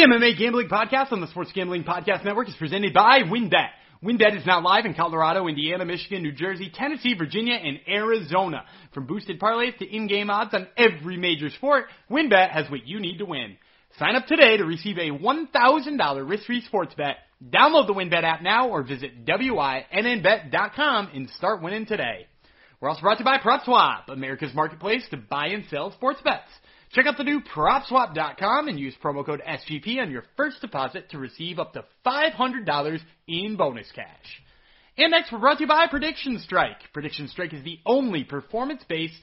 [0.00, 3.68] The MMA Gambling Podcast on the Sports Gambling Podcast Network is presented by WynnBET.
[4.02, 8.64] WynnBET is now live in Colorado, Indiana, Michigan, New Jersey, Tennessee, Virginia, and Arizona.
[8.94, 13.18] From boosted parlays to in-game odds on every major sport, WynnBET has what you need
[13.18, 13.58] to win.
[13.98, 17.16] Sign up today to receive a $1,000 risk-free sports bet.
[17.46, 22.26] Download the WynnBET app now or visit WYNNBet.com and start winning today.
[22.80, 26.48] We're also brought to you by PropSwap, America's marketplace to buy and sell sports bets.
[26.92, 31.18] Check out the new PropSwap.com and use promo code SGP on your first deposit to
[31.18, 34.42] receive up to $500 in bonus cash.
[34.98, 36.92] And next, we're brought to you by Prediction Strike.
[36.92, 39.14] Prediction Strike is the only performance-based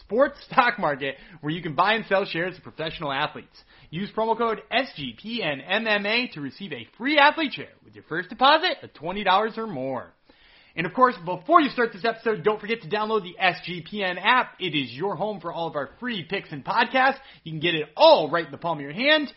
[0.00, 3.56] sports stock market where you can buy and sell shares of professional athletes.
[3.90, 8.92] Use promo code SGPNMMA to receive a free athlete share with your first deposit of
[8.94, 10.12] $20 or more.
[10.74, 14.54] And of course, before you start this episode, don't forget to download the SGPN app.
[14.58, 17.18] It is your home for all of our free picks and podcasts.
[17.44, 19.32] You can get it all right in the palm of your hand,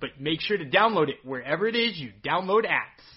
[0.00, 3.15] but make sure to download it wherever it is you download apps.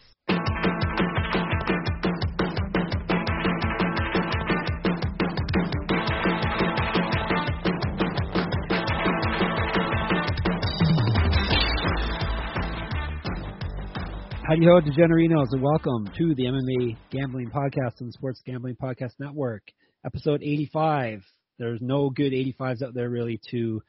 [14.49, 19.11] Howdy ho, DeGenerinos, and welcome to the MMA Gambling Podcast on the Sports Gambling Podcast
[19.19, 19.61] Network,
[20.03, 21.21] episode 85.
[21.59, 23.79] There's no good 85s out there really to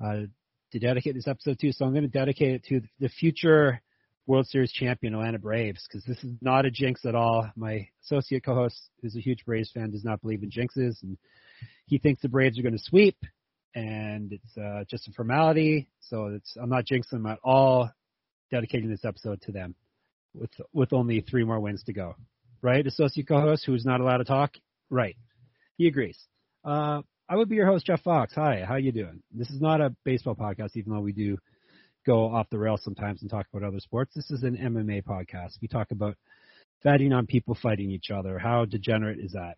[0.00, 0.20] uh,
[0.70, 3.82] to dedicate this episode to, so I'm going to dedicate it to the future
[4.28, 7.50] World Series champion Atlanta Braves because this is not a jinx at all.
[7.56, 11.18] My associate co-host, who's a huge Braves fan, does not believe in jinxes, and
[11.86, 13.18] he thinks the Braves are going to sweep,
[13.74, 15.88] and it's uh, just a formality.
[15.98, 17.90] So it's I'm not jinxing them at all.
[18.52, 19.74] Dedicating this episode to them
[20.38, 22.14] with with only three more wins to go.
[22.62, 24.52] Right, associate co-host who is not allowed to talk.
[24.90, 25.16] Right,
[25.76, 26.18] he agrees.
[26.64, 28.34] Uh, I would be your host, Jeff Fox.
[28.34, 29.22] Hi, how you doing?
[29.32, 31.38] This is not a baseball podcast, even though we do
[32.06, 34.14] go off the rails sometimes and talk about other sports.
[34.14, 35.60] This is an MMA podcast.
[35.60, 36.16] We talk about
[36.84, 38.38] betting on people fighting each other.
[38.38, 39.56] How degenerate is that?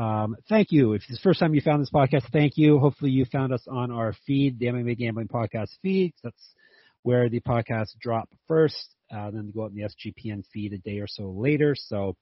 [0.00, 0.92] Um, thank you.
[0.92, 2.78] If it's the first time you found this podcast, thank you.
[2.78, 6.12] Hopefully you found us on our feed, the MMA Gambling Podcast feed.
[6.22, 6.54] That's
[7.02, 8.95] where the podcasts drop first.
[9.14, 11.74] Uh, then go out in the SGPN feed a day or so later.
[11.76, 12.16] So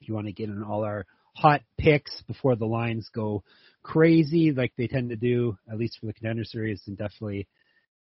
[0.00, 1.06] if you want to get in all our
[1.36, 3.44] hot picks before the lines go
[3.82, 7.46] crazy, like they tend to do, at least for the contender series, then definitely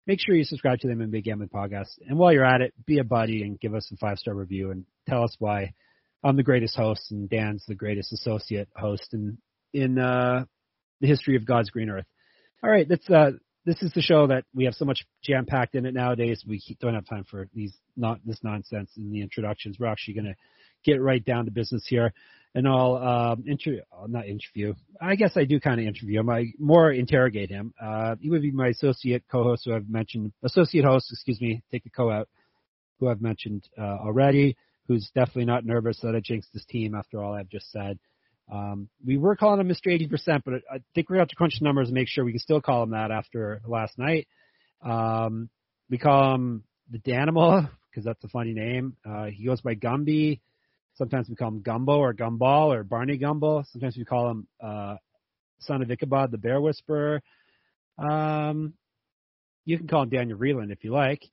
[0.06, 2.00] make sure you subscribe to them in Big Gambling Podcast.
[2.08, 4.72] And while you're at it, be a buddy and give us a five star review
[4.72, 5.74] and tell us why
[6.24, 9.38] I'm the greatest host and Dan's the greatest associate host in
[9.74, 10.46] in uh,
[11.02, 12.06] the history of God's green earth.
[12.64, 13.32] All right, that's uh,
[13.68, 16.42] this is the show that we have so much jam packed in it nowadays.
[16.48, 19.76] We don't have time for these not this nonsense in the introductions.
[19.78, 20.36] We're actually going to
[20.86, 22.14] get right down to business here,
[22.56, 24.74] and I'll um, inter not interview.
[25.02, 26.30] I guess I do kind of interview him.
[26.30, 27.74] I more interrogate him.
[27.80, 31.84] Uh, he would be my associate co-host who I've mentioned, associate host, excuse me, take
[31.84, 32.30] the co out,
[33.02, 34.56] who I've mentioned uh, already.
[34.88, 38.00] Who's definitely not nervous that I jinxed this team after all I've just said.
[38.52, 39.88] Um, we were calling him Mr.
[39.88, 42.24] 80%, but I think we're going to have to crunch the numbers and make sure
[42.24, 44.28] we can still call him that after last night.
[44.82, 45.50] Um,
[45.90, 48.96] we call him the Danimal because that's a funny name.
[49.06, 50.40] Uh, he goes by Gumby.
[50.96, 53.64] Sometimes we call him Gumbo or Gumball or Barney Gumbo.
[53.72, 54.96] Sometimes we call him uh,
[55.60, 57.22] Son of Ichabod, the Bear Whisperer.
[57.98, 58.74] Um,
[59.66, 61.24] you can call him Daniel Reeland if you like.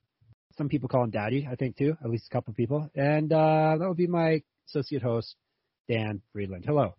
[0.57, 2.91] Some people call him Daddy, I think too, at least a couple people.
[2.95, 5.35] And uh, that would be my associate host,
[5.89, 6.65] Dan Friedland.
[6.67, 6.95] Hello.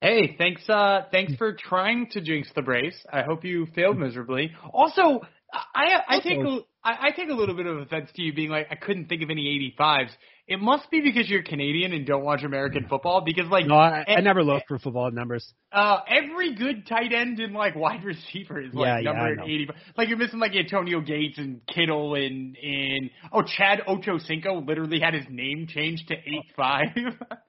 [0.00, 0.68] Hey, thanks.
[0.68, 2.96] Uh, thanks for trying to jinx the Braves.
[3.12, 4.50] I hope you failed miserably.
[4.72, 5.20] Also,
[5.52, 8.50] I I take a, I, I take a little bit of offense to you being
[8.50, 10.10] like I couldn't think of any 85s.
[10.48, 13.22] It must be because you're Canadian and don't watch American football.
[13.24, 15.54] Because like no, I, I never looked for football numbers.
[15.70, 19.76] Uh, every good tight end and like wide receiver is like yeah, number yeah, 85.
[19.96, 25.14] Like you're missing like Antonio Gates and Kittle and and oh Chad Ochocinco literally had
[25.14, 26.88] his name changed to eight five.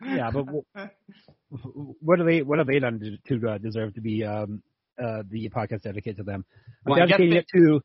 [0.06, 0.46] yeah, but
[2.00, 2.44] what are they?
[2.44, 4.62] What have they done to, to uh, deserve to be um,
[5.04, 6.46] uh, the podcast dedicated to them?
[6.86, 7.82] I'm well, dedicating it to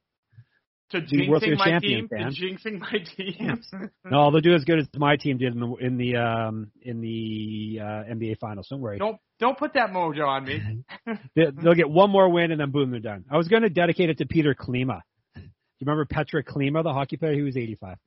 [0.91, 2.19] to jinxing my champion, team.
[2.19, 3.63] To jinxing my team.
[4.05, 7.01] no, they'll do as good as my team did in the in the um, in
[7.01, 8.69] the uh, NBA Finals.
[8.71, 8.99] Don't worry.
[8.99, 10.85] Don't don't put that mojo on me.
[11.37, 13.25] they, they'll get one more win and then boom, they're done.
[13.31, 15.01] I was going to dedicate it to Peter Klima.
[15.35, 17.35] Do you remember Petra Klima, the hockey player?
[17.35, 17.99] He was 85.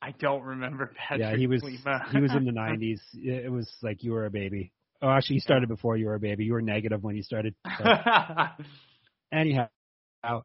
[0.00, 2.10] I don't remember Patrick yeah, he was Klima.
[2.10, 2.98] he was in the 90s.
[3.14, 4.72] It was like you were a baby.
[5.00, 6.44] Oh, actually, he started before you were a baby.
[6.44, 7.54] You were negative when you started.
[7.78, 7.84] So.
[9.32, 9.68] Anyhow,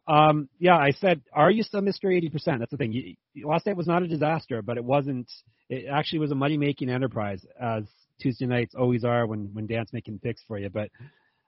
[0.07, 2.06] um, yeah, I said, are you still Mr.
[2.06, 2.59] 80%?
[2.59, 2.91] That's the thing.
[2.91, 5.29] You, last night was not a disaster, but it wasn't.
[5.69, 7.83] It actually was a money making enterprise, as
[8.19, 10.69] Tuesday nights always are when when Dan's making picks for you.
[10.69, 10.89] But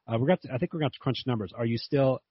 [0.08, 0.42] uh, we're got.
[0.44, 1.54] To, I think we're going to crunch numbers.
[1.56, 2.22] Are you still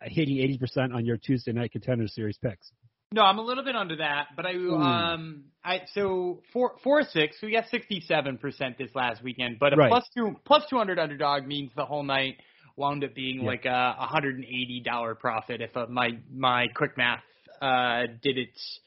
[0.00, 2.70] hitting 80% on your Tuesday night contender series picks?
[3.12, 4.74] No, I'm a little bit under that, but I Ooh.
[4.74, 7.36] um I so four four six.
[7.42, 9.90] We got 67 percent this last weekend, but a Right.
[9.90, 12.38] plus two plus 200 underdog means the whole night
[12.76, 13.46] wound up being Yeah.
[13.46, 17.22] like a 180 dollar profit if uh, my my quick math
[17.60, 18.80] uh did its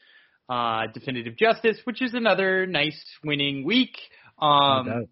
[0.48, 3.96] uh definitive justice, which is another nice winning week.
[4.38, 5.06] Um.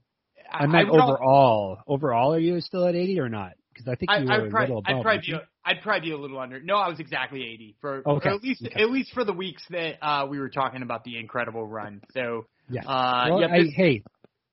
[0.52, 1.78] I, I meant al- overall.
[1.88, 3.52] Overall, are you still at 80 or not?
[3.72, 5.34] Because I think I, you I'd were a probably, little I'd probably be,
[5.64, 6.60] I'd probably be a little under.
[6.60, 8.80] No, I was exactly 80 for, Okay, at least, okay.
[8.82, 12.02] at least for the weeks that uh, we were talking about the incredible run.
[12.12, 12.82] So, Yeah.
[12.82, 14.02] uh, well, yeah, I, this- hey,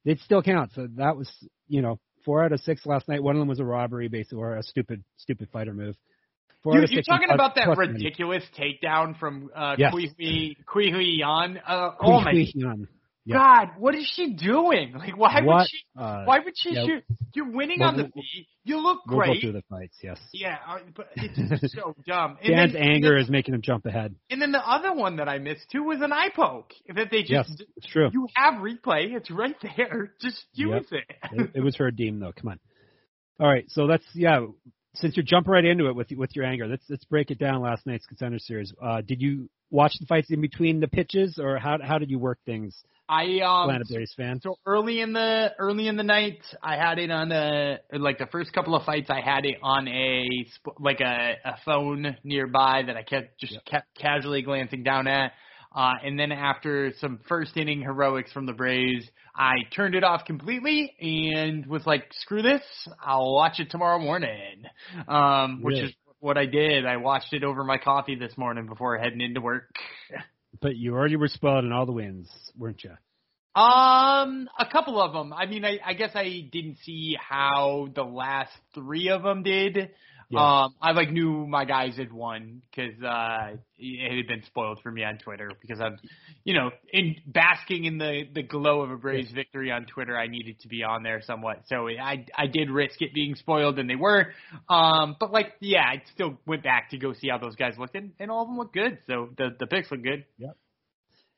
[0.06, 0.74] it still counts.
[0.74, 1.30] So that was,
[1.68, 3.22] you know, four out of six last night.
[3.22, 5.96] One of them was a robbery, basically, or a stupid, stupid fighter move.
[6.64, 9.94] Four of you're talking plus- about that ridiculous takedown from uh, Yes.
[9.94, 11.60] Qihui Yan.
[11.66, 12.34] Uh, oh my.
[13.24, 13.36] Yeah.
[13.38, 14.94] God, what is she doing?
[14.98, 15.78] Like, why would she?
[15.96, 16.86] Uh, Why would she yeah.
[16.86, 17.04] shoot?
[17.36, 18.48] You're winning Well, on the we'll- feet.
[18.64, 19.42] You look We'll go great.
[19.42, 20.20] through the fights, yes.
[20.34, 22.38] yeah, uh, but it's so dumb.
[22.44, 24.14] And Dan's then, anger is making him jump ahead.
[24.30, 26.72] And then the other one that I missed too was an eye poke.
[26.88, 28.10] That they just Yes, it's true.
[28.14, 29.16] You have replay.
[29.16, 30.14] It's right there.
[30.22, 31.04] Just use it.
[31.32, 32.34] it, it was Herb Dean though.
[32.40, 32.60] Come on.
[33.40, 34.46] All right, so let's yeah.
[34.96, 37.62] Since you're jumping right into it with with your anger, let's let's break it down.
[37.62, 38.74] Last night's contender series.
[38.82, 42.20] Uh, did you watch the fights in between the pitches, or how how did you
[42.20, 42.76] work things?
[43.08, 44.40] I um Planet Berries fan.
[44.42, 48.26] so early in the early in the night, I had it on a like the
[48.28, 49.10] first couple of fights.
[49.10, 50.28] I had it on a
[50.80, 53.66] like a, a phone nearby that I kept just Yep.
[53.66, 55.34] kept casually glancing down at.
[55.74, 60.26] Uh, and then after some first inning heroics from the Braves, I turned it off
[60.26, 62.62] completely and was like, "Screw this!
[63.02, 64.64] I'll watch it tomorrow morning."
[65.08, 65.88] Um, which Really?
[65.88, 66.86] is what I did.
[66.86, 69.74] I watched it over my coffee this morning before heading into work.
[70.62, 72.92] But you already were spoiled in all the wins, weren't you?
[73.54, 75.34] Um, a couple of them.
[75.34, 79.92] I mean, I, I guess I didn't see how the last three of them did.
[80.32, 80.64] Yeah.
[80.64, 84.90] Um, I like knew my guys had won because uh, it had been spoiled for
[84.90, 85.98] me on Twitter because I'm,
[86.46, 90.18] you know, in basking in the the glow of a Braves victory on Twitter.
[90.18, 93.78] I needed to be on there somewhat, so I I did risk it being spoiled,
[93.78, 94.28] and they were.
[94.70, 97.96] Um, but like, yeah, I still went back to go see how those guys looked,
[97.96, 99.00] and, and all of them looked good.
[99.08, 100.26] So the the picks look good.
[100.38, 100.56] Yep.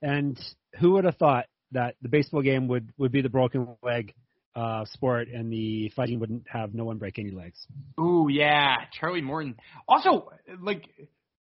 [0.03, 0.39] And
[0.79, 4.13] who would have thought that the baseball game would would be the broken leg
[4.55, 7.65] uh, sport, and the fighting wouldn't have no one break any legs?
[7.99, 9.55] Ooh, yeah, Charlie Morton.
[9.87, 10.83] Also, like,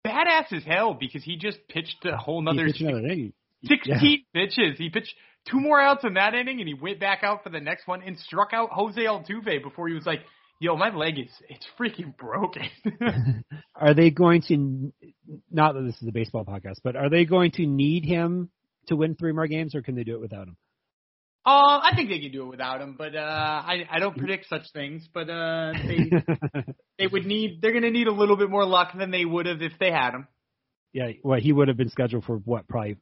[0.06, 3.32] badass as hell because he just pitched a whole nother pitched another inning.
[3.66, 4.78] 16 pitches.
[4.78, 5.14] He pitched
[5.50, 8.02] two more outs in that inning, and he went back out for the next one
[8.02, 10.20] and struck out Jose Altuve before he was like,
[10.60, 12.68] "Yo, my leg is it's freaking broken."
[13.74, 14.92] Are they going to?
[15.50, 18.50] Not that this is a baseball podcast, but are they going to need him
[18.88, 20.56] to win three more games, or can they do it without him?
[21.46, 24.48] Uh, I think they could do it without him, but uh, I I don't predict
[24.48, 25.06] such things.
[25.12, 26.10] But uh, they
[26.98, 29.60] they would need they're gonna need a little bit more luck than they would have
[29.62, 30.26] if they had him.
[30.92, 32.66] yeah, well, he would have been scheduled for what?
[32.68, 32.96] Probably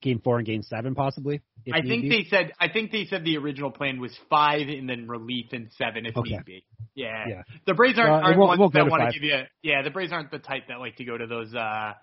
[0.00, 1.40] game four and game seven, possibly.
[1.66, 2.08] if I think be.
[2.08, 5.68] they said I think they said the original plan was five and then relief in
[5.76, 6.30] seven if Okay.
[6.36, 6.64] need be.
[6.94, 7.24] Yeah.
[7.28, 7.42] Yeah.
[7.66, 9.90] The Braves aren't, Well, aren't won't- ones won't that want to give you yeah, the
[9.90, 11.94] Braves aren't the type that like to go to those uh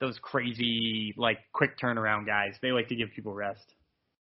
[0.00, 2.54] those crazy like quick turnaround guys.
[2.62, 3.64] They like to give people rest.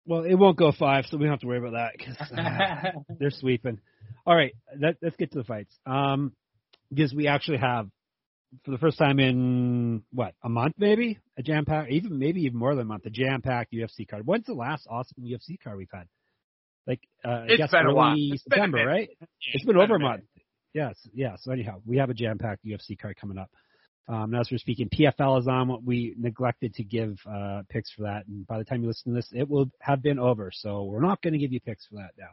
[0.07, 3.01] Well, it won't go five, so we don't have to worry about that because uh,
[3.21, 3.79] they're sweeping.
[4.27, 5.75] All right, let, let's get to the fights.
[5.87, 6.33] Um,
[6.91, 7.89] because we actually have,
[8.65, 12.59] for the first time in what a month, maybe a jam pack, even maybe even
[12.59, 14.27] more than a month, a jam packed UFC card.
[14.27, 16.07] When's the last awesome UFC card we've had?
[16.87, 18.15] Like, uh, I guess been a early while.
[18.17, 19.09] It's been a September, right?
[19.55, 20.25] it's been over a month.
[20.75, 21.41] Yes, yes.
[21.43, 23.51] So anyhow, we have a jam packed UFC card coming up.
[24.09, 25.85] Um, as we're speaking, PFL is on.
[25.85, 29.17] We neglected to give uh, picks for that, and by the time you listen to
[29.17, 30.51] this, it will have been over.
[30.53, 32.33] So we're not going to give you picks for that now.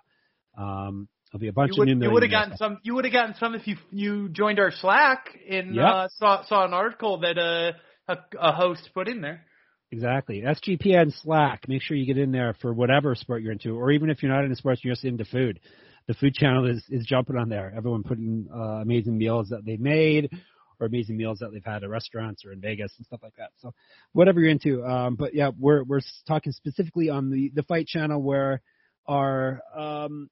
[0.64, 2.08] Um, there'll be a bunch You would, of new.
[2.08, 2.80] you would have gotten some.
[2.84, 5.86] You would have gotten some if you you joined our Slack and Yep.
[5.86, 7.74] uh, saw saw an article that uh,
[8.08, 9.46] a a host put in there.
[9.92, 10.42] Exactly.
[10.42, 11.68] SGPN Slack.
[11.68, 14.32] Make sure you get in there for whatever sport you're into, or even if you're
[14.32, 15.60] not into sports, you're just into food.
[16.08, 17.72] The food channel is, is jumping on there.
[17.76, 20.32] Everyone putting uh, amazing meals that they've made,
[20.80, 23.50] or amazing meals that they've had at restaurants or in Vegas and stuff like that.
[23.58, 23.74] So
[24.14, 24.84] whatever you're into.
[24.86, 28.62] Um, but yeah, we're we're talking specifically on the the fight channel where
[29.08, 30.30] our um,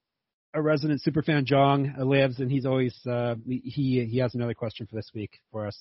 [0.54, 4.88] a resident super superfan Jong lives, and he's always uh, he he has another question
[4.88, 5.78] for this week for us.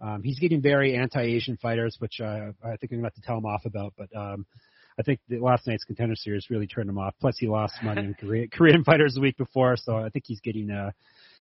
[0.00, 3.20] Um, he's getting very anti-Asian fighters, which uh, I think I'm going to have to
[3.22, 3.94] tell him off about.
[3.96, 4.46] But um,
[4.98, 7.14] I think the last night's contender series really turned him off.
[7.20, 10.40] Plus, he lost money in Korea, Korean fighters the week before, so I think he's
[10.40, 10.70] getting.
[10.70, 10.90] Uh,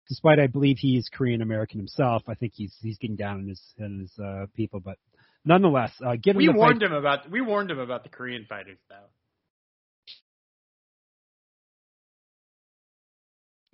[0.07, 3.61] despite I believe he's Korean American himself, I think he's he's getting down on his
[3.79, 4.79] on his uh, people.
[4.79, 4.97] But
[5.45, 8.77] nonetheless, uh, We the warned fight, him about we warned him about the Korean fighters
[8.89, 9.09] though.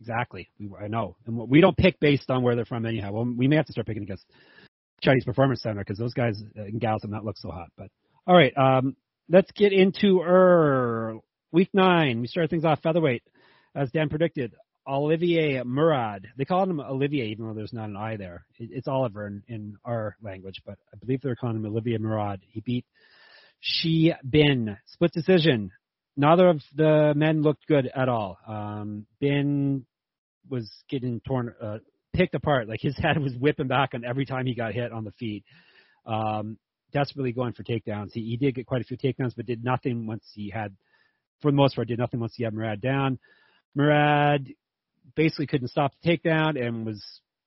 [0.08, 3.12] exactly, we, I know, and we don't pick based on where they're from anyhow.
[3.12, 4.26] Well, we may have to start picking against
[5.02, 7.70] Chinese Performance Center because those guys and gals have not looked so hot.
[7.78, 7.90] But
[8.26, 8.96] all right, um,
[9.30, 11.18] let's get into er
[11.52, 12.22] week nine.
[12.22, 13.24] We start things off featherweight,
[13.76, 14.54] as Dan predicted.
[14.88, 16.28] Olivier Murad.
[16.38, 18.46] They call him Olivier, even though there's not an I there.
[18.58, 22.42] It's Oliver in, in our language, but I believe they're calling him Olivier Murad.
[22.50, 22.86] He beat
[23.60, 24.78] Shi Bin.
[24.88, 25.72] Split decision.
[26.16, 28.40] Neither of the men looked good at all.
[28.48, 29.86] Um, Bin
[30.50, 31.78] was getting torn, uh,
[32.14, 32.68] picked apart.
[32.68, 35.44] Like his head was whipping back on every time he got hit on the feet.
[36.06, 36.58] Um,
[36.94, 38.14] desperately going for takedowns.
[38.14, 40.76] He, he did get quite a few takedowns, but did nothing once he had,
[41.42, 43.20] for the most part, did nothing once he had Murad down.
[43.76, 44.48] Murad
[45.16, 47.04] basically couldn't stop the takedown and was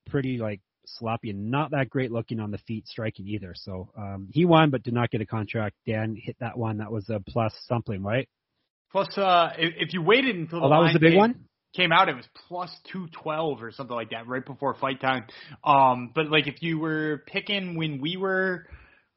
[0.08, 3.54] pretty like sloppy and not that great looking on the feet striking either.
[3.54, 5.76] So um, he won, but did not get a contract.
[5.86, 6.78] Dan hit that one.
[6.78, 8.28] That was a plus something, right?
[8.92, 11.44] Plus, uh, if, if you waited until the oh, that was the big came, one
[11.76, 15.26] came out, it was plus two twelve or something like that, right before fight time.
[15.64, 18.66] Um, but like if you were picking when we were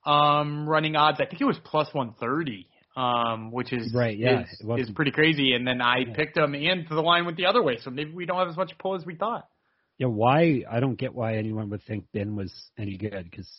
[0.06, 4.44] um running odds, I think it was plus one thirty um, which is right, yeah,
[4.44, 5.54] is, is pretty crazy.
[5.54, 6.14] And then I yeah.
[6.16, 8.58] picked them, and the line went the other way, so maybe we don't have as
[8.58, 9.48] much pull as we thought.
[9.98, 10.64] Yeah, why?
[10.70, 13.50] I don't get why anyone would think Ben was any good because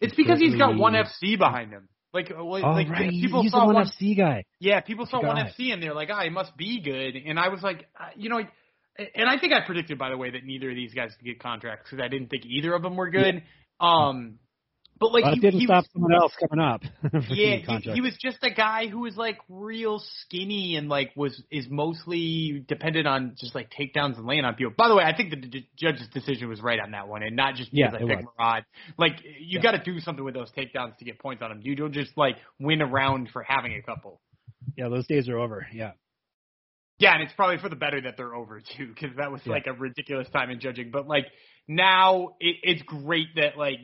[0.00, 1.88] it's because he's got one FC behind him.
[2.14, 3.10] Like, uh, like, oh, like right.
[3.10, 4.44] people he's saw one FC guy.
[4.60, 7.16] Yeah, people saw one FC and they're like, ah, oh, he must be good.
[7.16, 10.30] And I was like, uh, you know, and I think I predicted, by the way,
[10.30, 12.96] that neither of these guys could get contracts because I didn't think either of them
[12.96, 13.42] were good.
[13.80, 14.08] Yeah.
[14.08, 14.38] Um,
[15.00, 16.82] but like well, he, didn't he stop was, someone else coming up.
[17.30, 21.40] yeah, he, he, was just a guy who was like real skinny and like was
[21.50, 24.72] is mostly dependent on just like takedowns and laying on people.
[24.76, 27.36] By the way, I think the d- judge's decision was right on that one, and
[27.36, 28.64] not just because yeah, I picked Murad.
[28.96, 29.62] Like you yeah.
[29.62, 31.60] got to do something with those takedowns to get points on them.
[31.62, 34.20] You don't just like win around for having a couple.
[34.76, 35.66] Yeah, those days are over.
[35.72, 35.92] Yeah.
[36.98, 39.52] Yeah, and it's probably for the better that they're over too, because that was yeah.
[39.52, 40.90] like a ridiculous time in judging.
[40.90, 41.26] But like
[41.68, 43.78] now, it, it's great that like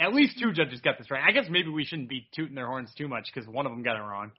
[0.00, 1.22] at least two judges got this right.
[1.26, 3.82] I guess maybe we shouldn't be tooting their horns too much because one of them
[3.82, 4.32] got it wrong.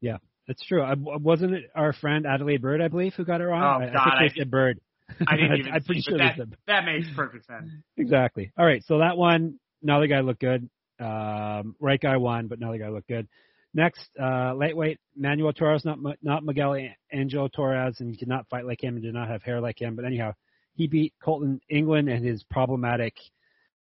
[0.00, 0.82] Yeah, that's true.
[0.82, 3.82] I, wasn't it our friend Adelaide Byrd, I believe, who got it wrong?
[3.82, 4.80] Oh, I, God, I think they said Byrd.
[5.26, 6.56] I didn't even I'm pretty see, sure that, said.
[6.66, 7.70] that makes perfect sense.
[7.96, 8.52] Exactly.
[8.56, 10.68] All right, so that one, another guy looked good.
[11.00, 13.26] Um, right guy won, but another guy looked good.
[13.74, 16.76] Next, uh, lightweight Manuel Torres, not not Miguel
[17.12, 19.80] Angel Torres, and he did not fight like him and did not have hair like
[19.80, 19.96] him.
[19.96, 20.32] But anyhow,
[20.74, 23.14] he beat Colton England and his problematic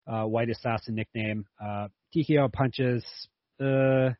[0.06, 1.46] uh, White Assassin nickname.
[1.62, 3.04] Uh, TKO punches.
[3.60, 4.10] Uh,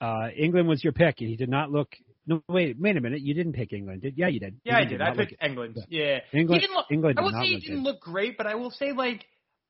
[0.00, 1.94] uh, England was your pick, and he did not look.
[2.26, 3.20] No, wait, wait a minute.
[3.20, 4.16] You didn't pick England, did?
[4.16, 4.56] Yeah, you did.
[4.64, 5.18] Yeah, England I did.
[5.18, 5.84] I picked England.
[5.88, 6.04] Yeah.
[6.04, 6.18] yeah.
[6.32, 6.60] England.
[6.60, 7.18] He didn't look, England.
[7.18, 7.84] I will say he didn't good.
[7.84, 9.24] look great, but I will say like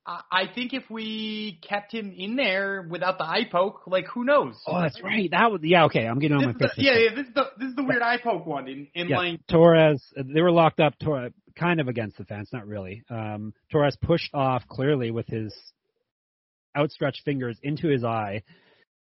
[0.07, 4.53] I think if we kept him in there without the eye poke, like who knows?
[4.67, 5.29] Oh, that's right.
[5.31, 5.85] That was yeah.
[5.85, 7.15] Okay, I'm getting on this my the, Yeah, yeah.
[7.15, 9.17] This is the this is the weird eye poke one in in yeah.
[9.17, 10.03] like Torres.
[10.15, 10.93] They were locked up.
[10.99, 13.03] Torres kind of against the fence, not really.
[13.09, 15.53] Um, Torres pushed off clearly with his
[16.77, 18.43] outstretched fingers into his eye.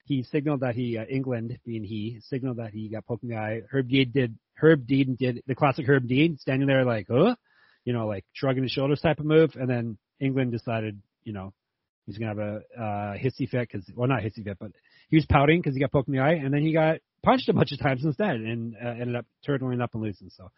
[0.04, 3.36] He signaled that he, uh, England being he, signaled that he got poked in the
[3.36, 3.62] eye.
[3.70, 7.36] Herb Dean did, Herb Dean did the classic Herb Dean, standing there like, huh?
[7.84, 9.52] You know, like shrugging his shoulders type of move.
[9.54, 11.52] And then England decided, you know,
[12.06, 14.72] he's to have a uh, hissy fit because, well, not hissy fit, but
[15.08, 16.34] he was pouting because he got poked in the eye.
[16.34, 19.82] And then he got punched a bunch of times instead and uh, ended up turtling
[19.82, 20.30] up and losing.
[20.30, 20.50] So,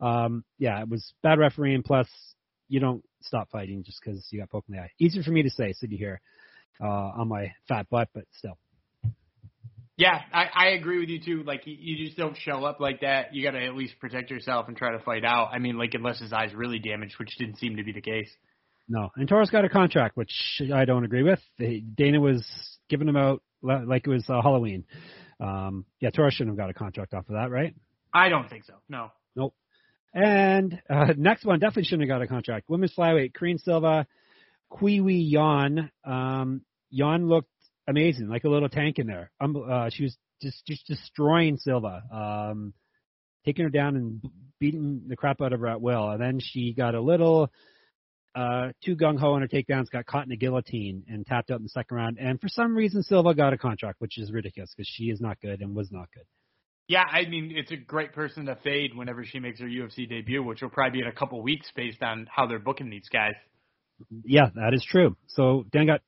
[0.00, 1.82] um, yeah, it was bad refereeing.
[1.82, 2.08] Plus,
[2.68, 4.90] you don't stop fighting just because you got poked in the eye.
[4.98, 6.20] Easier for me to say, sitting here
[6.80, 8.58] uh, on my fat butt, but still.
[9.96, 11.42] Yeah, I, I agree with you too.
[11.42, 13.34] Like you, you just don't show up like that.
[13.34, 15.50] You got to at least protect yourself and try to fight out.
[15.52, 18.30] I mean, like unless his eye's really damaged, which didn't seem to be the case.
[18.88, 21.40] No, and Torres got a contract, which I don't agree with.
[21.58, 22.44] Dana was
[22.88, 24.84] giving him out like it was uh, Halloween.
[25.38, 27.74] Um, yeah, Torres shouldn't have got a contract off of that, right?
[28.12, 28.74] I don't think so.
[28.88, 29.12] No.
[29.36, 29.54] Nope.
[30.12, 32.68] And uh, next one definitely shouldn't have got a contract.
[32.68, 34.06] Women's flyweight, Karine Silva,
[34.72, 35.90] Qihui Yan.
[36.04, 37.50] Um, Yan looked
[37.86, 39.30] amazing, like a little tank in there.
[39.40, 42.74] Um, uh, she was just just destroying Silva, um,
[43.44, 44.22] taking her down and
[44.58, 46.10] beating the crap out of her at will.
[46.10, 47.50] And then she got a little
[48.34, 51.58] uh, too gung ho on her takedowns, got caught in a guillotine and tapped out
[51.58, 52.18] in the second round.
[52.18, 55.40] And for some reason, Silva got a contract, which is ridiculous because she is not
[55.40, 56.24] good and was not good.
[56.90, 60.42] Yeah, I mean, it's a great person to fade whenever she makes her UFC debut,
[60.42, 63.34] which will probably be in a couple weeks based on how they're booking these guys.
[64.24, 65.16] Yeah, that is true.
[65.28, 66.00] So Dan got.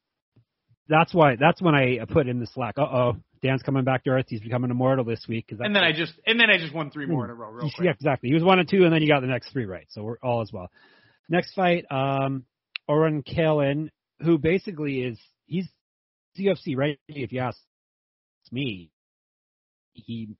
[0.89, 1.37] That's why.
[1.37, 2.75] That's when I put in the slack.
[2.79, 3.13] Uh oh,
[3.45, 4.25] Dan's coming back to earth.
[4.27, 5.47] He's becoming immortal this week.
[5.51, 7.53] Cause and then I just and then I just won three more in a row.
[7.53, 7.85] Real quick.
[7.85, 8.31] Yeah, exactly.
[8.31, 9.87] He was one and two, and then you got the next three right.
[9.91, 10.69] So we're all as well.
[11.29, 12.45] Next fight, um,
[12.89, 15.69] Oren Kalen, who basically is he's
[16.37, 16.99] UFC right.
[17.07, 17.57] If you ask
[18.51, 18.91] me,
[19.93, 20.31] he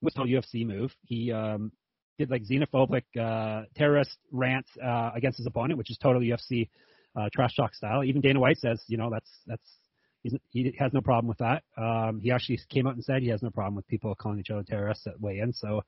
[0.00, 0.94] was a UFC move.
[1.04, 1.72] He um,
[2.18, 6.68] did like xenophobic uh, terrorist rants uh, against his opponent, which is totally UFC
[7.14, 8.04] uh, trash talk style.
[8.04, 9.62] Even Dana White says, you know, that's that's
[10.50, 11.62] he has no problem with that.
[11.76, 14.50] Um, he actually came out and said he has no problem with people calling each
[14.50, 15.52] other terrorists at weigh-in.
[15.52, 15.82] So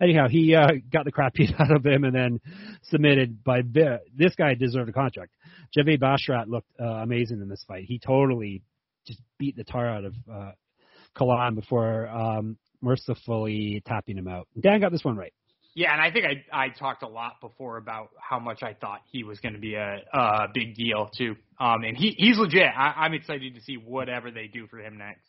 [0.00, 2.40] anyhow, he uh, got the crap beat out of him and then
[2.82, 5.32] submitted by the, this guy deserved a contract.
[5.76, 7.84] Javid Basharat looked uh, amazing in this fight.
[7.84, 8.62] He totally
[9.06, 10.52] just beat the tar out of uh,
[11.16, 14.46] Kalan before um, mercifully tapping him out.
[14.60, 15.32] Dan got this one right.
[15.76, 19.00] Yeah, and I think I I talked a lot before about how much I thought
[19.10, 21.34] he was going to be a, a big deal too.
[21.58, 22.62] Um, and he he's legit.
[22.76, 25.26] I, I'm excited to see whatever they do for him next.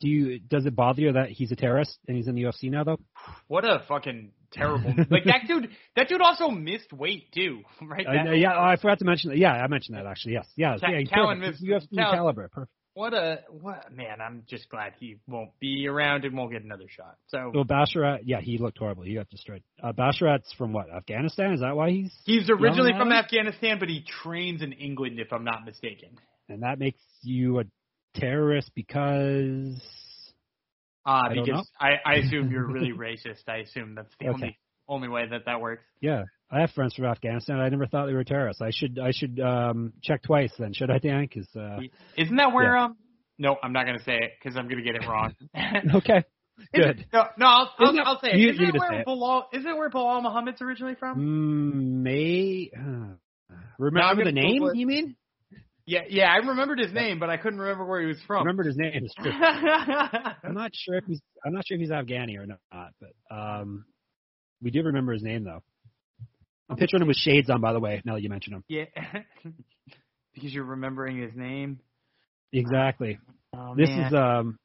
[0.00, 2.70] Do you does it bother you that he's a terrorist and he's in the UFC
[2.72, 2.98] now though?
[3.46, 5.68] What a fucking terrible like that dude.
[5.94, 8.06] That dude also missed weight too, right?
[8.06, 9.38] Uh, yeah, oh, I forgot to mention that.
[9.38, 10.32] Yeah, I mentioned that actually.
[10.32, 11.04] Yes, yeah, Ca- yeah.
[11.04, 11.62] Callan perfect.
[11.62, 12.48] missed- UFC Callan- caliber.
[12.48, 12.72] Perfect.
[13.00, 14.20] What a what man!
[14.20, 17.16] I'm just glad he won't be around and won't get another shot.
[17.28, 19.04] So So Basharat, yeah, he looked horrible.
[19.04, 19.62] He got destroyed.
[19.82, 20.90] Uh, Basharat's from what?
[20.94, 21.54] Afghanistan?
[21.54, 22.12] Is that why he's?
[22.26, 23.10] he's originally from?
[23.10, 26.10] Afghanistan, but he trains in England, if I'm not mistaken.
[26.50, 27.64] And that makes you a
[28.16, 29.80] terrorist because
[31.06, 33.48] Uh, I because I, I assume you're really racist.
[33.48, 34.34] I assume that's the Okay.
[34.34, 34.58] only
[34.90, 35.84] only way that that works.
[36.02, 37.58] yeah, I have friends from Afghanistan.
[37.60, 38.60] I never thought they were terrorists.
[38.60, 41.22] I should I should um check twice then, should I, Dan?
[41.32, 41.78] Because uh,
[42.18, 42.96] Isn't that where um?
[43.38, 45.34] No, I'm not gonna say it because I'm gonna get it wrong.
[45.94, 46.24] okay,
[46.74, 47.00] good.
[47.00, 48.36] it- no, no, I'll, I'll, I'll say it.
[48.38, 49.06] you- Isn't it where it.
[49.06, 49.44] Belal?
[49.54, 51.18] Isn't it where Belal Muhammad's originally from?
[51.18, 54.62] Mm, May uh, remember the name?
[54.74, 55.16] You mean?
[55.86, 58.36] Yeah, yeah, I remembered his name, but I couldn't remember where he was from.
[58.36, 59.08] I Remembered his name?
[59.24, 63.84] I'm not sure if he's I'm not sure if he's Afghani or not, but um,
[64.62, 65.62] we do remember his name though.
[66.68, 68.00] I'm picturing him with shades on, by the way.
[68.04, 68.84] Now that you mention him, yeah,
[70.34, 71.80] because you're remembering his name.
[72.52, 73.18] exactly.
[73.56, 74.06] Oh, This man.
[74.06, 74.58] is um,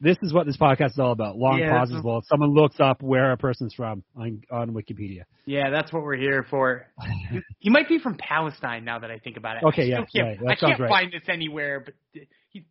[0.00, 1.36] this is what this podcast is all about.
[1.36, 5.22] Long Yeah, pauses while someone looks up where a person's from on on Wikipedia.
[5.46, 6.86] Yeah, that's what we're here for.
[7.58, 9.64] he might be from Palestine now that I think about it.
[9.64, 10.90] Okay, I yeah, still right, can't, that I can't right.
[10.90, 11.94] find this anywhere, but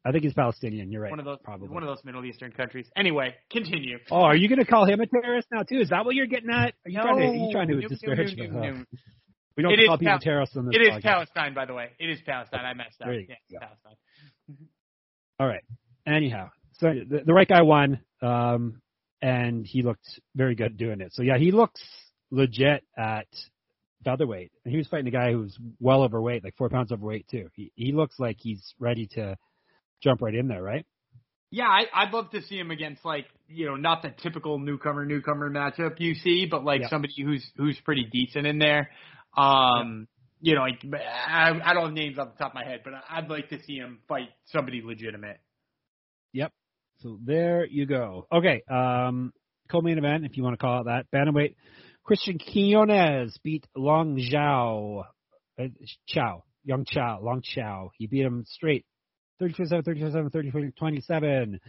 [0.05, 0.91] I think he's Palestinian.
[0.91, 1.11] You're right.
[1.11, 1.69] one of those probably.
[1.69, 2.87] one of those Middle Eastern countries.
[2.95, 3.97] Anyway, continue.
[4.11, 5.79] Oh, are you going to call him a terrorist now too?
[5.79, 6.73] Is that what you're getting at?
[6.85, 8.83] Are you trying to, you trying to No, no, disparage no, no, no.
[9.55, 11.01] We don't It call people Pal- terrorists on this It is podcast.
[11.03, 11.89] Palestine, by the way.
[11.99, 12.65] It is Palestine.
[12.65, 13.07] I messed up.
[13.07, 13.65] There you Yeah, go.
[13.71, 14.67] it's Palestine.
[15.39, 15.63] All right.
[16.07, 18.81] Anyhow, so the, the right guy won, um,
[19.21, 21.13] and he looked very good doing it.
[21.13, 21.81] So yeah, he looks
[22.31, 23.27] legit at
[24.03, 27.49] featherweight, and he was fighting a guy who's well overweight, like four pounds overweight too.
[27.53, 29.37] He he looks like he's ready to
[30.03, 30.85] jump right in there, right?
[31.51, 35.05] Yeah, I, I'd love to see him against like you know not the typical newcomer
[35.05, 36.89] newcomer matchup you see, but like Yeah.
[36.89, 38.89] somebody who's who's pretty decent in there.
[39.37, 40.07] Um,
[40.41, 42.93] you know, like I, I don't have names off the top of my head, but
[43.09, 45.39] I'd like to see him fight somebody legitimate.
[46.33, 46.51] Yep.
[46.99, 48.27] So there you go.
[48.31, 49.31] Okay, um,
[49.71, 51.05] co-main event, if you want to call it that.
[51.13, 51.55] Bantamweight,
[52.03, 55.03] Christian Quinones beat Long Zhao,
[55.59, 55.63] uh,
[56.07, 57.91] Chow, Young Chow, Long Chow.
[57.97, 58.85] He beat him straight,
[59.41, 61.59] 34-7, 34-7, 34-27.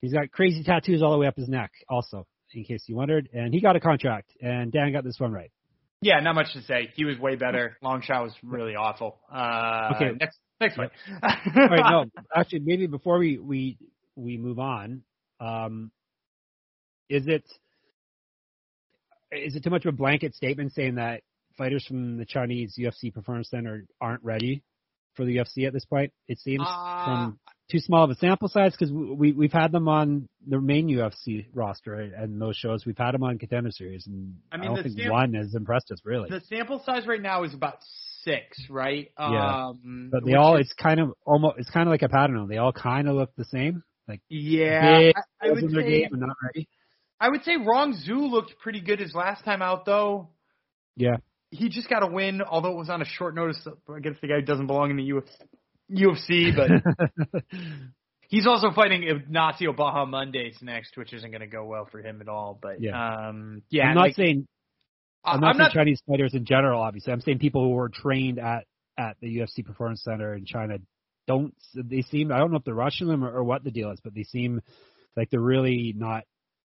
[0.00, 3.28] He's got crazy tattoos all the way up his neck, also, in case you wondered.
[3.32, 5.50] And he got a contract, and Dan got this one right.
[6.02, 6.90] Yeah, not much to say.
[6.94, 7.76] He was way better.
[7.82, 9.18] Long shot was really awful.
[9.30, 10.12] Uh, Okay.
[10.18, 10.88] next next one.
[11.22, 13.76] All right, no, actually, maybe before we we
[14.16, 15.02] we move on,
[15.40, 15.90] um,
[17.10, 17.44] is it
[19.30, 21.20] is it too much of a blanket statement saying that
[21.58, 24.62] fighters from the Chinese UFC Performance Center aren't ready
[25.14, 26.12] for the UFC at this point?
[26.28, 29.88] It seems Uh, from too small of a sample size because we we've had them
[29.88, 32.84] on the main UFC roster and those shows.
[32.84, 36.00] We've had them on Contender Series, and I I, don't think one has impressed us
[36.04, 36.28] really.
[36.30, 37.78] the sample size right now is about
[38.22, 39.10] six, right?
[39.18, 39.66] Yeah.
[39.68, 42.46] Um, but they all is- it's kind of almost it's kind of like a pattern.
[42.48, 43.82] They all kind of look the same.
[44.08, 45.12] Like yeah.
[45.40, 46.68] I, I would say game and not ready.
[47.20, 50.30] I would say Rong Zhu looked pretty good his last time out, though.
[50.96, 51.18] Yeah.
[51.50, 53.60] He just got a win, although it was on a short notice
[53.94, 55.24] against the guy who doesn't belong in the Uf-
[55.90, 56.54] UFC.
[56.54, 56.70] But
[58.28, 62.28] he's also fighting Ignacio Bahamondes next, which isn't going to go well for him at
[62.28, 62.58] all.
[62.60, 63.28] But Yeah.
[63.28, 64.46] um, yeah, I'm not like, saying
[65.24, 66.80] I'm not saying Chinese fighters in general.
[66.80, 68.64] Obviously, I'm saying people who were trained at
[68.96, 70.78] at the UFC Performance Center in China
[71.26, 71.54] don't.
[71.74, 72.32] They seem.
[72.32, 74.24] I don't know if they're rushing them or, or what the deal is, but they
[74.24, 74.60] seem
[75.16, 76.24] like they're really not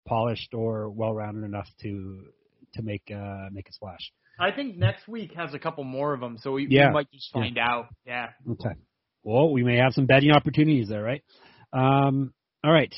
[0.07, 2.23] polished or well rounded enough to
[2.73, 4.11] to make uh make a splash.
[4.39, 6.87] I think next week has a couple more of them, so we, Yeah.
[6.87, 7.87] we might just find out.
[8.05, 8.27] Yeah.
[8.49, 8.73] Okay.
[9.23, 11.21] Well, we may have some betting opportunities there, right?
[11.73, 12.33] Um.
[12.63, 12.93] All right.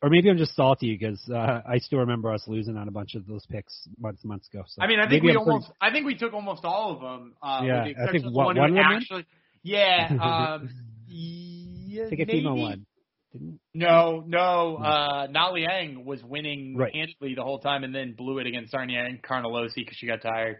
[0.00, 3.16] Or maybe I'm just salty because uh, I still remember us losing on a bunch
[3.16, 4.62] of those picks months and months ago.
[4.68, 6.92] So I mean, I think we I'm pretty- almost, I think we took almost all
[6.94, 7.34] of them.
[7.42, 8.94] Uh, Yeah, with the I think the one- one who one of them won?
[8.96, 9.26] actually,
[9.64, 10.06] yeah,
[10.60, 10.70] um,
[11.08, 12.44] yeah, I think maybe.
[12.46, 12.86] Won.
[13.32, 16.94] Didn't No, no, uh, Na Liang was winning Right.
[16.94, 20.22] handily the whole time and then blew it against Sarnia and Carnelossi because she got
[20.22, 20.58] tired.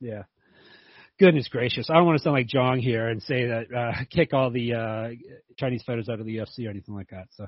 [0.00, 0.22] Yeah.
[1.18, 4.32] goodness gracious, I don't want to sound like Jong here and say that uh, kick
[4.34, 5.08] all the uh,
[5.58, 7.28] Chinese fighters out of the UFC or anything like that.
[7.32, 7.46] So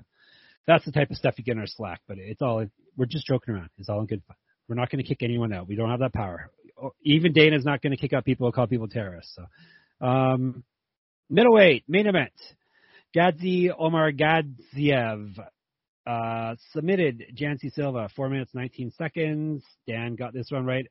[0.67, 2.01] that's the type of stuff you get in our Slack.
[2.07, 2.65] But it's all
[2.97, 3.71] we're just joking around.
[3.79, 4.37] It's all in good fun.
[4.69, 5.67] We're not going to kick anyone out.
[5.67, 6.51] We don't have that power.
[7.03, 9.35] Even Dana's not going to kick out people who call people terrorists.
[9.35, 10.63] So, um,
[11.31, 12.33] middleweight main event:
[13.17, 15.39] Gadzi Omar Gadziev
[16.07, 19.65] uh, submitted Jancy Silva four minutes nineteen seconds.
[19.87, 20.87] Dan got this one right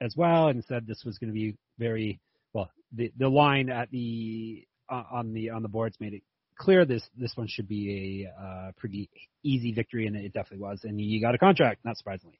[0.00, 2.20] as well and said this was going to be very
[2.52, 2.70] well.
[2.92, 6.22] The the line at the uh, on the on the boards made it
[6.58, 9.08] clear this this one should be a uh, pretty
[9.42, 10.80] easy victory, and it definitely was.
[10.84, 12.38] And he got a contract, not surprisingly.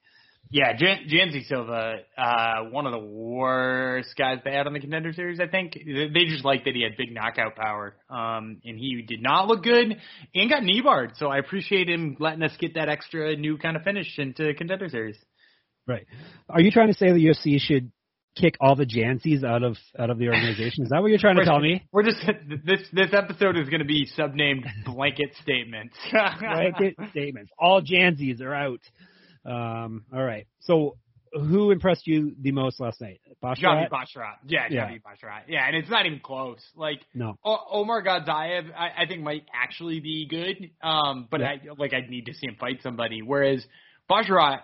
[0.48, 5.38] Yeah, Jan- Silva, uh, one of the worst guys they had on the contender series.
[5.38, 9.22] I think they just liked that he had big knockout power, um, and he did
[9.22, 9.96] not look good
[10.34, 11.12] and got knee barred.
[11.18, 14.88] So I appreciate him letting us get that extra new kind of finish into contender
[14.88, 15.16] series.
[15.86, 16.06] Right.
[16.48, 17.90] Are you trying to say the UFC should
[18.36, 20.84] kick all the Jancies out of out of the organization?
[20.84, 21.86] Is that what you're trying to tell me?
[21.92, 22.20] We're just
[22.64, 25.96] this this episode is going to be subnamed blanket statements.
[26.40, 27.50] blanket statements.
[27.58, 28.80] All Jancies are out.
[29.44, 30.46] Um, all right.
[30.60, 30.96] So
[31.32, 33.20] who impressed you the most last night?
[33.42, 33.62] Basharat?
[33.62, 34.34] Javi Basharat.
[34.46, 34.88] Yeah, Javi yeah.
[34.98, 35.42] Basharat.
[35.48, 36.60] Yeah, and it's not even close.
[36.74, 37.38] Like no.
[37.44, 40.70] O- Omargadzhiev, I, I think might actually be good.
[40.82, 41.46] Um, but yeah.
[41.46, 43.22] I like I'd need to see him fight somebody.
[43.22, 43.64] Whereas
[44.10, 44.60] Basharat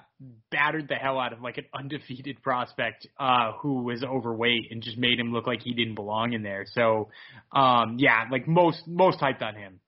[0.51, 4.97] battered the hell out of like an undefeated prospect uh who was overweight and just
[4.97, 6.65] made him look like he didn't belong in there.
[6.73, 7.11] So
[7.55, 9.81] um yeah, like most most hyped on him.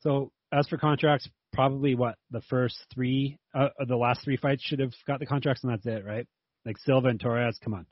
[0.00, 4.80] So as for contracts, probably what the first three, uh, the last three fights should
[4.80, 6.26] have got the contracts, and that's it, right?
[6.64, 7.86] Like Silva and Torres, come on.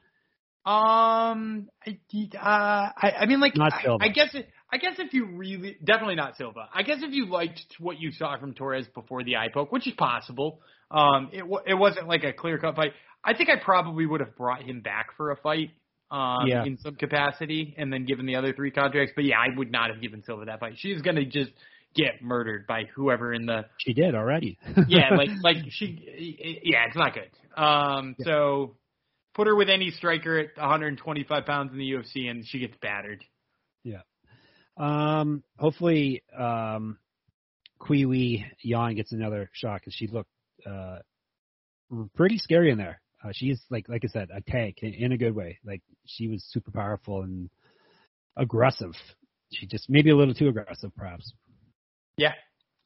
[0.66, 1.98] Um, I,
[2.36, 4.04] uh, I, I mean, like, not Silva.
[4.04, 6.68] I, I guess it, I guess if you really, definitely not Silva.
[6.74, 9.86] I guess if you liked what you saw from Torres before the eye poke, which
[9.86, 12.92] is possible, um, it it wasn't like a clear cut fight.
[13.24, 15.70] I think I probably would have brought him back for a fight,
[16.10, 16.64] um, yeah.
[16.64, 19.12] in some capacity, and then given the other three contracts.
[19.14, 20.74] But yeah, I would not have given Silva that fight.
[20.76, 21.50] She's gonna just
[21.94, 23.66] get murdered by whoever in the.
[23.78, 24.58] She did already.
[24.88, 26.60] yeah, like like she.
[26.62, 27.30] Yeah, it's not good.
[27.60, 28.24] Um, yeah.
[28.24, 28.76] so
[29.34, 33.24] put her with any striker at 125 pounds in the UFC, and she gets battered.
[34.78, 35.18] Yeah.
[35.20, 35.42] Um.
[35.58, 36.98] Hopefully, um,
[37.80, 40.30] Qihui Yan gets another shot because she looked
[40.66, 40.98] uh
[42.14, 43.00] pretty scary in there.
[43.24, 45.58] Uh, she's like like I said, a tank in, in a good way.
[45.64, 47.50] Like she was super powerful and
[48.36, 48.92] aggressive.
[49.52, 51.32] She just maybe a little too aggressive, perhaps.
[52.16, 52.34] Yeah,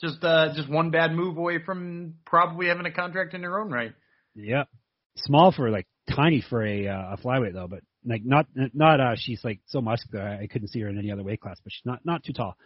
[0.00, 3.70] just uh, just one bad move away from probably having a contract in her own
[3.70, 3.92] right.
[4.34, 4.68] Yep,
[5.16, 9.14] small for like tiny for a uh, a flyweight though, but like not not uh
[9.16, 11.84] she's like so muscular I couldn't see her in any other weight class, but she's
[11.84, 12.56] not not too tall.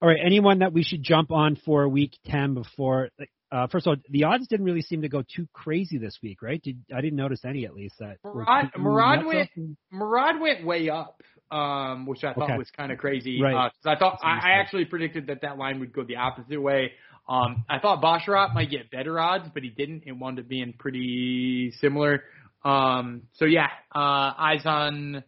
[0.00, 3.10] All right, anyone that we should jump on for week ten before?
[3.50, 6.42] Uh, first of all, the odds didn't really seem to go too crazy this week,
[6.42, 6.62] right?
[6.62, 9.50] Did I didn't notice any at least that Murad, Murad went
[9.90, 12.58] Murad went way up um, which I thought okay.
[12.58, 13.40] was kind of crazy.
[13.40, 13.54] Right.
[13.54, 16.92] Uh, I thought I, I actually predicted that that line would go the opposite way.
[17.28, 20.04] Um, I thought Basharat might get better odds, but he didn't.
[20.06, 22.24] It wound up being pretty similar.
[22.64, 25.24] Um, so yeah, uh, eyes on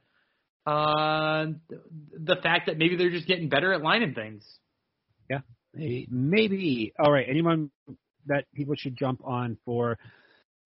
[0.66, 4.44] uh, the fact that maybe they're just getting better at lining things.
[5.28, 5.40] Yeah,
[5.74, 6.92] maybe.
[6.98, 7.70] All right, anyone
[8.26, 9.98] that people should jump on for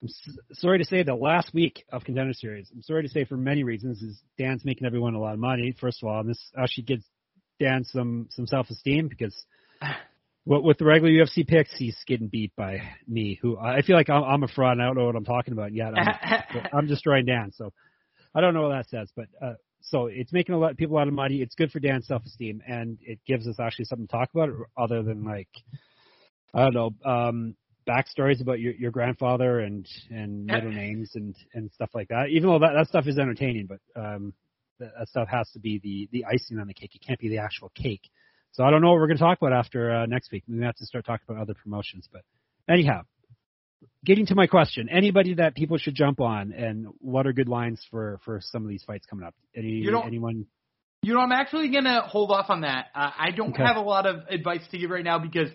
[0.04, 0.08] I'm
[0.52, 3.64] sorry to say the last week of Contender Series, I'm sorry to say for many
[3.64, 5.74] reasons, is Dan's making everyone a lot of money.
[5.80, 7.04] First of all, and this actually gives
[7.58, 9.34] Dan some some self esteem because
[10.44, 13.38] what with the regular UFC picks, he's getting beat by me.
[13.42, 15.52] Who I feel like I'm, I'm a fraud and I don't know what I'm talking
[15.52, 15.92] about yet.
[15.96, 17.72] I'm, I'm destroying Dan, so
[18.34, 19.26] I don't know what that says, but.
[19.42, 19.54] uh
[19.86, 21.42] so it's making a lot of people a lot of money.
[21.42, 24.48] It's good for Dan's self esteem, and it gives us actually something to talk about,
[24.78, 25.48] other than like
[26.54, 31.70] I don't know, um, backstories about your your grandfather and and middle names and and
[31.72, 32.28] stuff like that.
[32.30, 34.32] Even though that that stuff is entertaining, but um,
[34.78, 36.94] that, that stuff has to be the the icing on the cake.
[36.94, 38.08] It can't be the actual cake.
[38.54, 40.44] So I don't know what we're going to talk about after uh, next week.
[40.48, 42.08] We may have to start talking about other promotions.
[42.10, 42.22] But
[42.72, 43.02] anyhow,
[44.04, 47.84] getting to my question, anybody that people should jump on, and what are good lines
[47.90, 49.34] for for some of these fights coming up?
[49.56, 50.46] Any you know, anyone?
[51.02, 52.86] You know, I'm actually going to hold off on that.
[52.94, 53.62] Uh, I don't Okay.
[53.64, 55.50] have a lot of advice to give right now because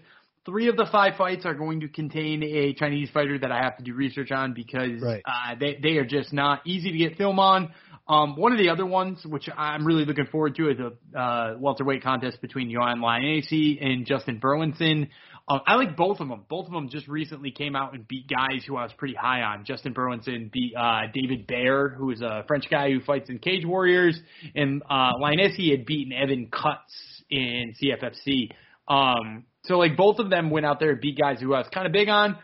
[0.50, 3.78] three of the five fights are going to contain a Chinese fighter that I have
[3.78, 5.22] to do research on because Right.
[5.26, 7.72] uh, they they are just not easy to get film on.
[8.08, 11.58] Um, one of the other ones, which I'm really looking forward to, is a uh,
[11.60, 15.10] welterweight contest between Yohan Lainesse and Justin Burlinson.
[15.48, 16.44] Um, I like both of them.
[16.50, 19.42] Both of them just recently came out and beat guys who I was pretty high
[19.42, 19.64] on.
[19.64, 23.66] Justin Burlinson beat uh, David Bayer, who is a French guy who fights in Cage
[23.66, 24.20] Warriors,
[24.56, 28.50] and uh, had beaten Evan Cutts in CFFC.
[28.88, 31.68] Um, so like both of them went out there and beat guys who I was
[31.74, 32.38] kind of big on.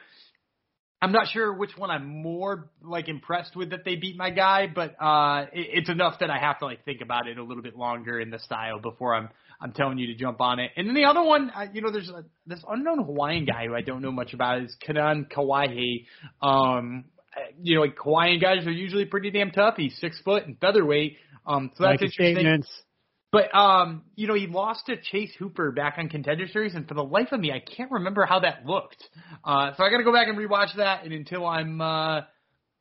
[1.01, 4.65] I'm not sure which one I'm more like impressed with that they beat my guy,
[4.73, 7.61] but uh, it, it's enough that I have to like think about it a little
[7.61, 9.29] bit longer in the style before I'm
[9.61, 10.71] I'm telling you to jump on it.
[10.75, 13.75] And then the other one, uh, you know, there's a, this unknown Hawaiian guy who
[13.75, 16.05] I don't know much about is Canaan Kawaihae.
[16.41, 17.05] Um,
[17.61, 19.75] you know, like Hawaiian guys are usually pretty damn tough.
[19.77, 21.17] He's six foot and featherweight.
[21.45, 22.35] Um, so that's like interesting.
[22.35, 22.69] Statements.
[23.35, 26.93] But um, you know, he lost to Chase Hooper back on Contender Series, and for
[26.93, 29.03] the life of me, I can't remember how that looked.
[29.43, 32.21] Uh, so I got to go back and rewatch that, and until I'm, uh,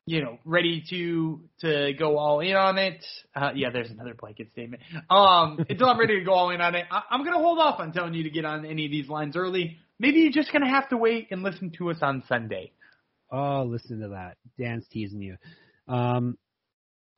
[0.06, 3.04] you know, ready to to go all in on it.
[3.34, 4.80] Uh, yeah, there's another blanket statement.
[5.10, 7.80] Um, until I'm ready to go all in on it, I, I'm gonna hold off
[7.80, 9.78] on telling you to get on any of these lines early.
[9.98, 12.70] Maybe you're just gonna have to wait and listen to us on Sunday.
[13.28, 14.36] Oh, listen to that.
[14.56, 15.36] Dan's teasing you.
[15.92, 16.38] Um,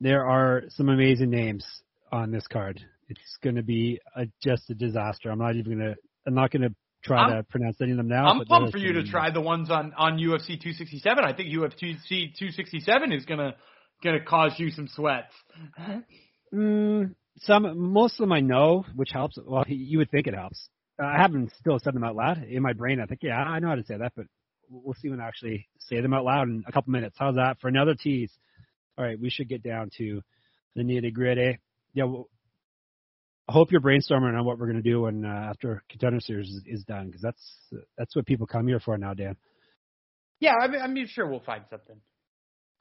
[0.01, 1.63] there are some amazing names
[2.11, 2.81] on this card.
[3.09, 5.29] It's going to be a, just a disaster.
[5.29, 5.95] I'm not even going to.
[6.25, 8.27] I'm not going to try I'm- to pronounce any of them now.
[8.27, 11.23] I'm pumped for you to try the ones on on UFC 267.
[11.23, 13.55] I think UFC 267 is gonna
[14.03, 15.33] gonna cause you some sweats.
[16.53, 19.37] Mm, some, most of them I know, which helps.
[19.43, 20.69] Well, you would think it helps.
[20.99, 22.99] I haven't still said them out loud in my brain.
[22.99, 24.25] I think, yeah, I know how to say that, but
[24.69, 27.15] we'll see when I actually say them out loud in a couple minutes.
[27.19, 28.31] How's that for another tease?
[28.97, 30.21] All right, we should get down to
[30.75, 31.59] the nitty gritty.
[31.93, 32.29] Yeah, well,
[33.49, 36.49] I hope you're brainstorming on what we're going to do when uh, after contender series
[36.49, 37.41] is, is done, because that's
[37.97, 39.37] that's what people come here for now, Dan.
[40.39, 41.95] Yeah, I mean, I mean, sure, we'll find something.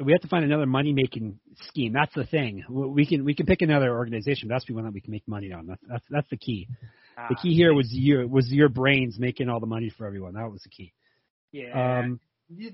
[0.04, 1.92] we have to find another money making scheme.
[1.92, 2.64] That's the thing.
[2.68, 5.26] We can we can pick another organization, but that's the one that we can make
[5.28, 5.66] money on.
[5.66, 6.68] That's that's that's the key.
[7.16, 10.34] Uh, The key here was your was your brains making all the money for everyone.
[10.34, 10.92] That was the key.
[11.52, 12.20] yeah, Um,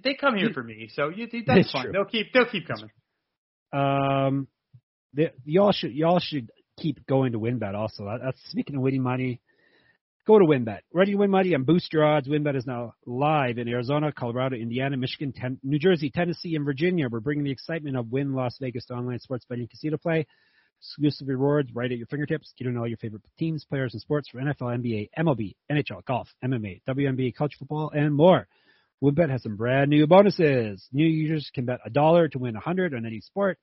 [0.03, 1.85] they come here for me, so you, that's fine.
[1.85, 1.93] true.
[1.93, 2.91] They'll keep they'll keep coming.
[3.73, 4.49] um,
[5.15, 7.75] the, y'all should y'all should keep going to WynnBET.
[7.75, 9.41] Also, That- that's speaking of winning money.
[10.25, 10.81] Go to WynnBET.
[10.93, 12.29] Ready to win money and boost your odds.
[12.29, 17.09] WynnBET is now live in Arizona, Colorado, Indiana, Michigan, ten, New Jersey, Tennessee, and Virginia.
[17.09, 20.27] We're bringing the excitement of Wynn Las Vegas to online sports betting casino play.
[20.79, 22.53] Exclusive rewards right at your fingertips.
[22.57, 26.29] Get know all your favorite teams, players, and sports for NFL, NBA, MLB, NHL, golf,
[26.45, 28.47] MMA, WNBA, college football, and more.
[29.03, 30.89] WynnBET has some brand new bonuses.
[30.93, 33.59] New users can bet a dollar to win a hundred on any sport.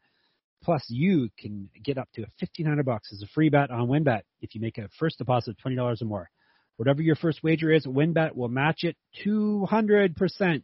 [0.63, 4.21] Plus, you can get up to fifteen hundred bucks as a free bet on WynnBET
[4.41, 6.29] if you make a first deposit of twenty dollars or more.
[6.77, 10.63] Whatever your first wager is, WynnBET will match it two hundred percent.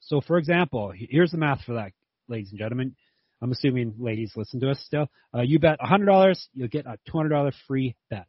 [0.00, 1.92] So, for example, here's the math for that,
[2.28, 2.94] ladies and gentlemen.
[3.42, 5.08] I'm assuming ladies listen to us still.
[5.34, 8.28] Uh, you bet $100, you'll get a $200 free bet.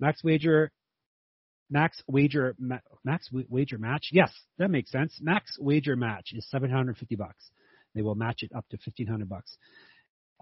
[0.00, 0.70] Max wager,
[1.70, 4.08] max wager, ma- max wa- wager match.
[4.12, 5.18] Yes, that makes sense.
[5.20, 7.50] Max wager match is 750 bucks.
[7.94, 9.58] They will match it up to 1500 bucks.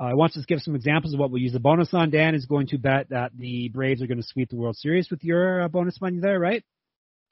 [0.00, 2.10] Uh, I want to just give some examples of what we'll use the bonus on.
[2.10, 5.08] Dan is going to bet that the Braves are going to sweep the World Series
[5.10, 6.64] with your uh, bonus money there, right?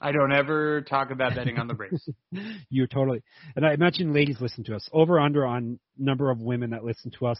[0.01, 2.09] I don't ever talk about betting on the Braves.
[2.70, 3.22] You're totally.
[3.55, 4.88] And I imagine ladies listen to us.
[4.92, 7.38] Over under on number of women that listen to us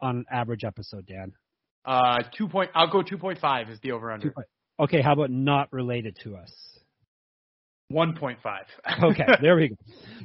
[0.00, 1.32] on an average episode, Dan.
[1.84, 2.70] Uh, two point.
[2.74, 4.34] I'll go two point five is the over under.
[4.78, 6.50] Okay, how about not related to us?
[7.88, 8.64] One point five.
[9.02, 9.74] Okay, there we go.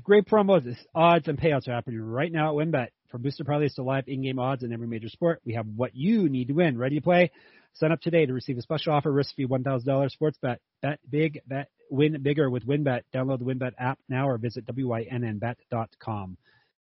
[0.04, 2.88] Great promos, odds, and payouts are happening right now at WynnBET.
[3.16, 6.28] From booster parlays to live in-game odds in every major sport, we have what you
[6.28, 6.78] need to win.
[6.78, 7.32] Ready to play?
[7.76, 10.60] Sign up today to receive a special offer, risk-free $1,000 sports bet.
[10.82, 13.04] Bet big, bet win bigger with WynnBET.
[13.14, 16.38] Download the WynnBET app now or visit wynnbet.com.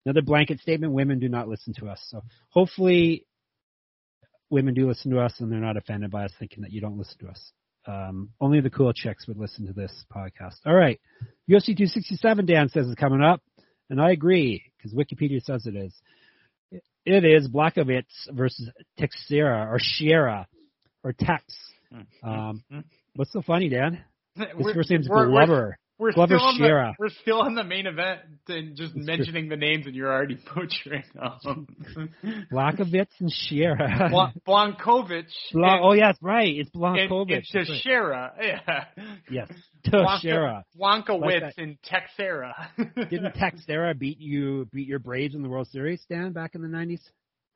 [0.05, 2.05] Another blanket statement: Women do not listen to us.
[2.09, 3.25] So hopefully,
[4.49, 6.97] women do listen to us, and they're not offended by us thinking that you don't
[6.97, 7.51] listen to us.
[7.85, 10.57] Um, only the cool chicks would listen to this podcast.
[10.65, 10.99] All right.
[11.49, 13.41] UFC 267, Dan says, is coming up,
[13.89, 15.93] and I agree because Wikipedia says it is.
[17.09, 20.45] It is Blachowicz versus Texera or Shiera
[21.05, 21.43] or Tex.
[21.89, 22.29] Hmm.
[22.29, 22.75] Um, hmm.
[22.75, 22.81] Hmm.
[23.15, 24.03] what's so funny, Dan?
[24.35, 25.77] His We're- first name's we're- we're- Glover.
[25.99, 29.17] We're Glover still on the we're still on the main event and just It's true.
[29.17, 31.67] mentioning the names and you're already butchering them.
[32.51, 34.11] Blachowicz and Shiera.
[34.11, 35.25] Blan- Blankovic.
[35.53, 36.53] Bla- and- oh, yes, right.
[36.55, 37.37] It's Blankovic.
[37.37, 38.33] and Teixeira.
[38.39, 38.83] Yeah.
[39.31, 39.49] Yes.
[39.91, 40.65] Blanca- Teixeira.
[40.79, 42.53] Blankowitz Like and Texera.
[43.09, 46.67] Didn't Texera beat you beat your Braves in the World Series, Dan, back in the
[46.67, 47.01] nineties?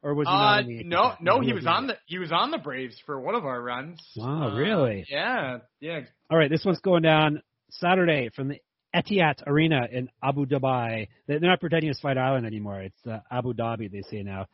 [0.04, 1.76] Or was he Uh, not in the no, no, he was not.
[1.78, 4.00] on the he was on the Braves for one of our runs.
[4.16, 5.06] Wow, Uh, really?
[5.10, 6.02] Yeah, yeah.
[6.30, 8.60] All right, this one's going down Saturday from the
[8.96, 11.08] Etihad Arena in Abu Dhabi.
[11.28, 12.82] They're not pretending it's Fight Island anymore.
[12.82, 14.48] It's uh, Abu Dhabi, they say now.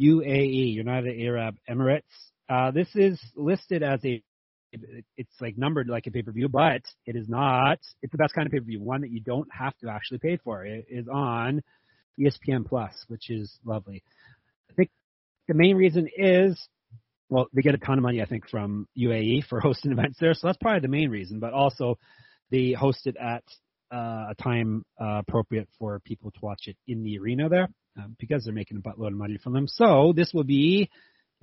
[0.00, 2.02] UAE, United Arab Emirates.
[2.48, 4.22] Uh, this is listed as a,
[5.16, 7.78] it's like numbered like a pay-per-view, but it is not.
[8.02, 10.64] It's the best kind of pay-per-view, one that you don't have to actually pay for.
[10.64, 11.62] It is on
[12.18, 14.02] ESPN Plus, which is lovely.
[14.70, 14.90] I think
[15.48, 16.68] the main reason is
[17.30, 20.34] well, they get a ton of money, I think, from UAE for hosting events there.
[20.34, 21.40] So that's probably the main reason.
[21.40, 21.98] But also,
[22.50, 23.42] they host it at
[23.92, 28.06] uh, a time uh, appropriate for people to watch it in the arena there uh,
[28.18, 29.66] because they're making a buttload of money from them.
[29.66, 30.90] So this will be,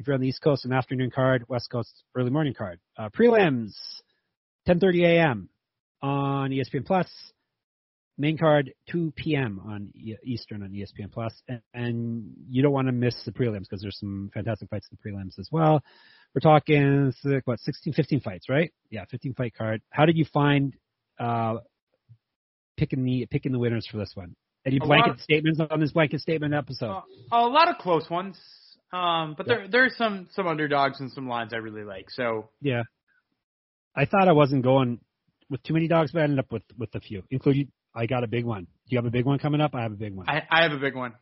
[0.01, 2.79] if you're on the East Coast, an afternoon card, West Coast early morning card.
[2.97, 3.73] Uh, prelims,
[4.67, 5.49] 10:30 a.m.
[6.01, 7.07] on ESPN Plus.
[8.17, 9.61] Main card 2 p.m.
[9.65, 13.61] on e- Eastern on ESPN Plus, and, and you don't want to miss the prelims
[13.61, 15.81] because there's some fantastic fights in the prelims as well.
[16.33, 17.13] We're talking
[17.45, 18.71] what 16, 15 fights, right?
[18.89, 19.81] Yeah, 15 fight card.
[19.91, 20.75] How did you find
[21.19, 21.57] uh,
[22.75, 24.35] picking the picking the winners for this one?
[24.65, 26.91] Any blanket lot- statements on this blanket statement episode?
[26.91, 28.37] Uh, a lot of close ones,
[28.93, 32.09] um, but there there's some some underdogs and some lines I really like.
[32.09, 32.83] So Yeah.
[33.95, 34.99] I thought I wasn't going
[35.49, 38.23] with too many dogs, but I ended up with with a few, including I got
[38.23, 38.63] a big one.
[38.63, 39.75] Do you have a big one coming up?
[39.75, 40.29] I have a big one.
[40.29, 41.13] I, I have a big one.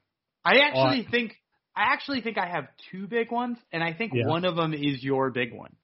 [0.46, 1.34] I actually think
[1.76, 4.28] I actually think I have two big ones, and I think Yeah.
[4.28, 5.76] one of them is your big one.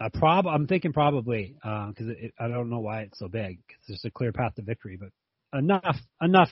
[0.00, 3.82] Uh, prob I'm thinking probably because it, I don't know why it's so big because
[3.86, 5.10] there's a clear path to victory, but
[5.56, 6.50] enough enough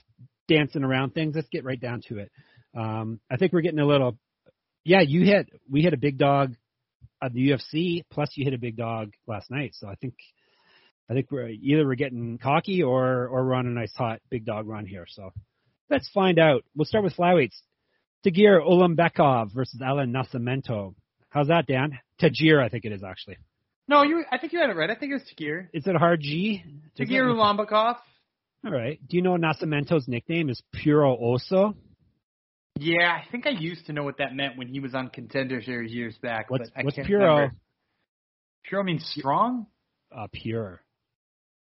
[0.49, 1.35] dancing around things.
[1.35, 2.31] Let's get right down to it.
[2.77, 4.17] Um, I think we're getting a little.
[4.85, 6.55] Yeah, you hit we hit a big dog
[7.23, 8.03] at the UFC.
[8.11, 9.73] Plus, you hit a big dog last night.
[9.75, 10.15] So I think
[11.09, 14.45] I think we're either we're getting cocky or or we're on a nice hot big
[14.45, 15.07] dog run here.
[15.09, 15.33] So
[15.91, 16.65] let's find out.
[16.75, 17.57] We'll start with flyweights.
[18.27, 20.95] Tagir Ulanbekov versus Alan Nascimento.
[21.29, 21.99] How's that, Dan?
[22.21, 23.39] Tajir, I think it is actually.
[23.89, 24.25] No, you.
[24.31, 24.91] I think you had it right.
[24.91, 25.69] I think it was Tagir.
[25.73, 26.63] Is it a hard G?
[26.99, 27.97] Tagir Ulanbekov.
[28.65, 29.01] All right.
[29.09, 31.75] Do you know Nascimento's nickname is Puro Oso?
[32.79, 35.63] Yeah, I think I used to know what that meant when he was on Contender
[35.63, 36.51] Series years back.
[36.51, 37.35] What's but I what's can't Puro?
[37.35, 37.55] remember.
[38.69, 39.67] Puro means strong.
[40.11, 40.83] Uh, pure.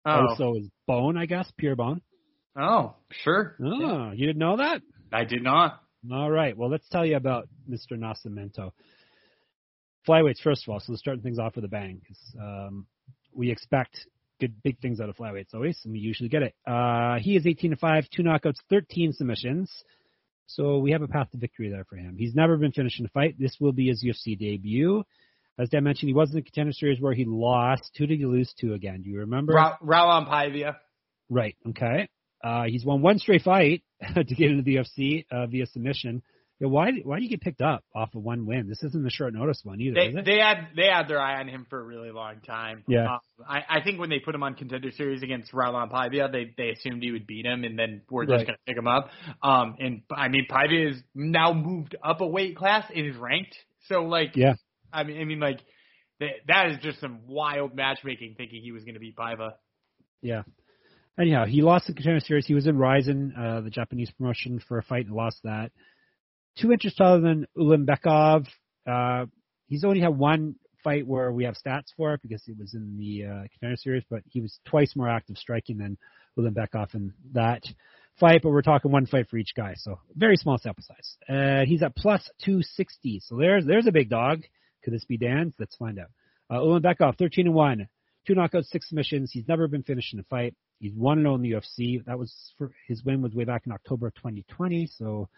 [0.04, 1.50] Oh, Oso is bone, I guess.
[1.58, 2.00] Pure bone.
[2.58, 3.56] oh, sure.
[3.62, 4.82] Oh, you didn't know that?
[5.12, 5.80] I did not.
[6.12, 6.56] All right.
[6.56, 7.92] Well, let's tell you about Mr.
[7.92, 8.72] Nascimento.
[10.08, 10.80] Flyweights, first of all.
[10.80, 12.00] So starting things off with a bang.
[12.06, 12.86] 'cause, um,
[13.32, 14.06] we expect
[14.40, 16.54] good, big things out of flyweights always, and we usually get it.
[16.66, 19.84] Uh, he is 18 to 5, two knockouts, 13 submissions.
[20.46, 22.16] So we have a path to victory there for him.
[22.18, 23.36] He's never been finished in a fight.
[23.38, 25.04] This will be his UFC debut.
[25.58, 27.90] As Dan mentioned, he was in the contender series where he lost.
[27.98, 29.02] Who did he lose to again?
[29.02, 29.52] Do you remember?
[29.52, 30.76] Ra- Raulian Paiva.
[31.28, 31.56] Right.
[31.68, 32.08] Okay.
[32.42, 33.82] Uh, he's won one straight fight
[34.14, 36.22] to get into the UFC uh, via submission.
[36.62, 36.92] Yeah, why?
[37.02, 38.68] Why do you get picked up off of one win?
[38.68, 40.24] This isn't a short notice one either, They is it?
[40.24, 42.84] they had they had their eye on him for a really long time.
[42.86, 43.14] Yeah.
[43.14, 46.54] Um, I, I think when they put him on contender series against Raulian Paiva, they
[46.56, 48.46] they assumed he would beat him, and then we're just Right.
[48.46, 49.10] gonna pick him up.
[49.42, 53.56] Um, and I mean Paiva is now moved up a weight class and is ranked.
[53.88, 54.54] So like, Yeah.
[54.92, 55.58] I mean, I mean like.
[56.20, 59.54] That, that is just some wild matchmaking, thinking he was going to beat Paiva.
[60.20, 60.42] Yeah.
[61.18, 62.46] Anyhow, he lost the contender series.
[62.46, 65.72] He was in Rizin, uh, the Japanese promotion, for a fight and lost that.
[66.58, 68.46] Two inches taller than Ulanbekov.
[68.86, 69.26] Uh,
[69.66, 72.96] he's only had one fight where we have stats for it because it was in
[72.98, 75.96] the uh, contender series, but he was twice more active striking than
[76.38, 77.62] Ulanbekov in that
[78.18, 78.40] fight.
[78.42, 81.16] But we're talking one fight for each guy, so very small sample size.
[81.28, 84.42] Uh, he's at plus 260, so there's there's a big dog.
[84.84, 85.54] Could this be Dan's?
[85.58, 86.10] Let's find out.
[86.50, 87.88] Uh, Ulanbekov, 13 and one,
[88.26, 89.30] two knockouts, six submissions.
[89.32, 90.54] He's never been finished in a fight.
[90.80, 92.04] He's one and zero in the UFC.
[92.04, 95.28] That was for his win was way back in October of 2020, so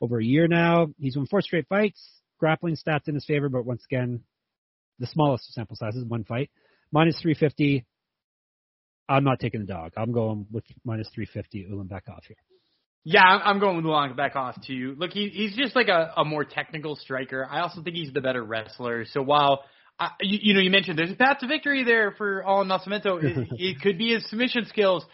[0.00, 0.88] over a year now.
[0.98, 2.00] He's won four straight fights.
[2.38, 4.20] Grappling stats in his favor, but once again,
[4.98, 6.50] the smallest sample size is one fight.
[6.92, 7.84] Minus 350.
[9.08, 9.92] I'm not taking the dog.
[9.96, 12.36] I'm going with minus 350 Ulanbekov here.
[13.08, 14.96] Yeah, I'm going with Long back off too.
[14.98, 17.46] Look, he, he's just like a, a more technical striker.
[17.48, 19.04] I also think he's the better wrestler.
[19.04, 19.62] So while
[19.96, 23.22] I, you, you know you mentioned there's a path to victory there for Alan Nascimento,
[23.22, 25.04] it, it could be his submission skills.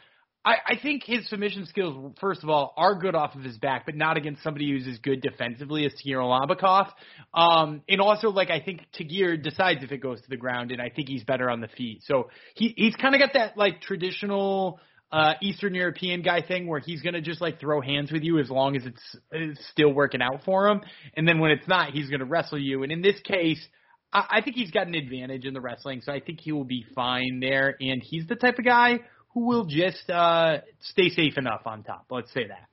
[0.45, 3.87] I, I think his submission skills, first of all, are good off of his back,
[3.87, 6.89] but not against somebody who's as good defensively as Tagir Ulanbekov.
[7.33, 10.83] Um, and also, like I think Tagir decides if it goes to the ground, and
[10.83, 12.03] I think he's better on the feet.
[12.07, 14.81] So he he's kind of got that like traditional
[15.13, 18.51] uh, Eastern European guy thing where he's gonna just like throw hands with you as
[18.51, 20.81] long as it's, it's still working out for him,
[21.17, 22.83] and then when it's not, he's gonna wrestle you.
[22.83, 23.65] And in this case,
[24.13, 26.65] I, I think he's got an advantage in the wrestling, so I think he will
[26.65, 27.77] be fine there.
[27.81, 29.01] And he's the type of guy
[29.35, 32.07] who will just uh, stay safe enough on top.
[32.11, 32.69] Let's say that.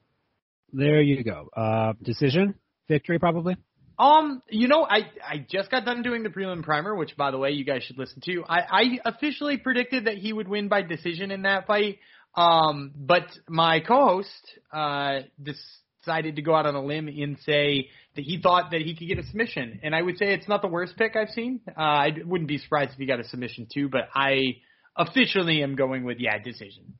[0.71, 1.49] There you go.
[1.55, 2.55] Uh, decision,
[2.87, 3.57] victory, probably.
[3.97, 7.37] Um, you know, I I just got done doing the prelim primer, which by the
[7.37, 8.45] way, you guys should listen to.
[8.47, 11.99] I, I officially predicted that he would win by decision in that fight.
[12.35, 14.29] Um, but my co-host
[14.71, 18.95] uh decided to go out on a limb and say that he thought that he
[18.95, 21.59] could get a submission, and I would say it's not the worst pick I've seen.
[21.67, 24.57] Uh, I wouldn't be surprised if he got a submission too, but I
[24.99, 26.93] officially am going with yeah decision.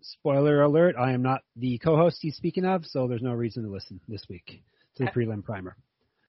[0.00, 3.70] Spoiler alert, I am not the co-host he's speaking of, so there's no reason to
[3.70, 4.62] listen this week
[4.96, 5.76] to the prelim primer.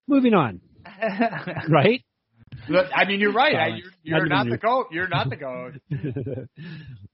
[0.08, 0.62] Moving on,
[1.70, 2.04] right?
[2.70, 3.56] Look, I mean, you're right.
[3.56, 4.88] I, you're you're Not the coach.
[4.92, 5.76] You're not the coach.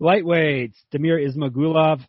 [0.01, 2.01] Lightweights, Damir Ismagulov,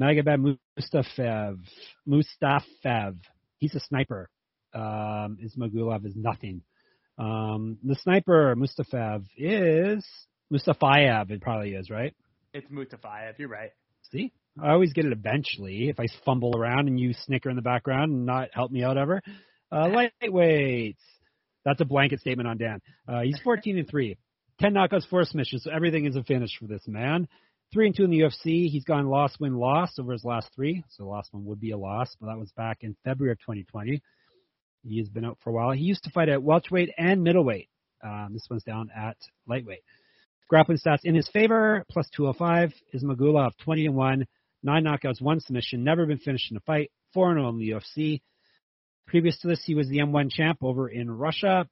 [0.00, 1.58] Magomed Mustafaev.
[2.06, 3.16] Mustafaev.
[3.58, 4.28] He's a sniper.
[4.74, 6.62] Um, Ismagulov is nothing.
[7.18, 10.04] Um, the sniper, Mustafaev, is
[10.52, 11.30] Mustafaev.
[11.30, 12.14] It probably is, right?
[12.52, 13.38] It's Mustafayev.
[13.38, 13.70] You're right.
[14.10, 14.32] See?
[14.62, 18.12] I always get it eventually if I fumble around and you snicker in the background
[18.12, 19.22] and not help me out ever.
[19.70, 19.88] Uh,
[20.22, 20.96] lightweights.
[21.64, 22.80] That's a blanket statement on Dan.
[23.08, 24.18] Uh, he's 14 and 3.
[24.60, 27.26] 10 knockouts, 4 submissions, so everything is a finish for this man.
[27.72, 28.68] 3 and 2 in the UFC.
[28.68, 30.84] He's gone loss, win, loss over his last three.
[30.90, 33.38] So the last one would be a loss, but that was back in February of
[33.40, 34.02] 2020.
[34.84, 35.70] He has been out for a while.
[35.70, 37.68] He used to fight at welterweight and middleweight.
[38.04, 39.84] Um, this one's down at lightweight.
[40.52, 42.74] Grappling stats in his favor, plus 205.
[42.92, 44.26] is Ismagulov, 20 and 1,
[44.62, 48.20] 9 knockouts, 1 submission, never been finished in a fight, 4 0 in the UFC.
[49.06, 51.66] Previous to this, he was the M1 champ over in Russia.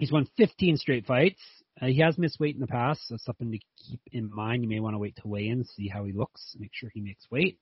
[0.00, 1.40] He's won 15 straight fights.
[1.80, 4.64] Uh, he has missed weight in the past, so something to keep in mind.
[4.64, 7.00] You may want to wait to weigh in, see how he looks, make sure he
[7.00, 7.60] makes weight.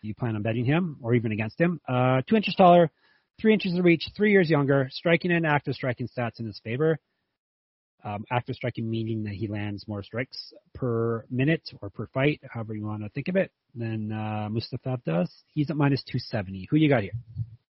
[0.00, 1.82] You plan on betting him or even against him?
[1.86, 2.90] Uh, two inches taller,
[3.38, 6.98] three inches of reach, three years younger, striking and active striking stats in his favor.
[8.04, 12.74] Um, active striking meaning that he lands more strikes per minute or per fight, however
[12.74, 15.32] you want to think of it, than uh, Mustafa does.
[15.48, 16.68] He's at minus 270.
[16.70, 17.12] Who you got here?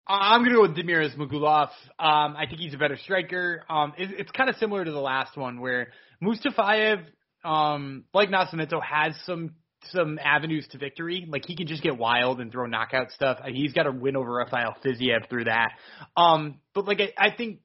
[0.07, 1.69] I'm going to go with Damir Ismagulov.
[1.99, 3.65] Um, I think he's a better striker.
[3.69, 5.89] Um, it, it's kind of similar to the last one where
[6.23, 7.03] Mustafayev,
[7.45, 9.55] um, like Nascimento, has some
[9.91, 11.27] some avenues to victory.
[11.29, 13.39] Like he can just get wild and throw knockout stuff.
[13.47, 15.73] He's got a win over Rafael Fiziev through that.
[16.17, 17.61] Um, but like I, I think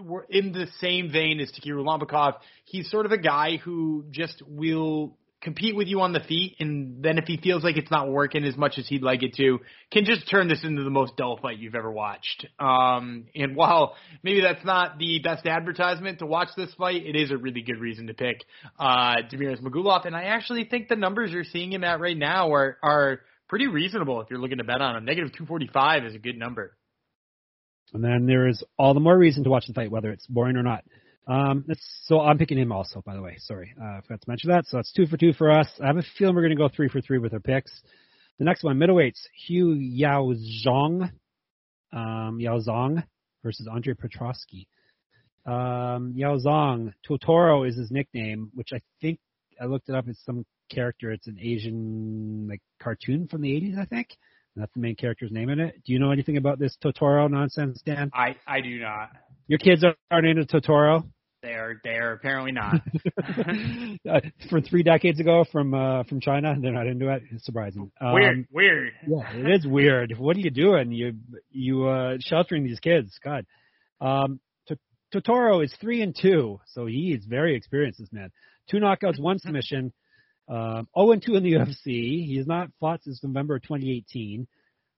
[0.00, 2.34] we're in the same vein as Tagir Ulanbekov.
[2.64, 7.04] He's sort of a guy who just will compete with you on the feet, and
[7.04, 9.60] then if he feels like it's not working as much as he'd like it to,
[9.92, 12.46] can just turn this into the most dull fight you've ever watched.
[12.58, 17.30] Um, and while maybe that's not the best advertisement to watch this fight, it is
[17.30, 18.44] a really good reason to pick
[18.78, 20.06] uh, Damir Ismagulov.
[20.06, 23.68] And I actually think the numbers you're seeing him at right now are are pretty
[23.68, 25.04] reasonable if you're looking to bet on him.
[25.04, 26.76] Negative 245 is a good number.
[27.92, 30.56] And then there is all the more reason to watch the fight, whether it's boring
[30.56, 30.84] or not.
[31.28, 33.36] Um, that's, so I'm picking him also, by the way.
[33.38, 34.66] Sorry, uh, I forgot to mention that.
[34.66, 35.68] So that's two for two for us.
[35.82, 37.72] I have a feeling we're going to go three for three with our picks.
[38.38, 40.34] The next one, middleweights, Hugh Yao
[40.64, 41.10] Zhong,
[41.92, 43.02] um, Yaozong
[43.42, 44.66] versus Andre Petroski.
[45.46, 49.18] Um, Yaozong, Totoro is his nickname, which I think
[49.60, 50.06] I looked it up.
[50.06, 51.12] It's some character.
[51.12, 54.08] It's an Asian like cartoon from the 80s, I think.
[54.56, 55.82] That's the main character's name in it.
[55.84, 58.10] Do you know anything about this Totoro nonsense, Dan?
[58.14, 59.10] I I do not.
[59.48, 61.04] Your kids aren't into Totoro?
[61.42, 62.74] They're they're apparently not.
[64.10, 67.22] uh, from three decades ago from uh, from China, they're not into it.
[67.30, 67.92] It's surprising.
[68.00, 68.92] Um, weird, weird.
[69.06, 70.14] Yeah, it is weird.
[70.18, 70.90] What are you doing?
[70.90, 71.12] You
[71.50, 73.16] you uh, sheltering these kids?
[73.22, 73.46] God.
[74.00, 74.76] Um, T-
[75.14, 78.00] Totoro is three and two, so he is very experienced.
[78.00, 78.30] This man,
[78.70, 79.92] two knockouts, one submission.
[80.48, 82.26] Um, 0 and 2 in the UFC.
[82.26, 84.46] He has not fought since November of 2018.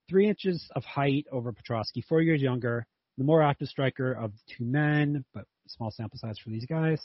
[0.09, 2.87] Three inches of height over Petroski, four years younger,
[3.17, 6.99] the more active striker of the two men, but small sample size for these guys.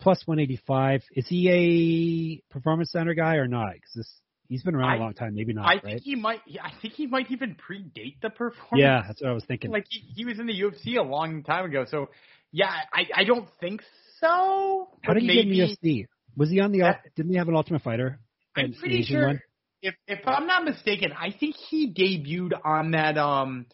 [0.00, 1.02] Plus 185.
[1.14, 3.74] Is he a performance center guy or not?
[3.74, 5.34] Because this he's been around I- a long time.
[5.34, 5.66] Maybe not.
[5.66, 5.82] I right?
[5.84, 6.40] think he might.
[6.60, 8.80] I think he might even predate the performance.
[8.80, 9.70] Yeah, that's what I was thinking.
[9.70, 11.84] like he, he was in the UFC a long time ago.
[11.88, 12.08] So
[12.50, 13.82] yeah, I I don't think
[14.20, 14.88] so.
[15.02, 16.06] How did he get in the UFC?
[16.36, 16.80] Was he on the?
[16.80, 18.18] That- Didn't he have an Ultimate Fighter?
[18.56, 19.26] I'm pretty sure.
[19.28, 19.40] one?
[19.82, 23.66] If if I'm not mistaken, I think he debuted on that um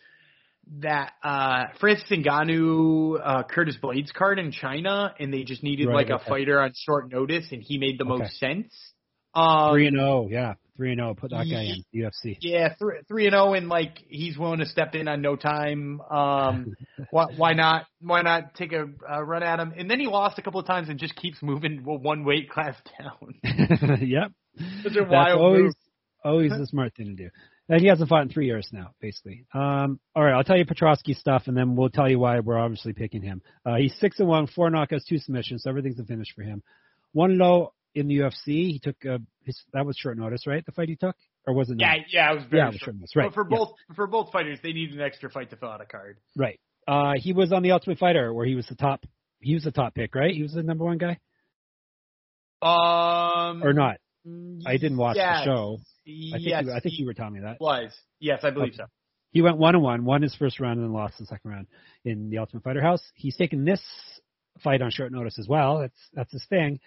[0.80, 6.08] that uh Francis Ngannou uh Curtis Blaydes card in China and they just needed Right,
[6.08, 8.18] like a fighter on short notice and he made the Okay.
[8.22, 8.72] most sense.
[9.34, 10.28] Um Three and zero.
[10.30, 11.14] Yeah, three and zero.
[11.14, 12.38] Put that guy in UFC.
[12.40, 16.00] Yeah, three three and zero, and like he's willing to step in on no time.
[16.00, 16.74] Um,
[17.10, 17.86] why why not?
[18.00, 19.74] Why not take a, a run at him?
[19.76, 22.76] And then he lost a couple of times and just keeps moving one weight class
[22.98, 23.34] down.
[24.00, 24.30] yep.
[24.58, 25.74] A That's wild always move.
[26.24, 27.30] always a smart thing to do.
[27.70, 29.44] And he hasn't fought in three years now, basically.
[29.52, 32.58] Um, all right, I'll tell you Petroski stuff, and then we'll tell you why we're
[32.58, 33.42] obviously picking him.
[33.66, 36.62] Uh, he's six and one, four knockouts, two submissions, so everything's a finish for him.
[37.12, 38.32] One low in the UFC.
[38.46, 40.64] He took uh, his that was short notice, right?
[40.64, 41.16] The fight he took,
[41.46, 41.76] or was it?
[41.78, 41.98] Yeah, not?
[42.12, 42.80] yeah, it was very yeah, short.
[42.80, 43.26] short notice, right?
[43.28, 45.80] But for yeah, both for both fighters, they need an extra fight to fill out
[45.80, 46.18] a card.
[46.36, 46.58] right.
[46.86, 49.04] Uh, he was on the Ultimate Fighter, where he was the top.
[49.40, 50.34] He was the top pick, right?
[50.34, 51.18] He was the number one guy,
[52.62, 53.98] Um, or not?
[54.66, 55.40] I didn't watch yes.
[55.40, 55.78] the show.
[56.06, 57.60] I think yes, you, I think you were telling me that.
[57.60, 57.92] was.
[58.20, 58.78] Yes, I believe Okay.
[58.78, 58.86] so.
[59.30, 61.66] He went one and one, won his first round and then lost the second round
[62.04, 63.02] in the Ultimate Fighter House.
[63.14, 63.80] He's taken this
[64.64, 65.80] fight on short notice as well.
[65.80, 66.80] That's that's his thing.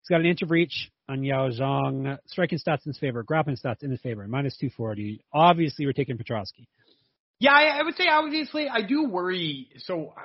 [0.00, 2.18] He's got an inch of reach on Yaozong.
[2.26, 5.20] Striking stats in his favor, grappling stats in his favor, minus 240.
[5.32, 6.66] Obviously, we're taking Petroski.
[7.40, 9.68] Yeah, I, I would say obviously I do worry.
[9.78, 10.20] So uh,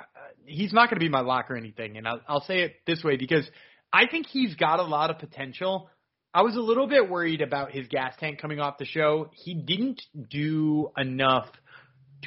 [0.46, 3.04] he's not going to be my lock or anything, and I'll, I'll say it this
[3.04, 3.48] way because
[3.92, 5.88] I think he's got a lot of potential.
[6.32, 9.30] I was a little bit worried about his gas tank coming off the show.
[9.32, 11.46] He didn't do enough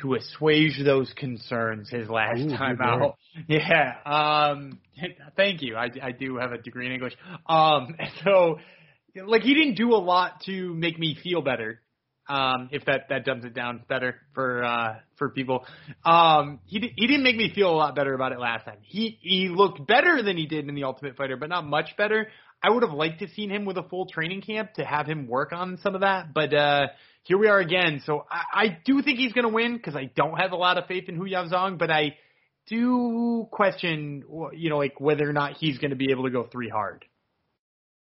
[0.02, 3.00] to assuage those concerns his last Ooh, time out.
[3.02, 3.12] word.
[3.48, 3.94] Yeah.
[4.06, 4.80] Um
[5.36, 5.76] thank you.
[5.76, 7.14] I I do have a degree in English.
[7.48, 8.60] Um so
[9.26, 11.82] like he didn't do a lot to make me feel better.
[12.30, 15.66] Um if that that dumbs it down better for uh for people.
[16.06, 18.80] Um he di- he didn't make me feel a lot better about it last time.
[18.82, 22.28] He he looked better than he did in the Ultimate Fighter, but not much better.
[22.62, 25.28] I would have liked to seen him with a full training camp to have him
[25.28, 26.88] work on some of that, but uh
[27.28, 28.02] here we are again.
[28.06, 30.78] So I, I do think he's going to win because I don't have a lot
[30.78, 32.16] of faith in Hu Zhang, but I
[32.68, 36.48] do question, you know, like whether or not he's going to be able to go
[36.50, 37.04] three hard.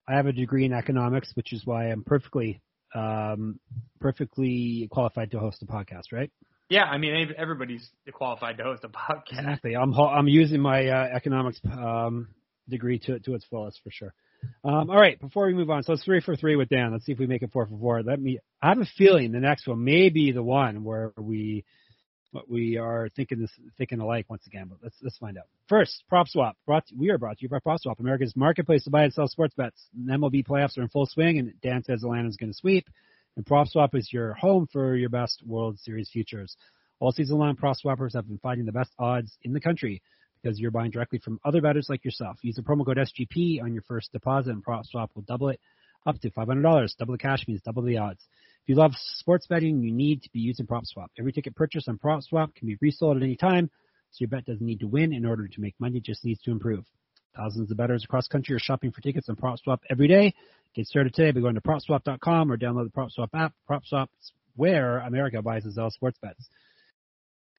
[0.06, 2.60] I have a degree in economics, which is why I'm perfectly
[2.94, 3.58] um,
[3.98, 6.30] perfectly qualified to host a podcast, right?
[6.68, 9.38] Yeah, I mean everybody's qualified to host a podcast.
[9.38, 9.74] Exactly.
[9.74, 12.28] I'm I'm using my uh, economics um,
[12.68, 14.14] degree to to its fullest for sure.
[14.64, 16.92] Um, all right, before we move on, so it's three for three with Dan.
[16.92, 18.02] Let's see if we make it four for four.
[18.02, 18.38] Let me.
[18.62, 21.64] I have a feeling the next one may be the one where we
[22.48, 24.66] we are thinking this thinking alike once again.
[24.68, 25.44] But let's let's find out.
[25.68, 26.56] First, prop swap.
[26.66, 29.12] Brought to, we are brought to you by Prop Swap, America's marketplace to buy and
[29.12, 29.80] sell sports bets.
[29.94, 32.88] The MLB playoffs are in full swing, and Dan says Atlanta's going to sweep.
[33.36, 36.56] And Prop Swap is your home for your best World Series futures.
[37.00, 40.02] All season long, Prop Swappers have been finding the best odds in the country
[40.44, 42.36] because you're buying directly from other bettors like yourself.
[42.42, 45.58] Use the promo code SGP on your first deposit, and Prop Swap will double it
[46.06, 46.96] up to $500.
[46.98, 48.22] Double the cash means double the odds.
[48.62, 51.10] If you love sports betting, you need to be using Prop Swap.
[51.18, 53.70] Every ticket purchased on Prop Swap can be resold at any time,
[54.10, 56.40] so your bet doesn't need to win in order to make money, it just needs
[56.42, 56.84] to improve.
[57.36, 60.34] Thousands of bettors across country are shopping for tickets on Prop Swap every day.
[60.74, 63.54] Get started today by going to PropSwap.com or download the Prop Swap app.
[63.66, 66.48] Prop Swap's where America buys and sells sports bets.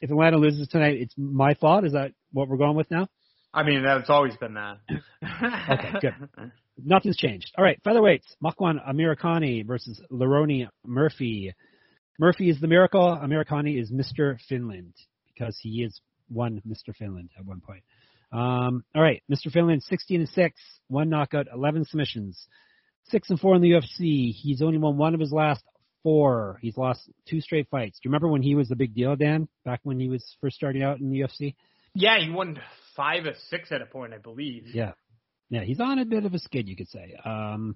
[0.02, 1.86] If Atlanta loses tonight, it's my fault.
[1.86, 3.08] Is that what we're going with now?
[3.54, 4.78] I mean that's always been that.
[5.70, 6.52] Okay, good.
[6.78, 7.52] Nothing's changed.
[7.58, 8.36] All right, featherweights.
[8.44, 11.54] Makwan Amirkhani versus Lerone Murphy.
[12.20, 13.18] Murphy is the miracle.
[13.22, 14.38] Amirkhani is Mr.
[14.48, 14.94] Finland
[15.34, 16.94] because he is one Mr.
[16.96, 17.84] Finland at one point.
[18.32, 19.52] Um, all right, Mr.
[19.52, 22.48] Finland, 16 and six, one knockout, 11 submissions,
[23.06, 24.32] six and four in the UFC.
[24.34, 25.64] He's only won one of his last
[26.06, 26.60] four.
[26.62, 27.98] He's lost two straight fights.
[27.98, 29.48] Do you remember when he was the big deal, Dan?
[29.66, 31.56] Back when he was first starting out in the UFC?
[31.96, 32.60] yeah, he won
[32.96, 34.68] five or six at a point, I believe.
[34.68, 34.92] Yeah.
[35.50, 37.16] Yeah, he's on a bit of a skid, you could say.
[37.24, 37.76] Um,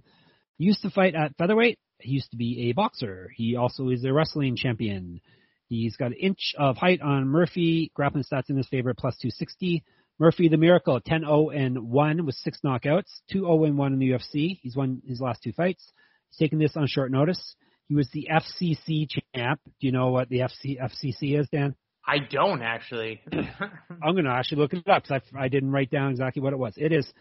[0.57, 1.79] he used to fight at featherweight.
[1.99, 3.31] He used to be a boxer.
[3.35, 5.21] He also is a wrestling champion.
[5.67, 7.91] He's got an inch of height on Murphy.
[7.95, 9.83] Grappling stats in his favor, plus 260.
[10.19, 13.21] Murphy, the miracle, 10-0 and 1 with six knockouts.
[13.33, 14.59] 2-0 and 1 in the UFC.
[14.61, 15.93] He's won his last two fights.
[16.29, 17.55] He's taken this on short notice.
[17.89, 19.59] He was the FCC champ.
[19.65, 21.75] Do you know what the FC, FCC is, Dan?
[22.05, 23.19] I don't actually.
[23.31, 26.53] I'm going to actually look it up because I, I didn't write down exactly what
[26.53, 26.73] it was.
[26.77, 27.11] It is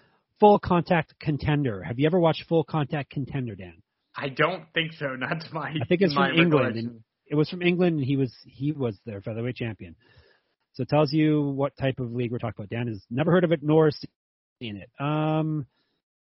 [0.41, 1.83] Full Contact Contender.
[1.83, 3.83] Have you ever watched Full Contact Contender, Dan?
[4.15, 5.07] I don't think so.
[5.19, 5.71] Not to my.
[5.71, 8.99] I think it's from England, and it was from England, and he was he was
[9.07, 9.97] their featherweight champion.
[10.75, 12.69] So it tells you what type of league we're talking about.
[12.69, 14.91] Dan has never heard of it nor seen it.
[15.03, 15.67] Um,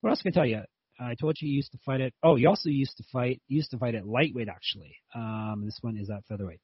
[0.00, 0.62] what else can I tell you?
[0.98, 2.12] I told you he used to fight at.
[2.22, 3.40] Oh, he also used to fight.
[3.48, 4.96] Used to fight at lightweight actually.
[5.14, 6.60] Um, this one is at featherweight.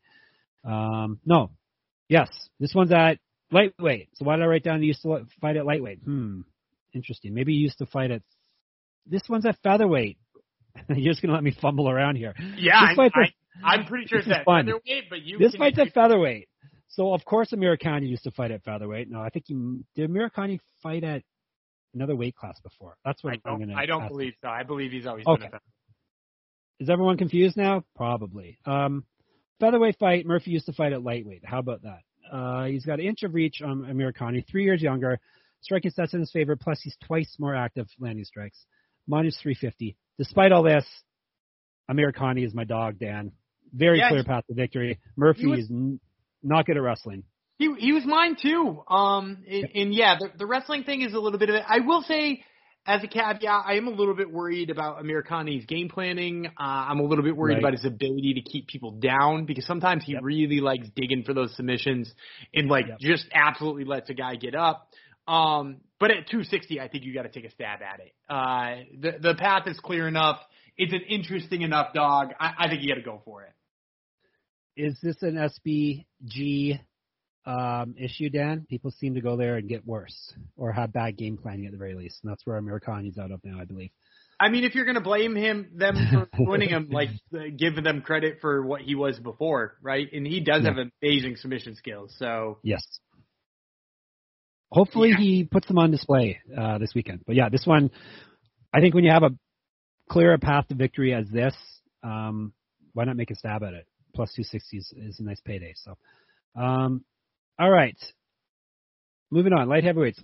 [0.65, 1.51] Um, no,
[2.09, 2.29] yes,
[2.59, 3.19] this one's at
[3.53, 4.09] lightweight.
[4.15, 6.01] So why did I write down he used to fight at lightweight?
[6.05, 6.41] Hmm,
[6.93, 7.35] interesting.
[7.35, 8.23] Maybe he used to fight at.
[9.07, 10.19] This one's at featherweight.
[10.89, 12.35] You're just gonna let me fumble around here.
[12.57, 13.15] Yeah, This I, fight's
[13.63, 14.65] I, I'm pretty sure it's at fun.
[14.67, 15.39] featherweight, but you.
[15.39, 16.49] This fight's at featherweight.
[16.89, 19.11] So of course Amir Khan used to fight at featherweight.
[19.11, 19.55] No, I think he
[19.95, 21.23] did Amir Khan fight at
[21.95, 22.97] another weight class before.
[23.05, 23.75] That's what I am gonna.
[23.75, 24.49] I don't believe so.
[24.49, 25.37] I believe he's always Okay.
[25.39, 25.63] been a featherweight.
[26.81, 27.85] Is everyone confused now?
[27.95, 28.59] Probably.
[28.67, 29.05] Um,
[29.61, 30.27] featherweight fight.
[30.27, 31.45] Murphy used to fight at lightweight.
[31.45, 32.01] How about that?
[32.31, 34.35] Uh, he's got an inch of reach on Amir Khan.
[34.35, 35.21] He's three years younger.
[35.61, 36.57] Striking stats in his favor.
[36.57, 38.67] Plus he's twice more active landing strikes.
[39.07, 39.97] Minus 350.
[40.19, 40.85] Despite all this,
[41.89, 43.33] Amir Khan is my dog, Dan.
[43.73, 44.99] Very clear path to victory.
[45.17, 46.01] Murphy was- is n-
[46.43, 47.25] not good at wrestling.
[47.59, 48.83] He he was mine too.
[48.89, 51.63] Um, and, and yeah, the, the wrestling thing is a little bit of it.
[51.67, 52.43] I will say,
[52.87, 56.47] as a caveat, I am a little bit worried about Amirkhani's game planning.
[56.47, 57.59] Uh, I'm a little bit worried Right.
[57.61, 60.23] about his ability to keep people down because sometimes he Yep.
[60.25, 62.13] really likes digging for those submissions
[62.53, 62.99] and like Yep.
[63.01, 64.89] just absolutely lets a guy get up.
[65.27, 68.13] Um, but at 260, I think you got to take a stab at it.
[68.29, 70.39] Uh, the the path is clear enough.
[70.77, 72.33] It's an interesting enough dog.
[72.39, 73.53] I, I think you got to go for it.
[74.77, 76.81] Is this an SBG
[77.47, 78.67] um, issue, Dan?
[78.69, 81.79] People seem to go there and get worse or have bad game planning at the
[81.79, 83.91] very least, and that's where Amirkhani's out of now, I believe.
[84.41, 87.11] I mean, if you're going to blame him, them for winning him, like
[87.57, 90.09] give them credit for what he was before, right?
[90.13, 90.75] And he does yeah.
[90.75, 92.15] have amazing submission skills.
[92.19, 92.85] So yes,
[94.75, 95.19] hopefully yeah.
[95.19, 97.21] he puts them on display uh, this weekend.
[97.27, 97.91] But yeah, this one,
[98.73, 99.31] I think when you have a
[100.11, 101.55] clearer path to victory as this,
[102.03, 102.53] um,
[102.93, 103.87] why not make a stab at it?
[104.15, 105.75] Plus 260 is, is a nice payday.
[105.77, 105.97] So,
[106.61, 107.05] um,
[107.59, 107.97] all right,
[109.31, 109.69] moving on.
[109.69, 110.21] Light heavyweights.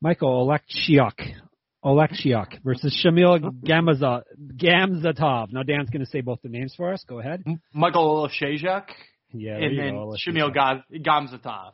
[0.00, 1.44] Michael Oleksiejczuk
[1.84, 4.22] Oleksiejczuk versus Shamil Gamza,
[4.56, 5.52] Gamzatov.
[5.52, 7.04] Now Dan's going to say both the names for us.
[7.08, 7.44] Go ahead.
[7.72, 8.84] Michael Oleksiejczuk.
[9.32, 11.72] Yeah, and then go, Shamil Gamzatov.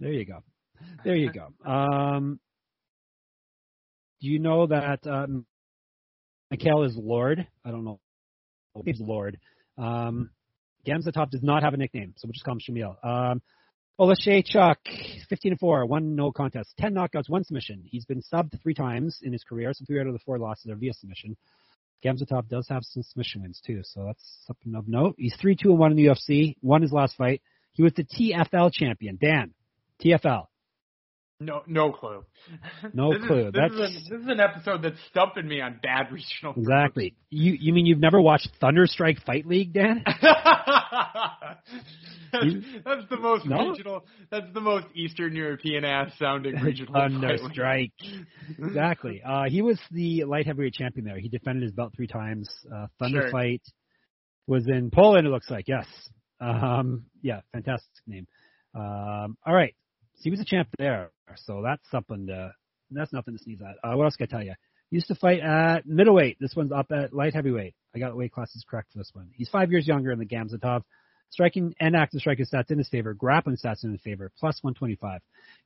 [0.00, 0.42] There you go.
[1.04, 1.70] There you go.
[1.70, 2.38] Um,
[4.20, 5.44] do you know that um,
[6.50, 7.46] Mikhail is Lord?
[7.64, 8.00] I don't know.
[8.84, 9.38] He's Lord.
[9.76, 10.30] Um,
[10.86, 13.04] Gamzatov does not have a nickname, so we'll just call him Shamil.
[13.04, 13.42] Um,
[14.42, 14.78] Chuck,
[15.28, 17.82] 15 and 4, one no contest, 10 knockouts, one submission.
[17.84, 20.70] He's been subbed three times in his career, so three out of the four losses
[20.70, 21.36] are via submission.
[22.04, 25.16] Gamzatov does have some submission wins too, so that's something of note.
[25.18, 27.42] He's 3 2 and 1 in the UFC, won his last fight.
[27.72, 29.18] He was the TFL champion.
[29.20, 29.52] Dan,
[30.00, 30.44] TFL.
[31.40, 32.24] No, no clue.
[32.92, 33.46] No this clue.
[33.46, 36.52] Is, That's this, is this is an episode that's stumping me on bad regional.
[36.56, 37.14] Exactly.
[37.30, 40.02] You you mean you've never watched Thunderstrike Fight League, Dan?
[40.22, 40.24] that's,
[42.32, 43.70] that's, the most no?
[43.70, 44.04] regional.
[44.32, 46.94] That's the most Eastern European ass sounding regional.
[46.94, 47.92] Thunderstrike.
[48.58, 49.22] exactly.
[49.28, 51.18] Uh, he was the light heavyweight champion there.
[51.18, 52.48] He defended his belt three times.
[52.74, 53.30] Uh, Thunder sure.
[53.30, 53.62] Fight
[54.46, 55.26] was in Poland.
[55.26, 55.86] It looks like yes.
[56.40, 58.26] Um, yeah, fantastic name.
[58.74, 59.74] Um, all right
[60.22, 62.52] he was a champ there, so that's something to
[62.90, 63.76] that's nothing to sneeze at.
[63.82, 64.54] Uh, what else can I tell you?
[64.90, 66.38] Used to fight at middleweight.
[66.40, 67.74] This one's up at light heavyweight.
[67.94, 69.30] I got weight classes correct for this one.
[69.34, 70.82] He's five years younger than the Gamzatov.
[71.30, 73.12] Striking and active striking stats in his favor.
[73.12, 74.32] Grappling stats in his favor.
[74.40, 75.20] Plus 125.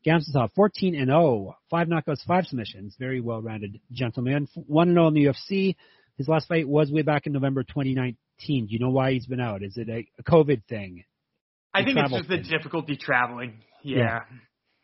[0.05, 1.57] Gamzatov 14 and 0.
[1.71, 2.97] Five knockouts, five submissions.
[2.99, 4.49] Very well-rounded gentleman.
[4.55, 5.77] 1 and 0 in the UFC.
[6.19, 8.17] His last fight was way back in November 2019.
[8.67, 9.63] Do you know why he's been out?
[9.63, 11.05] Is it a, a COVID thing?
[11.73, 12.43] I think it's just thing?
[12.43, 13.61] the difficulty traveling.
[13.83, 13.99] Yeah.
[13.99, 14.21] yeah.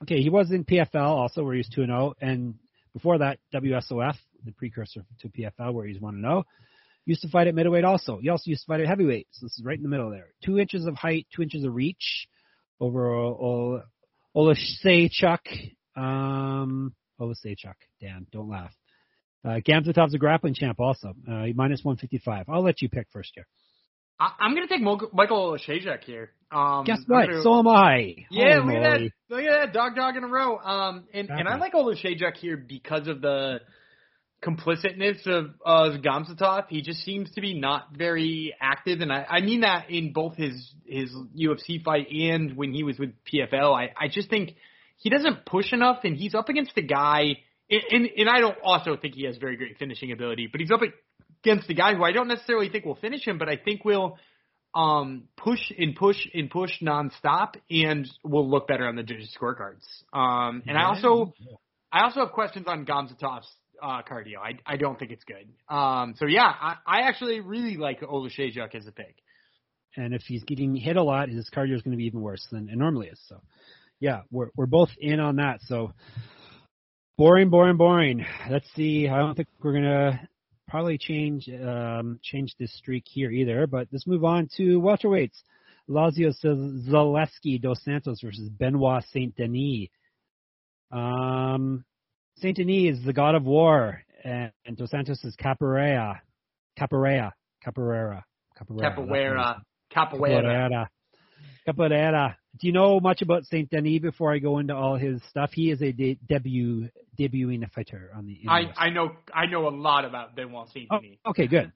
[0.02, 2.54] Okay, he was in PFL also, where he was two and zero, and
[2.92, 6.44] before that, WSOF, the precursor to PFL, where he's one and zero.
[6.46, 6.50] Oh.
[7.04, 8.18] Used to fight at middleweight also.
[8.20, 10.28] He also used to fight at heavyweight, so this is right in the middle there.
[10.44, 12.28] Two inches of height, two inches of reach
[12.80, 13.82] over Ol-
[15.10, 15.48] Chuck.
[15.96, 16.94] Um,
[17.56, 17.76] Chuck.
[18.00, 18.72] Dan, don't laugh.
[19.44, 21.14] Uh, Gamzatov's a grappling champ also.
[21.26, 22.46] Uh, minus 155.
[22.48, 23.46] I'll let you pick first here.
[24.20, 26.32] I, am going to take Michael Shajak here.
[26.50, 27.28] Um, Guess what?
[27.28, 28.26] Gonna, so am I.
[28.30, 29.10] Yeah, look at that.
[29.28, 30.58] Look at that dog dog in a row.
[30.58, 33.60] Um, and, and I like Shajak here because of the
[34.42, 36.64] complicitness of uh, Gamzatov.
[36.68, 40.36] He just seems to be not very active, and I, I mean that in both
[40.36, 43.74] his his UFC fight and when he was with PFL.
[43.74, 44.54] I, I just think
[44.96, 47.38] he doesn't push enough, and he's up against a guy.
[47.70, 50.70] And, and, and I don't also think he has very great finishing ability, but he's
[50.70, 50.80] up
[51.44, 54.18] against the guy who I don't necessarily think will finish him, but I think will
[54.74, 59.84] um, push and push and push nonstop and will look better on the judges' scorecards.
[60.12, 61.32] Um, and I also
[61.92, 63.48] I also have questions on Gamzatov's
[63.82, 64.38] uh, cardio.
[64.42, 65.48] I I don't think it's good.
[65.74, 69.16] Um, so yeah, I, I actually really like Oleksiejczuk as a pick.
[69.96, 72.46] And if he's getting hit a lot, his cardio is going to be even worse
[72.52, 73.20] than it normally is.
[73.28, 73.40] So
[74.00, 75.60] yeah, we're we're both in on that.
[75.66, 75.92] So
[77.16, 78.24] boring, boring, boring.
[78.50, 79.08] Let's see.
[79.08, 80.28] I don't think we're gonna
[80.68, 83.66] probably change um, change this streak here either.
[83.66, 85.42] But let's move on to welterweights.
[85.88, 86.32] Elizeu
[86.88, 89.88] Zaleski dos Santos versus Benoit Saint Denis.
[90.92, 91.84] Um,
[92.36, 96.20] Saint Denis is the god of war, and, and dos Santos is Capoeira.
[96.78, 97.32] Capoeira.
[97.64, 98.22] Capoeira.
[98.56, 98.84] Capoeira.
[98.92, 99.60] Capoeira.
[99.94, 100.88] Capoeira.
[101.66, 102.36] Capoeira.
[102.60, 105.50] Do you know much about Saint Denis before I go into all his stuff?
[105.52, 106.88] He is a de- debut
[107.18, 108.40] debuting fighter on the.
[108.48, 111.18] I I know I know a lot about Benoit Saint oh, Denis.
[111.24, 111.72] Oh, okay, good.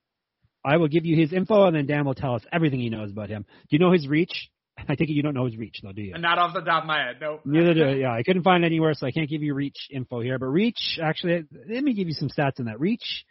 [0.65, 3.11] I will give you his info, and then Dan will tell us everything he knows
[3.11, 3.43] about him.
[3.43, 4.51] Do you know his reach?
[4.89, 6.17] I take it you don't know his reach, though, do you?
[6.17, 7.41] Not off the top of my head, no.
[7.45, 7.93] Neither do I.
[8.03, 10.39] Yeah, I couldn't find anywhere, so I can't give you reach info here.
[10.39, 12.81] But reach, actually, let me give you some stats on that.
[12.81, 13.25] Reach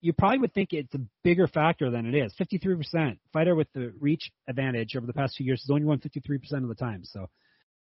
[0.00, 2.34] you probably would think it's a bigger factor than it is.
[2.40, 3.18] 53%.
[3.32, 6.68] Fighter with the reach advantage over the past few years has only won 53% of
[6.68, 7.00] the time.
[7.04, 7.28] So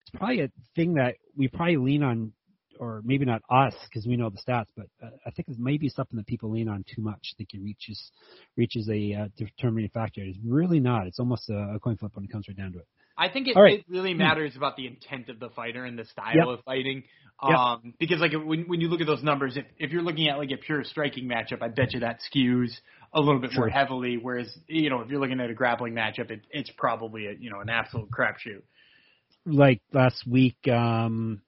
[0.02, 2.32] it's probably a thing that we probably lean on,
[2.80, 5.78] or maybe not us because we know the stats, but uh, I think it may
[5.78, 7.34] be something that people lean on too much.
[7.38, 8.12] Thinking reach is,
[8.56, 10.22] reach is a uh, determining factor.
[10.22, 11.08] It's really not.
[11.08, 12.88] It's almost a, a coin flip when it comes right down to it.
[13.18, 13.80] I think it, right.
[13.80, 14.20] it really hmm.
[14.20, 16.48] matters about the intent of the fighter and the style yep.
[16.48, 17.04] of fighting.
[17.40, 17.94] Um, yep.
[18.00, 20.52] because like when when you look at those numbers, if if you're looking at like
[20.52, 22.72] a pure striking matchup, I bet you that skews
[23.14, 23.66] a little bit sure.
[23.66, 24.18] more heavily.
[24.18, 27.52] Whereas you know if you're looking at a grappling matchup, it, it's probably a you
[27.52, 28.64] know an absolute crapshoot.
[29.46, 31.42] Like last week, um,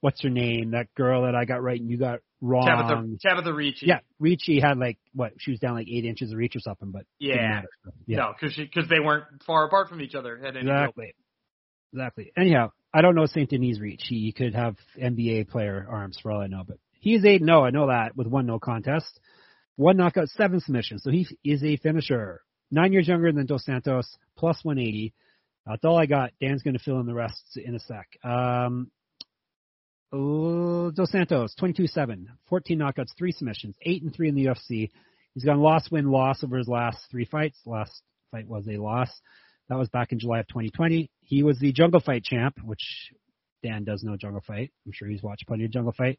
[0.00, 0.72] what's her name?
[0.72, 2.66] That girl that I got right and you got wrong.
[2.66, 3.86] Tabitha, Tabitha Ricci.
[3.86, 5.32] Yeah, Ricci had like what?
[5.38, 7.62] She was down like eight inches of reach or something, but Yeah.
[8.06, 11.14] yeah, No, because because they weren't far apart from each other at any exactly,
[11.92, 12.32] exactly.
[12.36, 14.04] Anyhow, I don't know Saint Denis' reach.
[14.08, 17.62] He could have NBA player arms for all I know, but he is eight zero.
[17.62, 19.20] I know that with one no contest,
[19.76, 21.02] one knockout, seven submissions.
[21.02, 22.40] So he is a finisher.
[22.70, 25.12] Nine years younger than Dos Santos, plus 180.
[25.66, 26.30] That's all I got.
[26.40, 28.08] Dan's going to fill in the rest in a sec.
[28.24, 28.90] Um,
[30.10, 34.90] oh, Dos Santos, 22-7, 14 knockouts, three submissions, eight and three in the UFC.
[35.34, 37.58] He's gone loss, win, loss over his last three fights.
[37.66, 39.10] Last fight was a loss.
[39.68, 41.10] That was back in July of 2020.
[41.26, 43.10] He was the Jungle Fight champ, which
[43.62, 44.72] Dan does know Jungle Fight.
[44.86, 46.18] I'm sure he's watched plenty of Jungle Fight.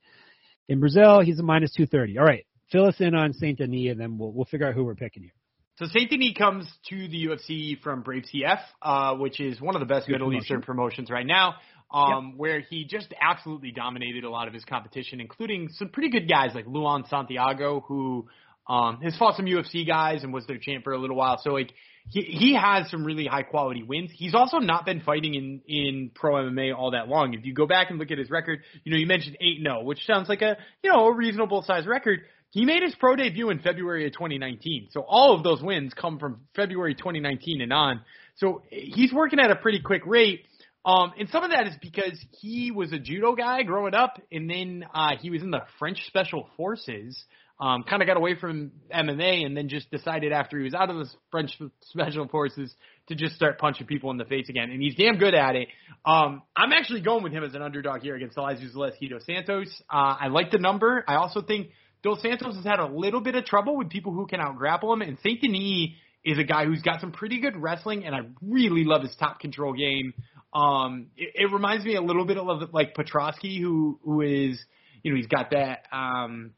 [0.68, 2.20] In Brazil, he's a minus 230.
[2.20, 4.84] All right, fill us in on Saint Denis, and then we'll we'll figure out who
[4.84, 5.32] we're picking here.
[5.78, 9.80] So Saint Denis comes to the UFC from Brave CF, uh, which is one of
[9.80, 10.44] the best Good Middle promotion.
[10.44, 11.56] Eastern promotions right now.
[11.90, 16.28] Um, where he just absolutely dominated a lot of his competition, including some pretty good
[16.28, 18.28] guys like Luan Santiago, who
[18.68, 21.40] um, has fought some UFC guys and was their champ for a little while.
[21.42, 21.72] So like
[22.10, 24.12] he he has some really high quality wins.
[24.14, 27.34] He's also not been fighting in in pro MMA all that long.
[27.34, 29.84] If you go back and look at his record, you know you mentioned eight zero,
[29.84, 32.22] which sounds like a you know a reasonable size record.
[32.52, 34.88] He made his pro debut in February of 2019.
[34.92, 38.02] So all of those wins come from February 2019 and on.
[38.36, 40.46] So he's working at a pretty quick rate.
[40.86, 44.50] Um, and some of that is because he was a judo guy growing up, and
[44.50, 47.22] then uh, he was in the French Special Forces.
[47.60, 50.92] Um, kind of got away from MMA, and then just decided after he was out
[50.92, 52.72] of the French Special Forces
[53.08, 54.70] to just start punching people in the face again.
[54.70, 55.68] And he's damn good at it.
[56.06, 59.70] Um, I'm actually going with him as an underdog here against Elias Zaleski dos Santos.
[59.92, 61.04] Uh, I like the number.
[61.08, 61.70] I also think
[62.04, 64.94] Dos Santos has had a little bit of trouble with people who can out grapple
[64.94, 65.90] him, and Saint Denis
[66.24, 69.40] is a guy who's got some pretty good wrestling, and I really love his top
[69.40, 70.14] control game.
[70.54, 74.64] Um, it, it reminds me a little bit of like Petroski, who who is
[75.04, 76.52] you know he's got that um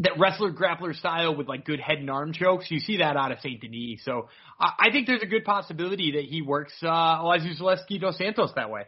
[0.00, 2.70] that wrestler grappler style with like good head and arm chokes.
[2.70, 4.28] You see that out of Saint Denis, so
[4.58, 8.52] I, I think there's a good possibility that he works uh, Elias Zaleski dos Santos
[8.56, 8.82] that way.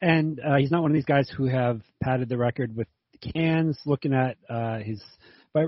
[0.00, 2.86] And uh, he's not one of these guys who have padded the record with
[3.34, 3.78] cans.
[3.84, 5.02] Looking at uh, his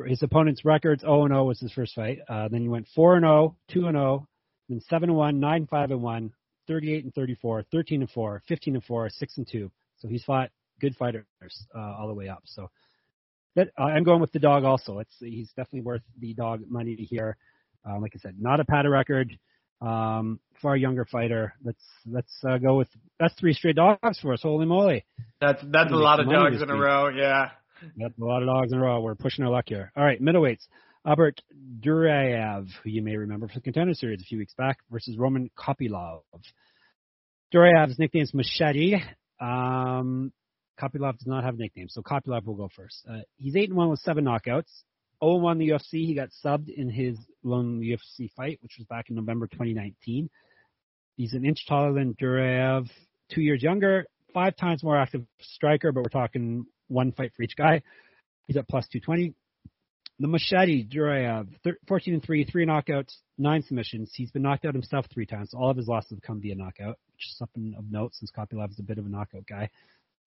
[0.06, 2.18] his opponent's records, 0 and 0 was his first fight.
[2.28, 4.28] Uh, then he went 4 and 0, 2 and 0,
[4.68, 6.32] then 7 and 1, 9 5 and 1,
[6.68, 9.70] 38 and 34, 13 and 4, 15 and 4, 6 and 2.
[9.98, 10.50] So he's fought
[10.80, 11.26] good fighters
[11.74, 12.42] uh, all the way up.
[12.44, 12.70] So
[13.56, 14.98] that uh, I'm going with the dog also.
[14.98, 17.36] It's he's definitely worth the dog money to hear.
[17.88, 19.38] Uh, like I said, not a padded record.
[19.80, 21.54] Um, far younger fighter.
[21.64, 22.88] Let's let's uh, go with
[23.18, 24.42] that's three straight dogs for us.
[24.42, 25.04] Holy moly!
[25.40, 27.08] That's that's a lot of dogs in a row.
[27.08, 27.50] Yeah.
[27.96, 29.00] That's a lot of dogs in a row.
[29.00, 29.90] We're pushing our luck here.
[29.96, 30.66] All right, middleweights.
[31.06, 31.40] Albert
[31.80, 35.50] Duraev, who you may remember from the Contender Series a few weeks back, versus Roman
[35.58, 36.20] Kopylov.
[37.54, 38.96] Duraev's nickname is Machete.
[39.40, 40.30] Um,
[40.80, 43.04] Kopylov does not have a nickname, so Kopylov will go first.
[43.08, 44.70] Uh, he's 8 and 1 with 7 knockouts.
[45.22, 46.06] 0 1 the UFC.
[46.06, 50.30] He got subbed in his lone UFC fight, which was back in November 2019.
[51.16, 52.88] He's an inch taller than Duraev,
[53.30, 57.56] two years younger, five times more active striker, but we're talking one fight for each
[57.56, 57.82] guy.
[58.46, 59.34] He's at plus 220.
[60.18, 61.48] The Machete, Duraev,
[61.88, 64.12] 14 and 3, three knockouts, nine submissions.
[64.14, 65.50] He's been knocked out himself three times.
[65.52, 68.30] So All of his losses have come via knockout, which is something of note since
[68.30, 69.70] Kopylov is a bit of a knockout guy.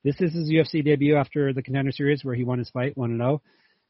[0.03, 3.17] This is his UFC debut after the Contender Series where he won his fight, 1
[3.17, 3.41] 0.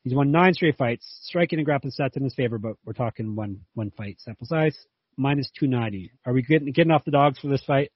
[0.04, 3.36] He's won nine straight fights, striking and grappling stats in his favor, but we're talking
[3.36, 4.78] one one fight sample size.
[5.16, 6.12] Minus 290.
[6.26, 7.92] Are we getting getting off the dogs for this fight?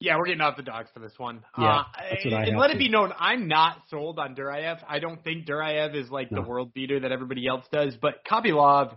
[0.00, 1.44] Yeah, we're getting off the dogs for this one.
[1.56, 4.80] Yeah, uh, that's what I and let it be known, I'm not sold on Duraev.
[4.88, 7.96] I don't think Duraev is like the world beater that everybody else does.
[8.02, 8.96] But Kopylov,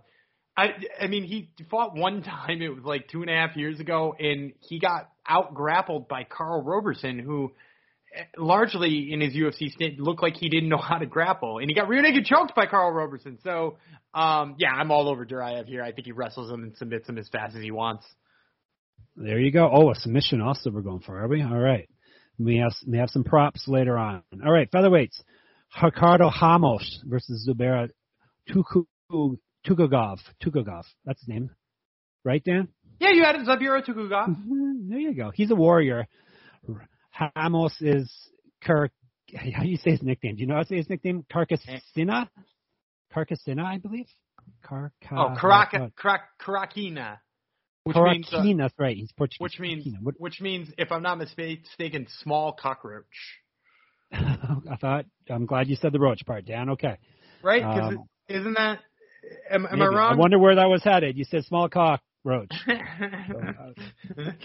[0.57, 0.69] I,
[0.99, 2.63] I mean, he fought one time.
[2.63, 6.23] It was like two and a half years ago, and he got out grappled by
[6.23, 7.51] Karl Roberson, who
[8.37, 11.75] largely in his UFC stint looked like he didn't know how to grapple, and he
[11.75, 13.37] got rear naked choked by Karl Roberson.
[13.43, 13.77] So,
[14.13, 15.83] um, yeah, I'm all over Duraev here.
[15.83, 18.05] I think he wrestles him and submits him as fast as he wants.
[19.15, 19.69] There you go.
[19.71, 21.41] Oh, a submission also we're going for, are we?
[21.41, 21.87] All right.
[22.37, 24.23] We have we have some props later on.
[24.45, 25.21] All right, featherweights.
[25.81, 27.49] Ricardo Ramos versus
[28.49, 28.85] Tuku
[29.65, 30.17] Tukhugov.
[30.43, 30.83] Tukhugov.
[31.05, 31.49] That's his name.
[32.23, 32.69] Right, Dan?
[32.99, 34.27] Yeah, you had Zabiro Tukuga.
[34.27, 35.31] Mhm, There you go.
[35.33, 36.07] He's a warrior.
[37.35, 38.11] Ramos is
[38.63, 38.91] Kirk.
[39.35, 40.35] How do you say his nickname?
[40.35, 41.25] Do you know how to say his nickname?
[41.31, 42.29] Carcassina?
[43.13, 44.07] Carcassina, I believe.
[44.63, 44.91] Carca.
[45.11, 47.17] Oh, Karaka, Karak, Karakina.
[47.83, 48.95] Which means, uh, that's right.
[48.95, 49.39] He's Portuguese.
[49.39, 53.03] which means, What, which means, if I'm not mistaken, small cockroach.
[54.11, 55.05] I thought.
[55.29, 56.71] I'm glad you said the roach part, Dan.
[56.71, 56.97] Okay.
[57.43, 57.61] Right?
[57.61, 58.79] Because Um, isn't that?
[59.51, 60.13] Am, am I wrong?
[60.13, 61.17] I wonder where that was headed.
[61.17, 62.51] You said small cock roach.
[62.67, 63.73] I
[64.17, 64.39] think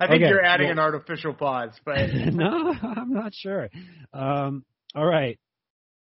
[0.00, 1.98] Okay, you're adding well- an artificial pause, but
[2.32, 3.68] no, I'm not sure.
[4.12, 4.64] Um,
[4.94, 5.38] all right.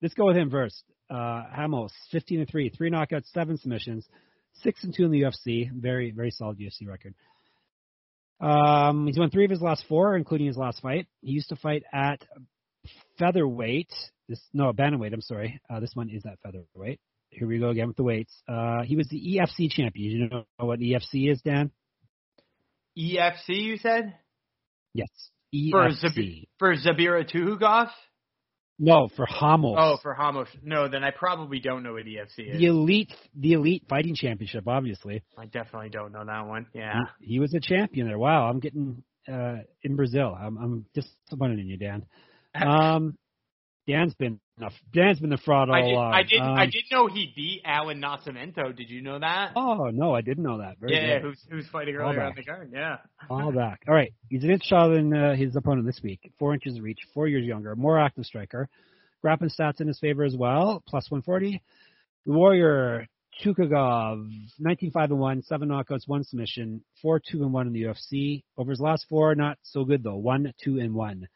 [0.01, 0.83] let's go with him first.
[1.11, 4.07] Uh, Ramos, 15 and three, three knockouts, seven submissions,
[4.63, 5.71] six and two in the UFC.
[5.73, 7.15] Very, very solid UFC record.
[8.41, 11.07] Um, he's won three of his last four, including his last fight.
[11.23, 12.25] He used to fight at
[13.19, 13.91] featherweight.
[14.29, 15.13] This no bantamweight.
[15.13, 15.61] I'm sorry.
[15.69, 17.01] Uh, this one is at featherweight.
[17.31, 18.33] Here we go again with the weights.
[18.49, 20.11] Uh, he was the EFC champion.
[20.11, 21.71] You know what EFC is, Dan?
[22.99, 24.15] EFC, you said?
[24.95, 25.09] Yes.
[25.71, 26.01] For, EFC.
[26.01, 27.91] Zab- for Zabira Tukhugov?
[28.79, 29.77] no, for Ramos.
[29.79, 30.49] Oh, for Hamos.
[30.63, 32.59] No, then I probably don't know what EFC is.
[32.59, 34.67] the elite, the elite fighting championship.
[34.69, 36.67] Obviously, I definitely don't know that one.
[36.75, 36.95] Yeah.
[37.21, 38.19] he, he was a champion there.
[38.19, 40.37] Wow, I'm getting uh, in Brazil.
[40.39, 42.07] I'm, I'm disappointed in you, Dan.
[42.55, 43.17] Um,
[43.89, 44.39] Dan's been
[44.93, 46.13] Dan's been the fraud all I, did, along.
[46.15, 46.43] I didn't.
[46.43, 48.77] I Um, didn't know he beat Alan Nascimento.
[48.77, 49.53] Did you know that?
[49.57, 50.79] Oh no, I didn't know that.
[50.79, 52.71] Very yeah, who's who's fighting All earlier on the card?
[52.73, 52.97] Yeah.
[53.31, 53.81] All back.
[53.89, 54.13] All right.
[54.29, 56.33] He's an inch taller than uh, his opponent this week.
[56.39, 58.69] Four inches of reach, four years younger, more active striker.
[59.23, 61.61] Grappling stats in his favor as well, plus 140.
[62.27, 63.07] The Warrior,
[63.43, 64.29] Chukagov,
[64.59, 68.43] 19 5 and 1, seven knockouts, one submission, 4 2 and 1 in the UFC.
[68.57, 71.29] Over his last four, not so good though, 1 2 and 1.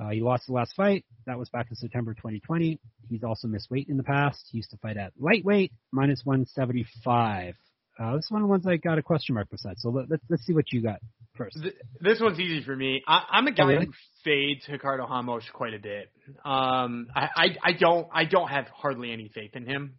[0.00, 1.04] Uh, he lost the last fight.
[1.26, 2.78] That was back in September 2020.
[3.10, 4.46] He's also missed weight in the past.
[4.50, 7.54] He used to fight at lightweight, minus 175.
[7.98, 9.78] Uh, this one one's I got a question mark beside.
[9.78, 11.00] So let, let's let's see what you got
[11.36, 11.58] first.
[11.60, 13.02] Th- This one's easy for me.
[13.06, 13.86] I, I'm a guy Oh, really?
[13.86, 13.92] who
[14.24, 16.10] fades Ricardo Hamos quite a bit.
[16.44, 19.96] Um, I, I I don't I don't have hardly any faith in him.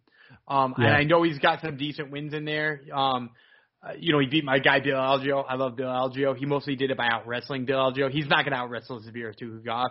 [0.48, 2.80] Um, and I know he's got some decent wins in there.
[2.92, 3.30] Um,
[3.84, 5.44] uh, you know, he beat my guy Bill Algeo.
[5.48, 6.36] I love Bill Algeo.
[6.36, 8.08] He mostly did it by out wrestling Bill Algeo.
[8.10, 9.90] He's not going to out wrestle Zabir Tukhugov.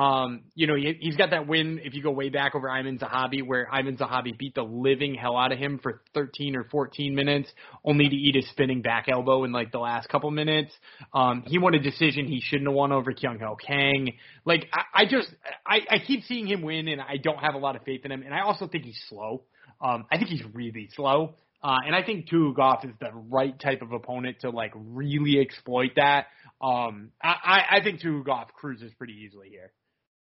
[0.00, 3.00] Um, you know, he, he's got that win if you go way back over Aiemann
[3.00, 7.16] Zahabi, where Aiemann Zahabi beat the living hell out of him for 13 or 14
[7.16, 7.50] minutes,
[7.84, 10.72] only to eat his spinning back elbow in like the last couple minutes.
[11.12, 14.12] Um, he won a decision he shouldn't have won over Kyung Ho Kang.
[14.44, 15.28] Like, I, I just,
[15.66, 18.12] I, I keep seeing him win, and I don't have a lot of faith in
[18.12, 18.22] him.
[18.22, 19.42] And I also think he's slow.
[19.80, 21.34] Um, I think he's really slow.
[21.62, 25.92] Uh, and I think Tukhugov is the right type of opponent to like really exploit
[25.96, 26.26] that.
[26.60, 29.72] Um, I, I, I think Tukhugov cruises pretty easily here.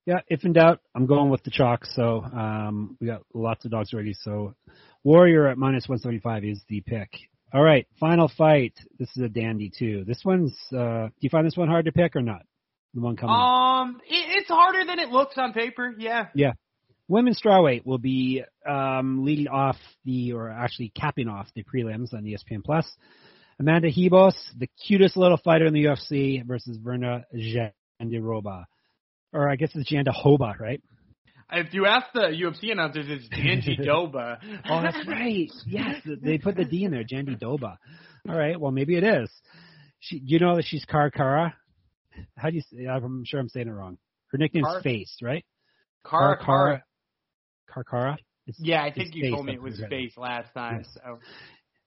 [0.05, 1.85] Yeah, if in doubt, I'm going with the chalk.
[1.85, 4.15] So um, we got lots of dogs ready.
[4.21, 4.55] So
[5.03, 7.09] Warrior at minus 175 is the pick.
[7.53, 8.73] All right, final fight.
[8.97, 10.03] This is a dandy too.
[10.05, 10.57] This one's.
[10.71, 12.43] Uh, do you find this one hard to pick or not?
[12.93, 13.35] The one coming.
[13.35, 15.93] Um, it, it's harder than it looks on paper.
[15.97, 16.27] Yeah.
[16.33, 16.53] Yeah.
[17.11, 22.23] Women's strawweight will be um, leading off the, or actually capping off the prelims on
[22.23, 22.89] ESPN Plus.
[23.59, 28.63] Amanda Ribas, the cutest little fighter in the UFC, versus Virna Jandiroba.
[29.33, 30.81] Or I guess it's Jandiroba, right?
[31.51, 34.37] If you ask the UFC announcers, it's Janji Doba.
[34.69, 35.51] Oh, that's right.
[35.67, 37.75] Yes, they put the D in there, Jandy Doba.
[38.29, 39.29] All right, well maybe it is.
[39.99, 41.51] She, you know that she's Karkara?
[42.37, 42.61] How do you?
[42.61, 43.97] say I'm sure I'm saying it wrong.
[44.27, 45.43] Her nickname's Kar- Face, right?
[46.09, 46.83] Kara, Kara.
[48.47, 50.09] It's, Yeah, I think you told me it was what I read.
[50.09, 50.83] space last time.
[50.83, 50.93] Yes.
[50.93, 51.19] So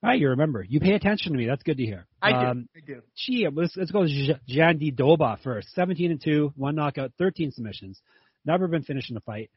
[0.02, 0.62] Ah, you remember.
[0.62, 1.46] You pay attention to me.
[1.46, 2.06] That's good to hear.
[2.20, 2.46] I do.
[2.46, 3.00] Um, I do.
[3.14, 5.68] She, let's, let's go with J- Jandy Doba first.
[5.74, 8.02] 17 and 2, one knockout, 13 submissions.
[8.44, 9.50] Never been finished in a fight.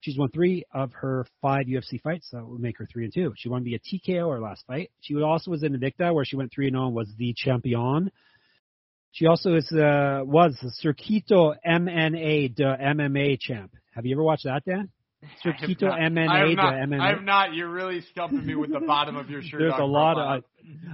[0.00, 3.12] She's won three of her five UFC fights, so that would make her three and
[3.12, 3.32] two.
[3.36, 4.90] She won via TKO her last fight.
[5.00, 8.10] She also was in Invicta, where she went three and zero and was the champion.
[9.10, 13.72] She also is uh, was the Circuito MNA de MMA champ.
[13.94, 14.90] Have you ever watched that, Dan?
[15.22, 17.00] I have Circuito not- MNA have de not, MMA.
[17.00, 17.54] I have not.
[17.54, 19.60] You're really stumping me with the bottom of your shirt.
[19.60, 20.44] There's a lot of.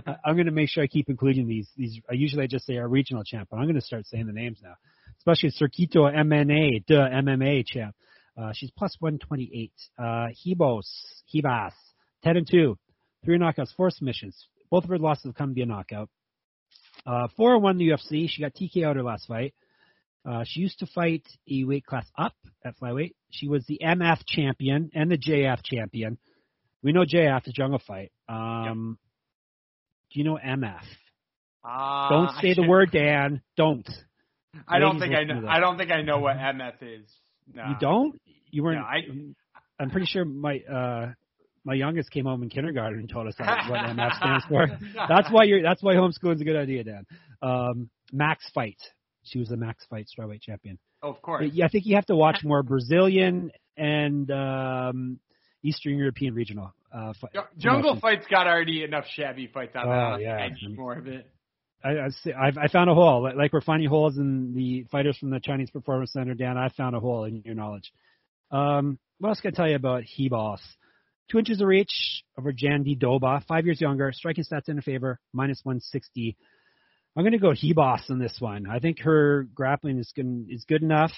[0.07, 1.69] I, I'm going to make sure I keep including these.
[1.77, 4.27] These I usually I just say our regional champ, but I'm going to start saying
[4.27, 4.75] the names now.
[5.19, 7.95] Especially Circuito MNA, de MMA champ.
[8.37, 9.73] Uh, she's plus 128.
[9.99, 10.03] Uh,
[10.47, 10.83] Ribas,
[11.35, 11.73] Ribas,
[12.25, 12.77] 10 and 2,
[13.25, 14.37] three knockouts, four submissions.
[14.71, 16.09] Both of her losses have come via knockout.
[17.07, 18.29] Uh, 4 1 in the UFC.
[18.29, 19.55] She got TKO'd her last fight.
[20.25, 23.13] Uh, she used to fight a weight class up at flyweight.
[23.31, 26.19] She was the MF champion and the JF champion.
[26.83, 28.11] We know JF, the jungle fight.
[28.29, 28.99] Um,
[30.13, 30.81] Do you know MF?
[31.65, 33.43] Uh, Don't I say the should- word, Dan.
[33.57, 33.89] Don't.
[34.69, 35.47] I don't think I know.
[35.49, 37.11] I don't think I know what MF is.
[37.53, 37.65] No.
[37.69, 38.21] You don't?
[38.51, 38.79] You weren't.
[38.79, 39.35] No, I-
[39.83, 41.13] I'm pretty sure my uh
[41.65, 44.67] my youngest came home in kindergarten and told us what MF stands for.
[45.09, 45.63] That's why you're.
[45.63, 47.05] That's why homeschooling's a good idea, Dan.
[47.43, 48.79] Um, Max Fight.
[49.25, 50.79] She was the Max Fight strawweight champion.
[51.03, 51.51] Oh, Of course.
[51.53, 55.19] Yeah, I think you have to watch more Brazilian and um,
[55.63, 56.73] Eastern European regional.
[56.95, 57.99] Uh, fi- Ju- Jungle.
[58.01, 60.21] Fight's got already enough shabby fights on Oh, that.
[60.23, 60.37] yeah.
[60.37, 61.29] I need more of it.
[61.85, 62.07] I,
[62.41, 63.29] I've, I found a hole.
[63.37, 66.57] Like, we're finding holes in the fighters from the Chinese Performance Center, Dan.
[66.57, 67.93] I found a hole in your knowledge.
[68.51, 70.61] Um, what else can I tell you about Ribas?
[71.31, 75.61] Two inches of reach over Jandy Doba, five years younger, striking stats in favor, minus
[75.63, 76.37] 160.
[77.17, 78.67] I'm going to go Ribas on this one.
[78.69, 81.13] I think her grappling is good, is good enough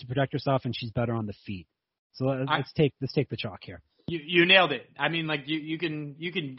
[0.00, 1.66] to protect herself, and she's better on the feet.
[2.14, 3.82] So let's I- take let's take the chalk here.
[4.08, 4.90] You you nailed it.
[4.98, 6.56] I mean, like you you can you can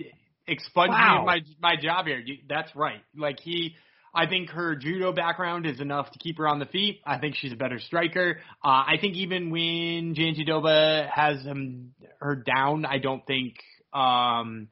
[0.47, 1.23] expunge Wow.
[1.25, 2.19] my my job here.
[2.19, 3.01] You, that's right.
[3.15, 3.75] Like he.
[4.13, 6.99] I think her judo background is enough to keep her on the feet.
[7.05, 8.39] I think she's a better striker.
[8.61, 13.53] Uh, I think even when Janji Doba has him, her down, I don't think
[13.93, 14.67] um,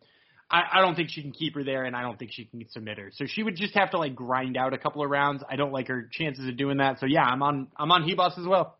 [0.52, 2.68] I, I don't think she can keep her there, and I don't think she can
[2.70, 3.12] submit her.
[3.14, 5.44] So she would just have to like grind out a couple of rounds.
[5.50, 7.00] I don't like her chances of doing that.
[7.00, 8.78] So yeah, I'm on I'm on Ribas as well.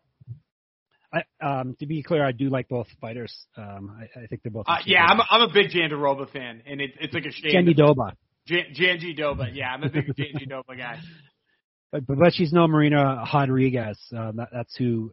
[1.12, 3.34] I, um, to be clear, I do like both fighters.
[3.56, 4.66] Um, I, I think they're both.
[4.68, 7.66] Uh, yeah, I'm a, I'm a big Jandiroba fan, and it, it's like a shame.
[7.66, 8.12] Jandy Doba,
[8.46, 11.00] Jan- Janji Doba, yeah, I'm a big Janji Doba guy.
[11.92, 13.98] but, but but she's no Marina Rodriguez.
[14.16, 15.12] Um, that, that's who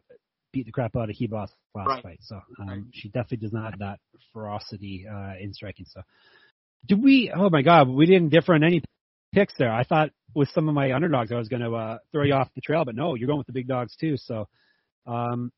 [0.52, 2.02] beat the crap out of Hebos last Right.
[2.02, 2.18] fight.
[2.22, 2.80] So um, Right.
[2.92, 3.98] she definitely does not have that
[4.32, 5.86] ferocity uh, in striking.
[5.88, 6.00] So,
[6.86, 7.32] did we?
[7.34, 8.82] Oh my God, we didn't differ on any
[9.32, 9.72] picks there.
[9.72, 12.48] I thought with some of my underdogs, I was going to uh, throw you off
[12.54, 14.16] the trail, but no, you're going with the big dogs too.
[14.16, 14.48] So,
[15.06, 15.50] um,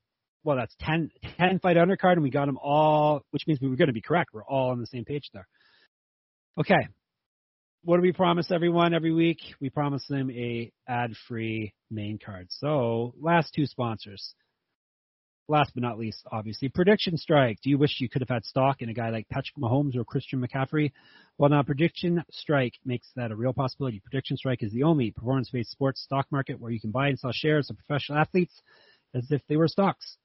[0.45, 3.77] well, that's 10, 10 fight undercard, and we got them all, which means we were
[3.77, 4.31] going to be correct.
[4.33, 5.47] We're all on the same page there.
[6.59, 6.89] Okay.
[7.83, 9.39] What do we promise everyone every week?
[9.61, 12.49] We promise them a ad-free main card.
[12.51, 14.35] So, last two sponsors.
[15.51, 17.59] Last but not least, obviously, Prediction Strike.
[17.61, 20.05] Do you wish you could have had stock in a guy like Patrick Mahomes or
[20.05, 20.93] Christian McCaffrey?
[21.39, 23.99] Well, now Prediction Strike makes that a real possibility.
[23.99, 27.33] Prediction Strike is the only performance-based sports stock market where you can buy and sell
[27.33, 28.63] shares of professional athletes
[29.13, 30.19] as if they were stocks.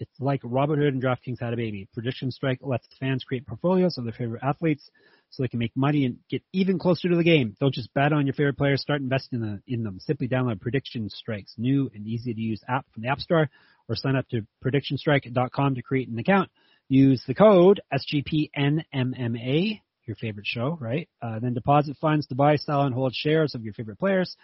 [0.00, 1.86] It's like Robinhood and DraftKings had a baby.
[1.92, 4.90] Prediction Strike lets fans create portfolios of their favorite athletes
[5.28, 7.54] so they can make money and get even closer to the game.
[7.60, 10.00] Don't just bet on your favorite players, start investing in, the, in them.
[10.00, 13.50] Simply download Prediction Strike's new and easy to use app from the App Store
[13.88, 16.50] or sign up to predictionstrike.com to create an account.
[16.88, 21.08] Use the code SGPNMMA, your favorite show, right?
[21.20, 24.34] Uh, then deposit funds to buy, sell, and hold shares of your favorite players,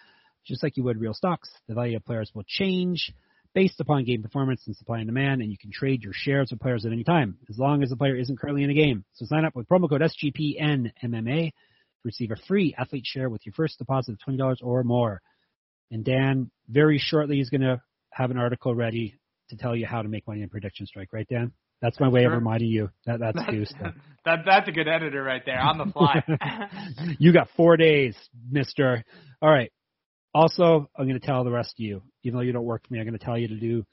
[0.47, 1.51] just like you would real stocks.
[1.67, 3.13] The value of players will change
[3.57, 6.61] based upon game performance and supply and demand, and you can trade your shares of
[6.61, 9.03] players at any time, as long as the player isn't currently in a game.
[9.15, 11.53] So sign up with promo code SGPNMMA to
[12.05, 15.23] receive a free athlete share with your first deposit of $20 or more.
[15.91, 17.81] And Dan, very shortly, is going to
[18.11, 19.15] have an article ready
[19.49, 21.53] to tell you how to make money in Prediction Strike, right, Dan?
[21.81, 23.39] That's my way of reminding you that that's
[23.71, 23.95] stuff.
[24.27, 26.23] that that's a good editor right there on the fly.
[27.19, 28.17] you got four days,
[28.51, 29.03] mister.
[29.41, 29.71] All right.
[30.37, 32.93] Also, I'm going to tell the rest of you, even though you don't work for
[32.93, 33.87] me, I'm going to tell you to do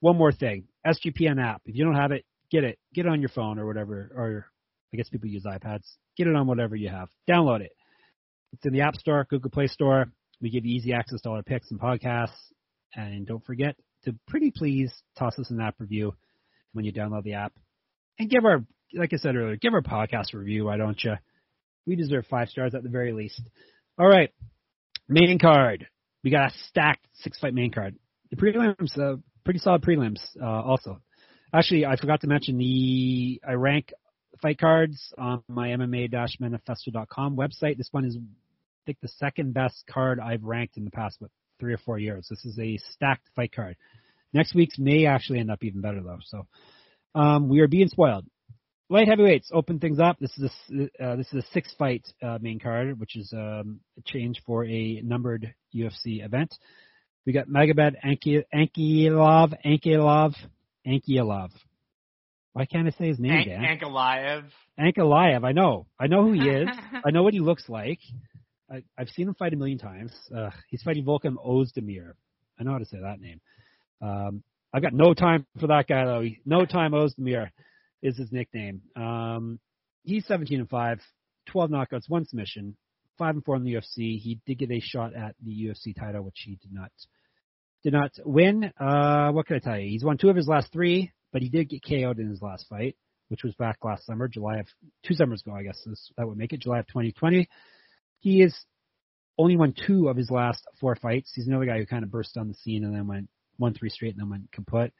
[0.00, 0.64] one more thing.
[0.84, 1.62] SGPN app.
[1.66, 2.80] If you don't have it, get it.
[2.92, 4.10] Get it on your phone or whatever.
[4.12, 4.46] Or
[4.92, 5.84] I guess people use iPads.
[6.16, 7.10] Get it on whatever you have.
[7.30, 7.70] Download it.
[8.52, 10.06] It's in the App Store, Google Play Store.
[10.40, 12.34] We give you easy access to all our picks and podcasts.
[12.96, 16.16] And don't forget to pretty please toss us an app review
[16.72, 17.52] when you download the app.
[18.18, 21.14] And give our, like I said earlier, give our podcast a review, why don't you?
[21.86, 23.40] We deserve five stars at the very least.
[23.96, 24.32] All right.
[25.08, 25.86] Main card.
[26.22, 27.96] We got a stacked six fight main card.
[28.30, 31.00] The prelims, uh, pretty solid prelims, uh, also.
[31.52, 33.92] Actually, I forgot to mention the, I rank
[34.40, 37.76] fight cards on my MMA-manifesto.com website.
[37.76, 41.30] This one is, I think, the second best card I've ranked in the past, what,
[41.60, 42.26] three or four years.
[42.28, 43.76] This is a stacked fight card.
[44.32, 46.18] Next week's may actually end up even better though.
[46.24, 46.46] So,
[47.14, 48.26] um, we are being spoiled.
[48.90, 50.18] Light heavyweights open things up.
[50.20, 50.50] This is
[51.00, 54.42] a uh, this is a six fight uh, main card, which is um, a change
[54.44, 56.54] for a numbered UFC event.
[57.24, 60.34] We got Magomed Anki- Ankilov, Ankilov,
[60.86, 61.48] Ankilov.
[62.52, 63.62] Why can't I say his name, Dan?
[63.62, 64.44] Ankalaev.
[64.78, 65.44] Ankalaev.
[65.44, 65.86] I know.
[65.98, 66.68] I know who he is.
[67.04, 68.00] I know what he looks like.
[68.70, 70.12] I, I've seen him fight a million times.
[70.34, 72.12] Uh, he's fighting Volkan Ozdemir.
[72.60, 73.40] I know how to say that name.
[74.02, 74.42] Um,
[74.74, 76.24] I've got no time for that guy though.
[76.44, 77.48] No time Ozdemir
[78.04, 78.82] is his nickname.
[78.94, 79.58] Um,
[80.04, 81.00] he's 17 and 5,
[81.46, 82.76] 12 knockouts, one submission,
[83.18, 84.20] 5 and 4 in the UFC.
[84.20, 86.92] He did get a shot at the UFC title, which he did not
[87.82, 88.72] did not win.
[88.78, 89.88] Uh, what can I tell you?
[89.88, 92.66] He's won two of his last three, but he did get KO'd in his last
[92.68, 92.96] fight,
[93.28, 94.66] which was back last summer, July of
[95.06, 97.46] two summers ago, I guess this, that would make it July of 2020.
[98.20, 98.56] He is
[99.36, 101.32] only won two of his last four fights.
[101.34, 103.28] He's another guy who kind of burst on the scene and then went
[103.58, 104.92] one three straight and then went kaput.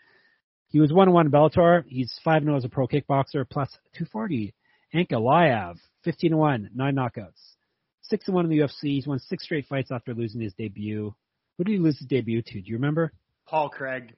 [0.75, 1.85] He was one one in Bellator.
[1.87, 4.55] He's 5 0 as a pro kickboxer, plus two forty.
[4.93, 7.55] Ankalaev, fifteen to one, nine knockouts,
[8.03, 8.97] six and one in the UFC.
[8.97, 11.15] He's won six straight fights after losing his debut.
[11.57, 12.61] Who did he lose his debut to?
[12.61, 13.13] Do you remember?
[13.47, 14.17] Paul Craig.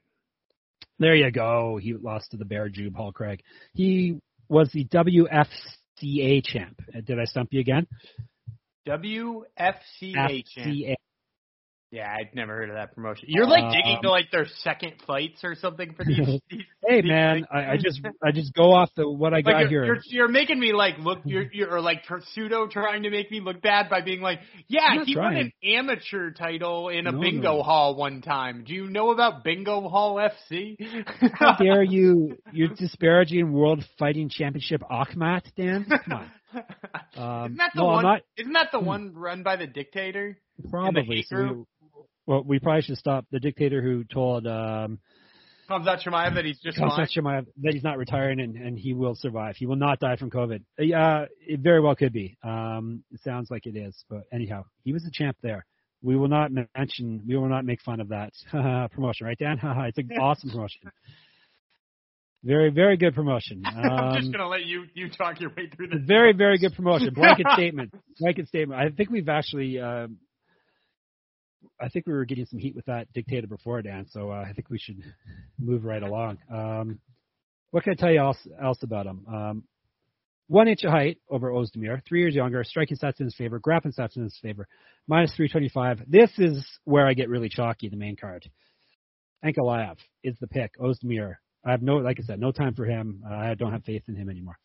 [0.98, 1.76] There you go.
[1.76, 3.42] He lost to the Bear Jew, Paul Craig.
[3.74, 6.80] He was the WFCA champ.
[6.88, 7.86] Uh, Did I stump you again?
[8.88, 10.98] WFCA champ.
[11.92, 13.26] Yeah, I'd never heard of that promotion.
[13.28, 16.18] You're like digging Um, to like their second fights or something for these.
[16.50, 17.46] these Hey these man.
[17.52, 19.84] I, I just I just go off the what I got you're, here.
[19.86, 22.02] you're you're making me like look you're you're or, like
[22.34, 26.32] pseudo trying to make me look bad by being like yeah he won an amateur
[26.32, 27.62] title in a No, bingo no.
[27.62, 28.64] hall one time.
[28.66, 30.76] Do you know about Bingo Hall FC?
[31.34, 32.36] How dare you?
[32.52, 35.86] You're disparaging World Fighting Championship Akhmat, Dan.
[35.88, 36.30] Come on.
[37.16, 38.02] Um, Isn't that the no, one?
[38.04, 38.20] not.
[38.38, 38.86] Isn't that the Hmm.
[38.86, 40.38] one run by the dictator?
[40.70, 41.16] Probably.
[41.16, 41.56] hate So group?
[41.58, 41.64] we,
[42.26, 44.98] well, we probably should stop the dictator who told um,
[45.70, 47.06] Hamzat Chimaev that he's just fine.
[47.06, 49.56] Chimaev that he's not retiring and, and he will survive.
[49.56, 50.60] He will not die from COVID.
[50.78, 52.36] Uh, it very well could be.
[52.44, 53.94] Um, it sounds like it is.
[54.08, 55.64] But anyhow, he was a champ there.
[56.02, 57.22] We will not mention.
[57.26, 58.32] We will not make fun of that
[58.92, 59.58] promotion, right, Dan?
[59.62, 60.82] it's an awesome promotion.
[62.44, 63.64] Very, very good promotion.
[63.66, 65.98] I'm just Um, gonna let you you talk your way through this.
[66.06, 67.12] very, very good promotion.
[67.12, 67.92] Blanket statement.
[68.20, 68.80] Blanket statement.
[68.80, 69.80] I think we've actually.
[69.80, 70.18] Um,
[71.80, 74.06] I think we were getting some heat with that dictator before, Dan.
[74.10, 75.02] So uh, I think we should
[75.58, 76.38] move right along.
[76.52, 76.98] Um,
[77.70, 79.24] what can I tell you else, else about him?
[79.32, 79.64] Um,
[80.48, 83.92] one inch of height over Ozdemir, three years younger, striking stats in his favor, grappling
[83.92, 84.68] stats in his favor,
[85.08, 86.02] minus 325.
[86.08, 88.48] This is where I get really chalky, the main card.
[89.44, 90.72] Ankalaev is the pick.
[90.78, 91.34] Ozdemir.
[91.64, 93.24] I have no, like I said, no time for him.
[93.28, 94.56] Uh, I don't have faith in him anymore.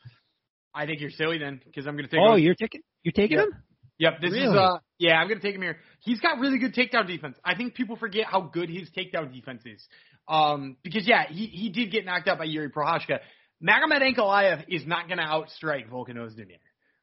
[0.73, 2.19] I think you're silly then because I'm gonna take.
[2.21, 3.45] Oh, Oz- you're taking, you're taking Yeah.
[3.45, 3.63] him?
[4.01, 4.57] Yep, this is Really?
[4.57, 5.77] uh yeah, I'm gonna take him here.
[5.99, 7.37] He's got really good takedown defense.
[7.45, 9.87] I think people forget how good his takedown defense is.
[10.27, 13.19] Um because yeah, he he did get knocked out by Jiri Prochazka.
[13.63, 16.57] Magomed Ankalaev is not gonna outstrike Volkan Ozdemir.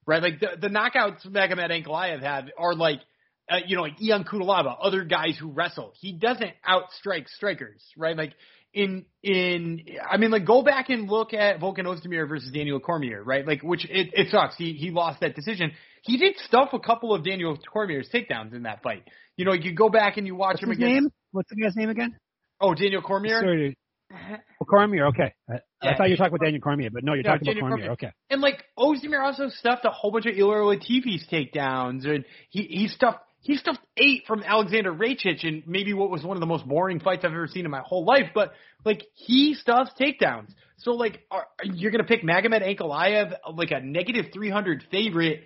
[0.07, 0.21] Right?
[0.23, 3.01] Like the the knockouts Magomed Ankalaev had are like
[3.51, 5.93] uh, you know, like Ion Cutelaba, other guys who wrestle.
[6.01, 8.17] He doesn't outstrike strikers, right?
[8.17, 8.35] Like
[8.75, 13.23] in in I mean like go back and look at Volkan Ozdemir versus Daniel Cormier,
[13.23, 13.47] right?
[13.47, 14.57] Like which it, it sucks.
[14.57, 15.73] He he lost that decision.
[16.03, 19.03] He did stuff a couple of Daniel Cormier's takedowns in that fight.
[19.37, 21.09] You know, you go back and you watch What's him his against name?
[21.33, 22.17] What's the guy's name again?
[22.61, 23.41] Oh, Daniel Cormier.
[23.41, 23.77] Sorry.
[24.13, 24.37] Uh-huh.
[24.61, 25.07] Oh, Cormier.
[25.09, 25.35] Okay.
[25.51, 27.67] I, I thought you were talking about Daniel Cormier, but no, you're No, talking Daniel
[27.67, 27.87] about Cormier.
[27.89, 28.09] Cormier.
[28.09, 28.13] Okay.
[28.31, 32.89] And like Ozdemir also stuffed a whole bunch of Ilir Latifi's takedowns, and he he
[32.89, 36.67] stuffed he stuffed eight from Aleksandar Rakic, and maybe what was one of the most
[36.67, 38.31] boring fights I've ever seen in my whole life.
[38.35, 38.53] But
[38.85, 40.51] like he stuffs takedowns.
[40.79, 45.43] So like, are, you're gonna pick Magomed Ankalaev like a negative three hundred favorite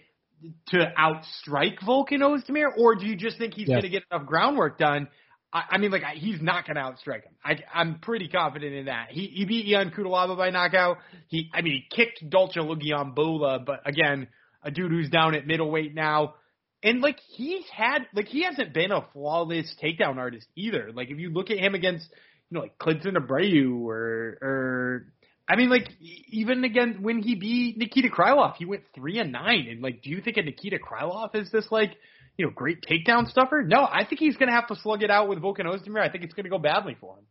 [0.69, 3.77] to outstrike Volkan Ozdemir, or do you just think he's Yes.
[3.83, 5.09] gonna get enough groundwork done?
[5.53, 7.35] I, I mean, like I- he's not going to outstrike him.
[7.45, 9.09] I, I'm pretty confident in that.
[9.11, 10.97] He, he beat Ion Cutelaba by knockout.
[11.29, 14.29] He, I mean, he kicked Dalcha Lungiambula, but again,
[14.63, 16.35] a dude who's down at middleweight now.
[16.83, 20.91] And like he's had, like he hasn't been a flawless takedown artist either.
[20.93, 22.09] Like if you look at him against,
[22.51, 25.07] you know, like Klidson Abreu or, or
[25.49, 25.89] I mean, like
[26.29, 29.67] even again when he beat Nikita Krylov, he went three and nine.
[29.71, 31.93] And like, do you think a Nikita Krylov is this like,
[32.37, 33.63] you know, great takedown stuffer?
[33.63, 36.01] No, I think he's going to have to slug it out with Volkan Ozdemir.
[36.01, 37.25] I think it's going to go badly for him.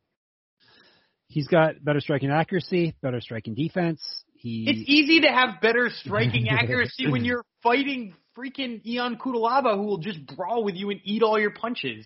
[1.28, 4.02] He's got better striking accuracy, better striking defense.
[4.36, 4.66] He...
[4.68, 9.98] It's easy to have better striking accuracy when you're fighting freaking Ion Cutelaba, who will
[9.98, 12.06] just brawl with you and eat all your punches.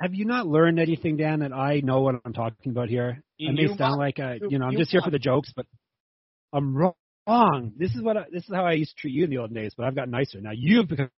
[0.00, 1.40] have you not learned anything, Dan?
[1.40, 3.22] That I know what I'm talking about here.
[3.38, 5.52] You I may sound like a, you know, I'm you just here for the jokes,
[5.54, 5.66] but
[6.52, 7.72] I'm wrong.
[7.76, 9.54] This is what I, this is how I used to treat you in the olden
[9.54, 10.40] days, but I've gotten nicer.
[10.40, 11.10] Now you've become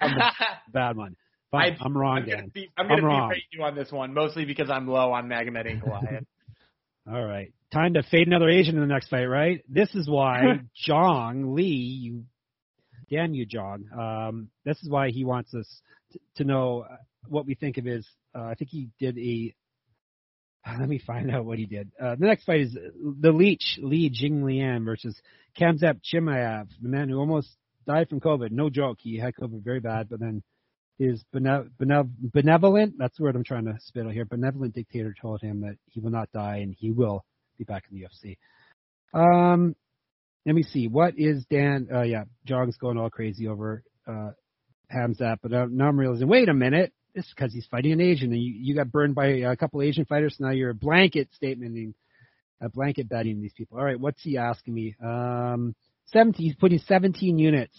[0.00, 0.08] a
[0.72, 1.16] bad one.
[1.50, 2.50] Fine, I- I'm wrong, I'm Dan.
[2.52, 3.32] be, I'm I'm wrong.
[3.52, 6.26] you on this one, mostly because I'm low on Magomed Ankalaev.
[7.10, 7.52] All right.
[7.72, 9.62] Time to fade another Asian in the next fight, right?
[9.68, 12.24] This is why Jong Lee, you
[13.10, 13.84] damn you, Jong.
[13.96, 15.68] Um, this is why he wants us
[16.36, 16.96] to, know uh,
[17.28, 18.06] what we think of his.
[18.34, 19.54] Uh, I think he did a.
[20.78, 21.90] Let me find out what he did.
[22.00, 25.20] Uh, the next fight is the Leech Li Jingliang versus
[25.58, 27.48] Khamzat Chimaev, the man who almost
[27.86, 28.50] died from COVID.
[28.50, 30.42] No joke, he had COVID very bad, but then
[30.98, 35.14] his benev- benev- benevolent, that's the word I'm trying to spit out here, benevolent dictator
[35.20, 37.24] told him that he will not die and he will
[37.58, 38.38] be back in the UFC.
[39.14, 39.76] Um,
[40.46, 40.86] let me see.
[40.86, 41.88] What is Dan?
[41.92, 44.30] Uh, yeah, Jong's going all crazy over uh,
[44.94, 48.00] Hamzat, but uh, now I'm realizing, wait a minute, this is because he's fighting an
[48.00, 50.74] Asian and you, you got burned by a couple Asian fighters, so now you're a
[50.74, 51.94] blanket statementing,
[52.60, 53.76] a blanket betting these people.
[53.76, 54.94] All right, what's he asking me?
[55.04, 55.74] Um,
[56.12, 57.76] 17, he's putting 17 units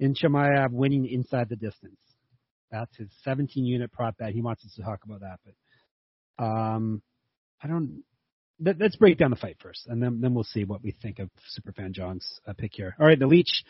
[0.00, 1.98] in Chimaev winning inside the distance.
[2.70, 4.32] That's his 17 unit prop bet.
[4.32, 7.02] He wants us to talk about that, but um,
[7.62, 8.02] I don't.
[8.62, 11.18] Let, let's break down the fight first, and then then we'll see what we think
[11.18, 12.94] of Superfan John's uh, pick here.
[13.00, 13.64] All right, the Leech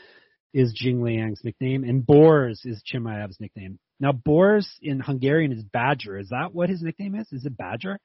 [0.54, 3.78] is Jing Liang's nickname, and Borz is Chimaev's nickname.
[4.00, 6.18] Now, Borz in Hungarian is Badger.
[6.18, 7.30] Is that what his nickname is?
[7.32, 7.98] Is it Badger?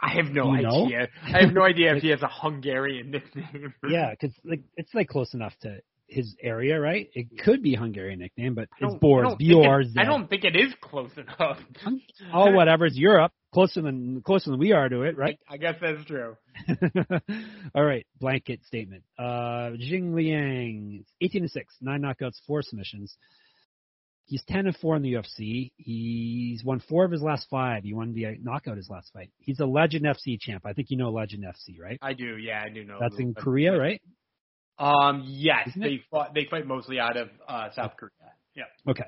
[0.00, 0.84] I have no You know?
[0.86, 1.08] idea.
[1.22, 3.74] I have no idea if he has a Hungarian nickname.
[3.88, 5.78] Yeah, because like it's like close enough to
[6.12, 7.08] his area, right?
[7.14, 9.54] It could be Hungarian nickname, but it's don't- I don't think it-
[10.00, 11.58] I don't think it is close enough.
[12.32, 12.86] Oh, whatever.
[12.86, 15.38] It's Europe, closer than closer than we are to it, right?
[15.48, 16.36] I guess that's true.
[17.74, 19.04] All right, blanket statement.
[19.18, 23.16] Uh, Jing Liang, 18 and six, nine knockouts, four submissions.
[24.26, 25.72] He's 10 and four in the UFC.
[25.76, 27.82] He's won four of his last five.
[27.84, 29.30] He won the knockout his last fight.
[29.38, 30.64] He's a Legend FC champ.
[30.64, 31.98] I think you know Legend FC, right?
[32.00, 32.36] I do.
[32.38, 32.98] Yeah, I do know.
[33.00, 34.00] That's in Korea, right?
[34.78, 38.10] Um, yes, Isn't they fought, they fight mostly out of uh, South Korea.
[38.54, 38.64] Yeah.
[38.90, 39.04] Okay.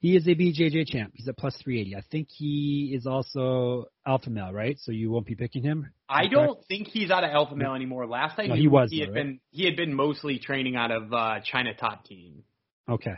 [0.00, 1.12] He is a BJJ champ.
[1.14, 1.96] He's at plus 380.
[1.96, 4.78] I think he is also alpha male, right?
[4.80, 5.90] So you won't be picking him.
[6.08, 8.06] I don't think he's out of Alpha Male anymore.
[8.06, 9.14] Last I No, knew, he was, he though, had right?
[9.14, 12.42] been he had been mostly training out of uh, China Top Team.
[12.88, 13.14] Okay.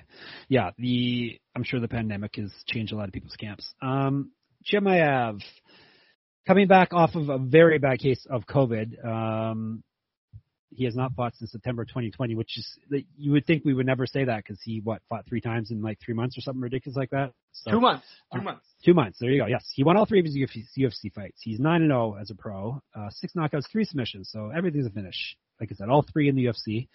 [0.48, 3.72] Yeah, the I'm sure the pandemic has changed a lot of people's camps.
[3.80, 4.32] Um
[4.70, 5.40] Chimaev
[6.46, 9.04] coming back off of a very bad case of COVID.
[9.06, 9.82] Um
[10.74, 12.78] he has not fought since September 2020, which is
[13.16, 15.82] you would think we would never say that because he what fought three times in
[15.82, 17.32] like three months or something ridiculous like that.
[17.52, 18.06] So, Two months.
[18.32, 18.66] Two uh, months.
[18.84, 19.18] Two months.
[19.20, 19.46] There you go.
[19.46, 21.40] Yes, he won all three of his UFC, UFC fights.
[21.42, 22.80] He's nine and zero as a pro.
[22.94, 24.30] Uh, six knockouts, three submissions.
[24.32, 25.36] So everything's a finish.
[25.60, 26.88] Like I said, all three in the UFC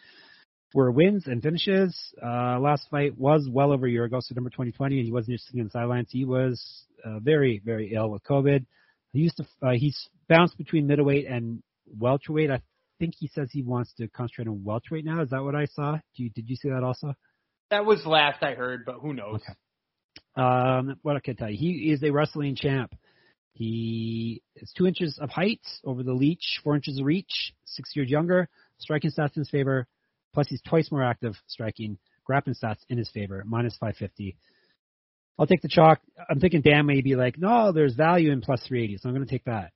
[0.73, 1.95] were wins and finishes.
[2.21, 5.59] Uh, last fight was well over a year ago, September 2020, and he wasn't sitting
[5.59, 6.09] in the sidelines.
[6.11, 8.65] He was uh, very, very ill with COVID.
[9.13, 9.45] He used to.
[9.61, 11.61] Uh, he's bounced between middleweight and
[11.97, 12.51] welterweight.
[12.51, 12.61] I
[12.99, 15.21] think he says he wants to concentrate on welterweight now.
[15.21, 15.93] Is that what I saw?
[16.15, 17.13] Do you, did you see that also?
[17.69, 19.41] That was last I heard, but who knows?
[19.41, 19.53] Okay.
[20.35, 22.95] Um, what I can tell you, he is a wrestling champ.
[23.53, 28.09] He is two inches of height over the leech, four inches of reach, six years
[28.09, 28.47] younger.
[28.77, 29.87] Striking stats in his favor.
[30.33, 31.97] Plus, he's twice more active striking.
[32.23, 34.37] Grappling stats in his favor, minus 550.
[35.39, 35.99] I'll take the chalk.
[36.29, 39.25] I'm thinking Dan may be like, no, there's value in plus 380, so I'm going
[39.25, 39.71] to take that.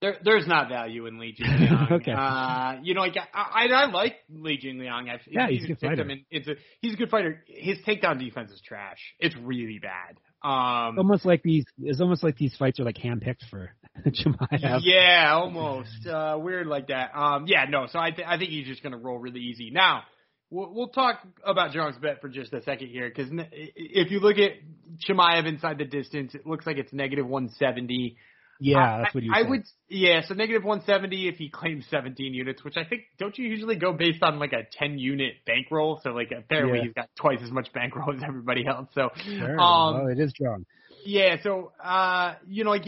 [0.00, 1.90] There, there's not value in Li Jingliang.
[1.98, 2.12] Okay.
[2.12, 5.10] Uh, you know, like I, I, I like Li Jingliang.
[5.10, 6.02] I've, Yeah, he's a good fighter.
[6.02, 7.42] him in- it's a, he's a good fighter.
[7.48, 8.98] His takedown defense is trash.
[9.18, 10.18] It's really bad.
[10.40, 13.70] Um, Almost like these, it's almost like these fights are like handpicked for
[14.06, 14.80] Chimaev.
[14.82, 17.10] Yeah, almost uh, weird like that.
[17.18, 17.86] Um, yeah, no.
[17.90, 19.70] So I, th- I think he's just going to roll really easy.
[19.72, 20.02] Now
[20.48, 24.36] we'll, we'll talk about Jones bet for just a second here because if you look
[24.38, 24.52] at
[25.08, 28.16] Chimaev inside the distance, it looks like it's negative 170.
[28.60, 29.50] Yeah, I- that's what you I, said.
[29.50, 29.62] would.
[29.88, 33.76] Yeah, so negative 170 if he claims 17 units, which I think don't you usually
[33.76, 36.00] go based on like a 10 unit bankroll?
[36.02, 36.84] So like apparently Yeah.
[36.84, 38.88] he's got twice as much bankroll as everybody else.
[38.94, 39.60] So Sure.
[39.60, 40.64] um, well, it is strong.
[41.04, 42.86] yeah, so uh, you know, like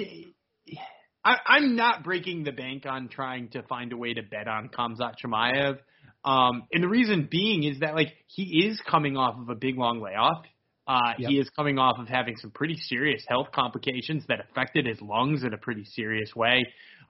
[1.25, 4.69] I, I'm not breaking the bank on trying to find a way to bet on
[4.71, 5.79] Khamzat Chimaev.
[6.25, 9.79] Um, and the reason being is that like he is coming off of a big
[9.79, 10.45] long layoff.
[10.91, 11.31] Uh, Yep.
[11.31, 15.45] He is coming off of having some pretty serious health complications that affected his lungs
[15.45, 16.65] in a pretty serious way.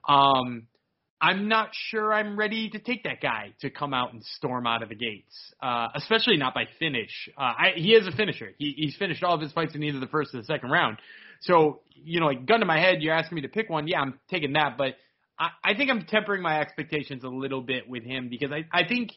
[0.07, 0.67] Um,
[1.19, 4.83] I'm not sure I'm ready to take that guy to come out and storm out
[4.83, 7.09] of the gates, uh, especially not by finish.
[7.37, 8.49] Uh, I, he is a finisher.
[8.57, 10.97] He, he's finished all of his fights in either the first or the second round.
[11.41, 13.87] So, you know, like gun to my head, you're asking me to pick one.
[13.87, 14.95] Yeah, I'm taking that, but
[15.39, 18.87] I, I think I'm tempering my expectations a little bit with him because I, I
[18.87, 19.11] think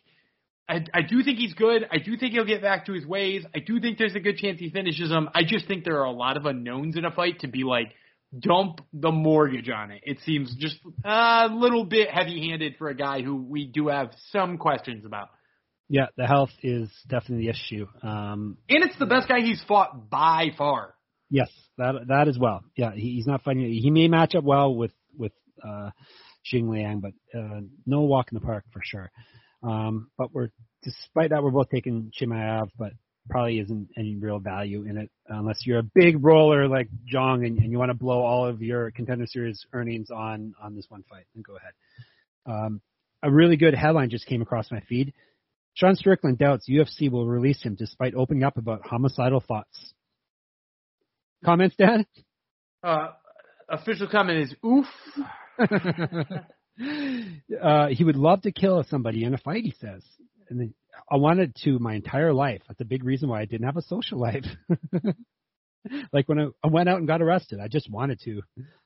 [0.69, 1.87] I, I do think he's good.
[1.93, 3.45] I do think he'll get back to his ways.
[3.55, 5.29] I do think there's a good chance he finishes him.
[5.35, 7.93] I just think there are a lot of unknowns in a fight to be like
[8.39, 10.01] dump the mortgage on it.
[10.05, 14.57] It seems just a little bit heavy-handed for a guy who we do have some
[14.59, 15.29] questions about.
[15.91, 17.87] Yeah, the health is definitely the issue.
[18.03, 20.95] Um, And it's the best guy he's fought by far.
[21.31, 22.63] yes, that that as well.
[22.75, 23.71] Yeah, he, he's not fighting.
[23.71, 25.33] He may match up well with with
[25.63, 25.91] uh,
[26.51, 29.11] Xing Liang, but uh, no walk in the park for sure.
[29.67, 30.51] Um, but we're
[30.83, 32.93] despite that, we're both taking Chimaev, but
[33.29, 37.59] probably isn't any real value in it unless you're a big roller like Jong and,
[37.59, 41.05] and you want to blow all of your contender series earnings on on this one
[41.09, 41.25] fight.
[41.35, 41.73] Then go ahead.
[42.47, 42.81] Um,
[43.23, 45.15] a really good headline just came across my feed.
[45.73, 49.95] Sean Strickland doubts UFC will release him despite opening up about homicidal thoughts.
[51.45, 52.07] Comments, Dad?
[52.83, 53.09] Uh,
[53.69, 54.87] official comment is oof.
[56.81, 60.03] uh, he would love to kill somebody in a fight, he says.
[60.49, 60.75] And then,
[61.11, 62.63] I wanted to my entire life.
[62.69, 64.45] That's a big reason why I didn't have a social life.
[66.13, 68.43] like when I, I went out and got arrested, I just wanted to.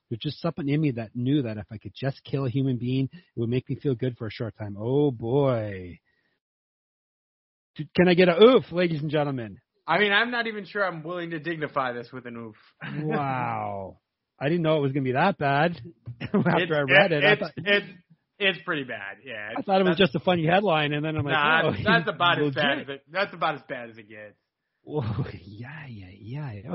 [0.08, 2.76] There's just something in me that knew that if I could just kill a human
[2.76, 4.76] being, it would make me feel good for a short time.
[4.78, 6.00] Oh boy.
[7.94, 9.58] Can I get a oof, ladies and gentlemen?
[9.86, 12.56] I mean, I'm not even sure I'm willing to dignify this with an oof.
[13.04, 13.98] Wow.
[14.40, 15.80] I didn't know it was going to be that bad
[16.20, 17.24] after It's- I read it.
[17.24, 17.86] I It's, thought, it's,
[18.38, 19.16] it's pretty bad.
[19.24, 19.50] Yeah.
[19.56, 22.08] I thought it was just a funny headline, and then I'm like, Nah, oh, that's
[22.08, 23.02] about as bad as it.
[23.10, 24.36] That's about as bad as it gets.
[24.88, 26.74] Oh yeah, yeah, yeah.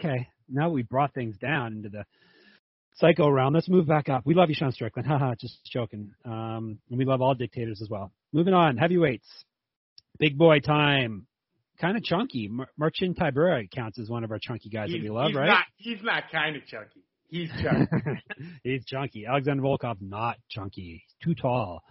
[0.00, 2.04] Okay, now we brought things down into the
[2.94, 3.52] psycho realm.
[3.54, 4.22] Let's move back up.
[4.24, 5.06] We love you, Sean Strickland.
[5.08, 6.12] Haha, just joking.
[6.24, 8.12] Um, and we love all dictators as well.
[8.32, 9.26] Moving on, heavyweights.
[10.18, 11.26] Big boy time.
[11.80, 12.48] Kind of chunky.
[12.48, 15.36] Mar- Marcin Tybura counts as one of our chunky guys he's, that we love, he's
[15.36, 15.46] right?
[15.46, 17.02] Not, he's not kind of chunky.
[17.28, 18.22] He's chunky.
[18.62, 19.24] He's chunky.
[19.24, 21.02] Alexander Volkov not chunky.
[21.06, 21.82] He's too tall.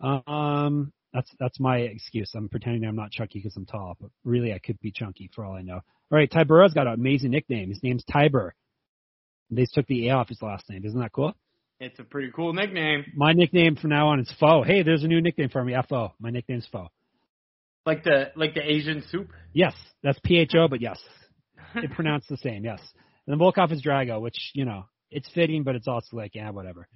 [0.00, 2.30] Um, that's that's my excuse.
[2.36, 5.44] I'm pretending I'm not chunky because I'm tall, but really I could be chunky for
[5.44, 5.74] all I know.
[5.74, 5.82] All
[6.12, 7.70] right, Tybura's got an amazing nickname.
[7.70, 8.50] His name's Tybur.
[9.50, 10.84] They took the A off his last name.
[10.84, 11.34] Isn't that cool?
[11.80, 13.04] it's a pretty cool nickname.
[13.14, 14.62] My nickname from now on is Fo.
[14.62, 15.74] Hey, there's a new nickname for me.
[15.88, 16.12] Fo.
[16.18, 16.88] My nickname's Fo.
[17.86, 19.30] Like the like the Asian soup.
[19.52, 19.72] Yes,
[20.02, 20.98] that's P H O, but yes,
[21.76, 22.64] it pronounced the same.
[22.64, 22.80] Yes,
[23.26, 26.50] and then Volkov is Drago, which you know it's fitting, but it's also like yeah,
[26.50, 26.88] whatever.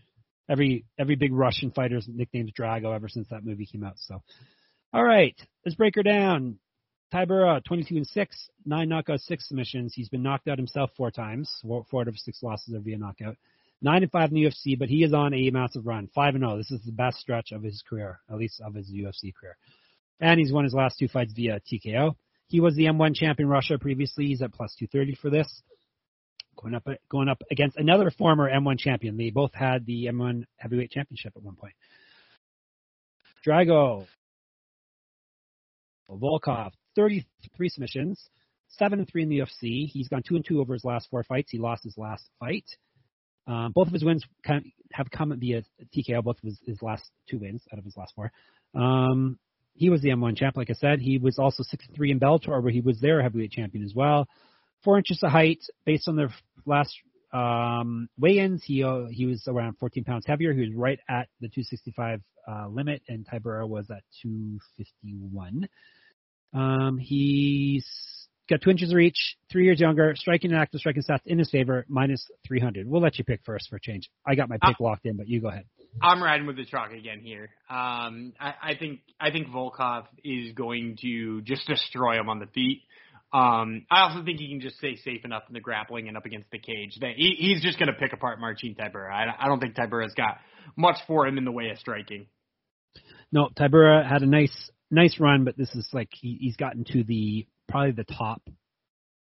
[0.49, 3.95] Every every big Russian fighter's nickname's Drago ever since that movie came out.
[3.99, 4.21] So,
[4.93, 6.59] all right, let's break her down.
[7.15, 9.95] Tybura, 22 and six, nine knockouts, six submissions.
[9.95, 11.51] He's been knocked out himself four times.
[11.63, 13.37] Four, four out of six losses are via knockout.
[13.83, 16.09] Nine and five in the UFC, but he is on a massive run.
[16.15, 16.57] Five and zero.
[16.57, 19.57] This is the best stretch of his career, at least of his UFC career.
[20.21, 22.15] And he's won his last two fights via TKO.
[22.49, 24.27] He was the M1 champion Russia previously.
[24.27, 25.63] He's at plus 230 for this.
[26.61, 29.17] Going up, going up against another former M1 champion.
[29.17, 31.75] They both had the M1 heavyweight championship at one point.
[33.47, 34.07] Drago,
[36.11, 38.29] Volkov, 33 submissions,
[38.69, 39.87] seven and three in the UFC.
[39.87, 41.51] He's gone two and two over his last four fights.
[41.51, 42.65] He lost his last fight.
[43.47, 44.25] Um, both of his wins
[44.93, 45.63] have come via
[45.97, 46.23] TKO.
[46.23, 48.31] Both of his, his last two wins out of his last four.
[48.75, 49.39] Um,
[49.75, 51.01] he was the M1 champ, like I said.
[51.01, 54.29] He was also 6-3 in Bellator, where he was their heavyweight champion as well.
[54.85, 56.31] Four inches of height, based on their
[56.67, 56.95] last
[57.33, 60.53] um, weigh-ins, he uh, he was around 14 pounds heavier.
[60.53, 65.69] He was right at the 265 uh, limit, and Tybura was at 251.
[66.53, 67.87] Um, he's
[68.49, 71.51] got two inches of reach, three years younger, striking and active striking stats in his
[71.51, 72.87] favor, minus 300.
[72.89, 74.11] We'll let you pick first for a change.
[74.27, 75.67] I got my pick uh, locked in, but you go ahead.
[76.03, 77.51] I'm riding with the truck again here.
[77.69, 82.47] Um, I, I think I think Volkov is going to just destroy him on the
[82.47, 82.83] feet.
[83.33, 86.27] Um, I also think he can just stay safe enough in the grappling and up
[86.27, 89.13] against the cage that he, he's just going to pick apart Marcin Tybura.
[89.13, 90.39] I, I don't think Tybura's got
[90.77, 92.27] much for him in the way of striking.
[93.31, 97.05] No, Tybura had a nice nice run, but this is like he, he's gotten to
[97.05, 98.43] the probably the top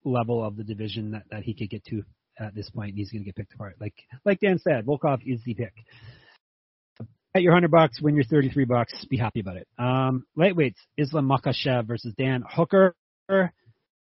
[0.05, 2.05] level of the division that, that he could get to
[2.39, 2.95] at this point.
[2.95, 3.77] He's going to get picked apart.
[3.81, 3.95] Like
[4.25, 5.75] like Dan said, Volkov is the pick.
[7.37, 9.05] At your hundred bucks, win your thirty-three bucks.
[9.11, 9.69] Be happy about it.
[9.79, 12.95] Um, lightweights: Islam Makhachev versus Dan Hooker.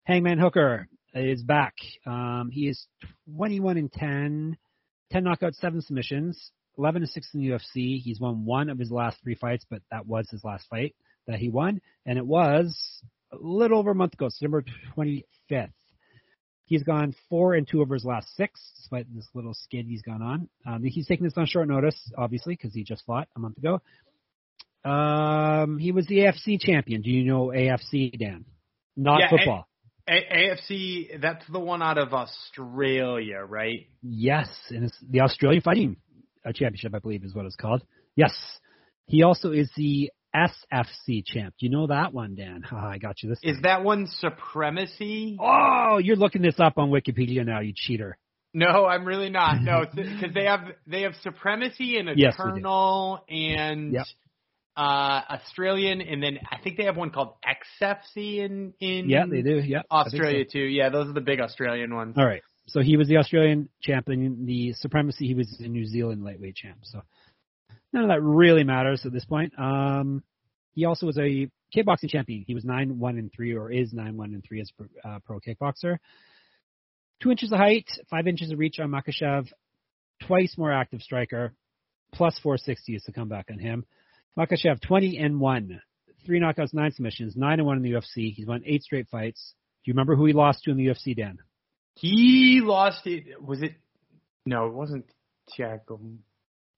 [0.05, 1.75] Hangman Hooker is back.
[2.07, 2.87] Um, he is
[3.37, 4.57] 21 and 10,
[5.11, 8.01] 10 knockouts, seven submissions, 11 and 6 in the UFC.
[8.01, 10.95] He's won one of his last three fights, but that was his last fight
[11.27, 13.03] that he won, and it was
[13.33, 14.65] a little over a month ago, September
[14.97, 15.73] 25th.
[16.67, 20.23] He's gone four and two over his last six, despite this little skid he's gone
[20.23, 20.49] on.
[20.67, 23.81] Um, he's taking this on short notice, obviously, because he just fought a month ago.
[24.85, 27.03] Um, he was the AFC champion.
[27.03, 28.45] Do you know AFC, Dan?
[28.97, 29.69] Not yeah, football.
[30.09, 33.87] A- AFC, that's the one out of Australia, right?
[34.03, 35.97] Yes, and it's the Australian Fighting
[36.47, 37.83] Championship, I believe, is what it's called.
[38.17, 38.33] Yes.
[39.07, 41.55] He also is the SFC champ.
[41.59, 42.65] Do you know that one, Dan?
[42.73, 43.39] I got you this.
[43.43, 43.63] Is time.
[43.63, 45.39] that one supremacy?
[45.41, 48.19] Oh, you're looking this up on Wikipedia now, you cheater.
[48.55, 49.61] No, I'm really not.
[49.61, 54.07] No, because they have they have supremacy and eternal yes, and yep.
[54.77, 57.35] uh Australian, and then I think they have one called
[57.83, 60.53] XFC in in yeah they do yeah Australia so.
[60.53, 60.65] too.
[60.65, 62.15] Yeah, those are the big Australian ones.
[62.17, 64.47] All right, so he was the Australian champion.
[64.47, 66.79] The supremacy he was the New Zealand lightweight champ.
[66.83, 67.03] So
[67.95, 69.53] none of that really matters at this point.
[69.59, 70.23] Um,
[70.73, 72.45] he also was a kickboxing champion.
[72.47, 74.71] He was nine one and three, or is nine one and three as
[75.05, 75.99] a uh, pro kickboxer.
[77.23, 79.47] Two inches of height, five inches of reach on Makhachev,
[80.27, 81.55] twice more active striker,
[82.13, 83.87] plus 460 is to come back on him.
[84.37, 85.81] Makhachev 20 and one,
[86.27, 88.35] three knockouts, nine submissions, nine and one in the UFC.
[88.35, 89.55] He's won eight straight fights.
[89.85, 91.39] Do you remember who he lost to in the UFC, Dan?
[91.95, 93.41] He lost it.
[93.41, 93.75] Was it?
[94.45, 95.07] No, it wasn't
[95.57, 96.01] Thiago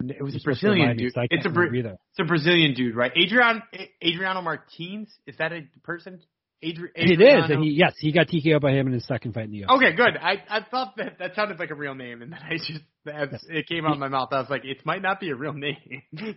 [0.00, 1.12] it was a Brazilian dude.
[1.16, 3.12] It's a it's a Brazilian dude, right?
[3.16, 3.62] Adrian
[4.04, 5.12] Adriano Martins.
[5.26, 6.20] Is that a person?
[6.64, 9.44] Adri- it is, and he yes, he got TKO by him in his second fight
[9.44, 9.76] in the UFC.
[9.76, 10.16] Okay, good.
[10.16, 13.44] I I thought that that sounded like a real name, and then I just yes.
[13.48, 15.52] it came out of my mouth, I was like, it might not be a real
[15.52, 16.02] name.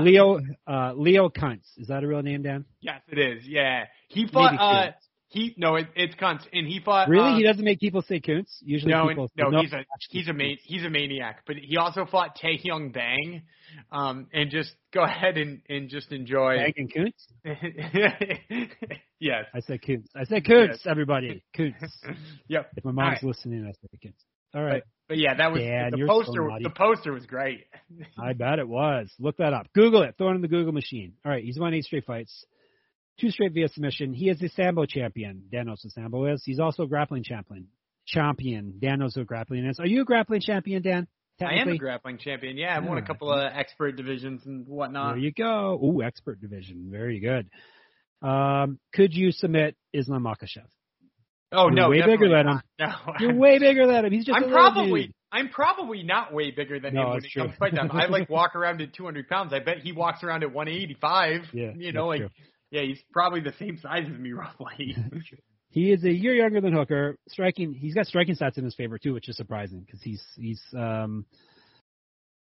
[0.00, 2.66] Leo uh, Leo Kuntz is that a real name, Dan?
[2.80, 3.44] Yes, it is.
[3.46, 4.54] Yeah, he fought.
[4.60, 4.90] Uh,
[5.32, 7.08] he no, it, it's Kuntz, and he fought.
[7.08, 8.58] Really, uh, he doesn't make people say Kuntz.
[8.60, 11.44] Usually, no, people no, no, he's a he's a man, he's a maniac.
[11.46, 13.42] But he also fought Tae Hyung Bang,
[13.90, 16.56] um, and just go ahead and, and just enjoy.
[16.56, 17.26] Bang and Kuntz.
[19.20, 20.08] yes, I said Kuntz.
[20.14, 20.78] I said Kuntz.
[20.84, 20.86] Yes.
[20.86, 21.82] Everybody, Kuntz.
[22.46, 22.70] yep.
[22.76, 23.24] If my mom's right.
[23.24, 24.22] listening, I said Kuntz.
[24.54, 24.82] All right.
[25.08, 26.50] But, but yeah, that was Dan, the poster.
[26.50, 27.64] So the poster was great.
[28.18, 29.10] I bet it was.
[29.18, 29.68] Look that up.
[29.74, 30.16] Google it.
[30.18, 31.14] Throw it in the Google machine.
[31.24, 32.44] All right, he's won eight straight fights.
[33.20, 34.12] Two straight via submission.
[34.12, 35.44] He is the Sambo champion.
[35.50, 36.42] Dan knows what Sambo is.
[36.44, 37.68] He's also a grappling champion.
[38.06, 38.74] Champion.
[38.80, 39.78] Dan knows what grappling is.
[39.78, 41.06] Are you a grappling champion, Dan?
[41.40, 42.56] I am a grappling champion.
[42.56, 42.88] Yeah, I've yeah.
[42.88, 45.14] won a couple of expert divisions and whatnot.
[45.14, 45.78] There you go.
[45.82, 46.88] Ooh, expert division.
[46.90, 47.48] Very good.
[48.26, 50.66] Um, could you submit Islam Makhachev?
[51.54, 52.60] Oh You're no, way bigger than him.
[52.78, 54.12] No, You're way bigger than him.
[54.12, 54.36] He's just.
[54.36, 55.06] I'm probably.
[55.06, 55.14] Dude.
[55.30, 57.42] I'm probably not way bigger than no, him when it true.
[57.42, 57.90] comes to fight time.
[57.90, 59.52] I like walk around at 200 pounds.
[59.52, 61.40] I bet he walks around at 185.
[61.52, 62.28] Yeah, you know, like true.
[62.72, 64.96] Yeah, he's probably the same size as me roughly.
[65.68, 67.18] he is a year younger than Hooker.
[67.28, 70.60] Striking, he's got striking stats in his favor too, which is surprising because he's he's
[70.76, 71.26] um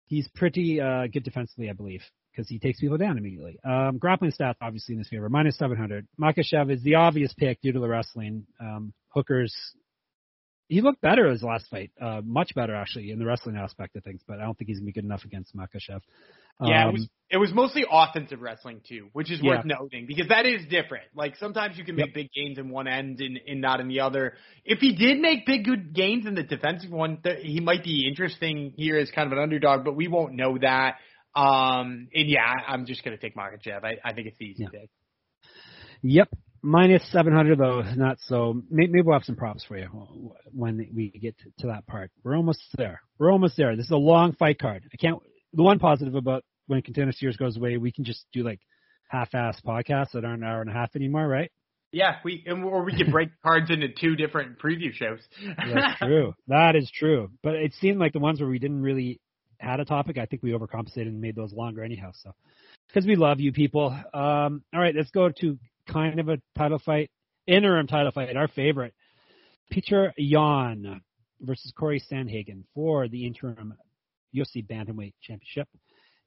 [0.06, 2.02] he's pretty uh good defensively, I believe
[2.32, 3.58] because he takes people down immediately.
[3.64, 6.08] Um, grappling stats obviously in his favor, minus 700.
[6.22, 8.46] Makhachev is the obvious pick due to the wrestling.
[8.60, 9.56] Um, Hooker's
[10.68, 14.04] he looked better his last fight, uh, much better actually in the wrestling aspect of
[14.04, 15.56] things, but I don't think he's gonna be good enough against
[16.62, 16.66] Makhachev.
[16.66, 20.30] Um, yeah, it was it was mostly offensive wrestling too, which is worth noting because
[20.30, 21.04] that is different.
[21.14, 22.16] Like sometimes you can make Yep.
[22.16, 24.36] big gains in one end and, and not in the other.
[24.64, 28.08] If he did make big good gains in the defensive one, th- he might be
[28.08, 30.96] interesting here as kind of an underdog, but we won't know that.
[31.36, 33.84] Um, and yeah, I'm just gonna take Makhachev.
[33.84, 34.70] I, I think it's the easy Yeah.
[34.82, 34.90] pick.
[36.04, 36.30] Yep.
[36.64, 38.62] Minus 700 though, not so.
[38.70, 42.10] Maybe, we'll have some props for you when we get to, to that part.
[42.24, 43.02] We're almost there.
[43.20, 43.76] We're almost there.
[43.76, 44.84] This is a long fight card.
[44.92, 45.20] I can't.
[45.54, 48.60] The one positive about when Contender Series goes away, we can just do like
[49.10, 51.52] half-ass podcasts that aren't an hour and a half anymore, right?
[51.92, 55.20] Yeah, we and, or we could break cards into two different preview shows.
[55.58, 56.34] That's true.
[56.48, 57.32] That is true.
[57.42, 59.22] But it seemed like the ones where we didn't really
[59.60, 62.12] had a topic, I think we overcompensated and made those longer anyhow.
[62.14, 62.34] So
[62.88, 63.88] because we love you people.
[64.14, 65.58] Um, all right, let's go to
[65.88, 67.10] kind of a title fight,
[67.46, 68.94] interim title fight, our favorite.
[69.70, 71.02] Peter Yan
[71.42, 73.74] versus Corey Sandhagen for the interim
[74.36, 75.68] UFC Bantamweight Championship.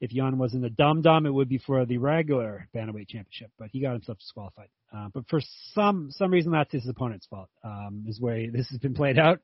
[0.01, 3.51] If Yan was in the Dum Dum, it would be for the regular Bantamweight Championship,
[3.59, 4.69] but he got himself disqualified.
[4.95, 5.41] Uh, but for
[5.75, 7.51] some some reason, that's his opponent's fault.
[7.63, 9.41] Um, is where this has been played out.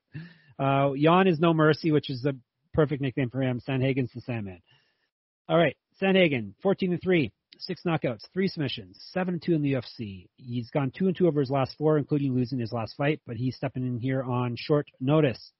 [0.59, 2.33] Uh, Yan is no mercy, which is a
[2.73, 3.61] perfect nickname for him.
[3.67, 4.61] Sandhagen's the Sandman.
[5.47, 9.73] All right, Sandhagen, 14 and three, six knockouts, three submissions, seven and two in the
[9.73, 10.27] UFC.
[10.35, 13.21] He's gone two and two over his last four, including losing his last fight.
[13.25, 15.51] But he's stepping in here on short notice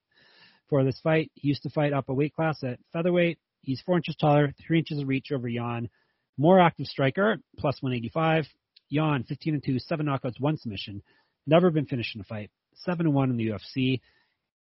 [0.70, 1.32] for this fight.
[1.36, 3.40] He used to fight up a weight class at featherweight.
[3.62, 5.90] He's four inches taller, three inches of reach over Yan.
[6.38, 8.46] More active striker, plus 185.
[8.90, 11.02] Yan, 15 and 2, seven knockouts, one submission.
[11.46, 12.52] Never been finished in a fight.
[12.76, 14.02] Seven and one in the UFC.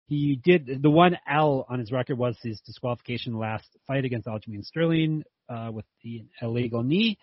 [0.07, 4.65] He did the one L on his record was his disqualification last fight against Aljamain
[4.65, 7.19] Sterling uh, with the illegal knee.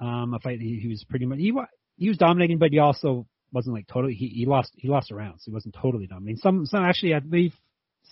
[0.00, 1.52] Um, a fight he, he was pretty much he
[1.96, 4.14] he was dominating, but he also wasn't like totally.
[4.14, 6.38] He, he lost he lost a round, so he wasn't totally dominating.
[6.38, 7.54] Some some actually I believe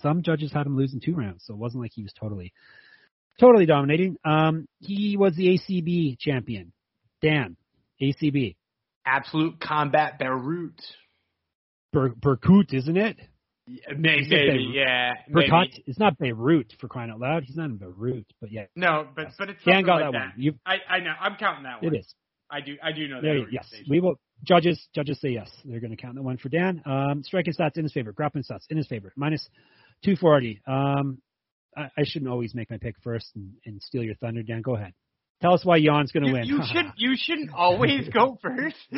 [0.01, 2.53] some judges had him losing two rounds, so it wasn't like he was totally
[3.39, 4.17] totally dominating.
[4.23, 6.71] Um, he was the ACB champion.
[7.21, 7.57] Dan,
[8.01, 8.55] ACB.
[9.05, 10.81] Absolute Combat Beirut.
[11.93, 13.17] Ber- Berkut, isn't it?
[13.67, 15.13] Yeah, Maybe, maybe yeah.
[15.31, 15.69] Berkut.
[15.71, 15.83] Maybe.
[15.87, 17.43] It's not Beirut for crying out loud.
[17.45, 18.65] He's not in Beirut, but yeah.
[18.75, 20.19] No, but but it's Dan got like that, that.
[20.19, 20.33] one.
[20.37, 21.13] You, I I know.
[21.19, 21.95] I'm counting that one.
[21.95, 22.13] it is.
[22.51, 23.21] I do I do know that.
[23.23, 24.19] There, yes, we will.
[24.43, 25.49] Judges, judges say yes.
[25.63, 26.83] They're going to count that one for Dan.
[26.85, 28.11] Um, striking stats in his favor.
[28.11, 29.13] Grappling stats in his favor.
[29.15, 29.47] Minus
[30.03, 30.61] 240.
[30.67, 31.19] Um,
[31.75, 34.61] I, I shouldn't always make my pick first and, and steal your thunder, Dan.
[34.61, 34.93] Go ahead.
[35.41, 36.45] Tell us why Yan's going to win.
[36.45, 38.75] you should you shouldn't always go first.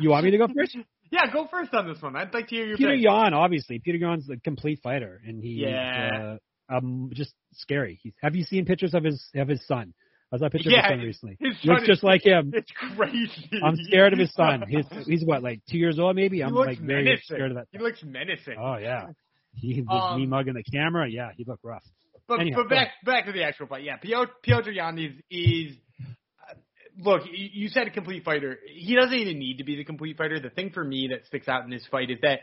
[0.00, 0.76] you want me to go first?
[1.10, 2.16] Yeah, go first on this one.
[2.16, 3.04] I'd like to hear your Peter pick.
[3.04, 3.80] Yan, obviously.
[3.80, 6.36] Peter Yan's a complete fighter, and he's Yeah.
[6.70, 7.98] uh, um, just scary.
[8.02, 9.92] He's, have you seen pictures of his of his son?
[10.32, 11.36] I saw a picture Yeah, of his son recently.
[11.40, 12.52] his He looks just like him.
[12.54, 13.50] It's crazy.
[13.64, 14.64] I'm scared of his son.
[14.68, 16.42] He's he's what like two years old maybe.
[16.42, 17.36] I'm like very menacing.
[17.36, 17.66] scared of that.
[17.70, 18.56] He looks menacing.
[18.60, 19.06] Oh yeah,
[19.56, 21.08] he was Um, me mugging the camera.
[21.10, 21.84] Yeah, he looked rough.
[22.28, 23.84] But, Anyhow, but back back to the actual fight.
[23.84, 25.76] Yeah, Piotr, Piotr Yan is, is
[26.42, 26.54] uh,
[26.98, 27.22] look.
[27.32, 28.58] You said a complete fighter.
[28.66, 30.40] He doesn't even need to be the complete fighter.
[30.40, 32.40] The thing for me that sticks out in this fight is that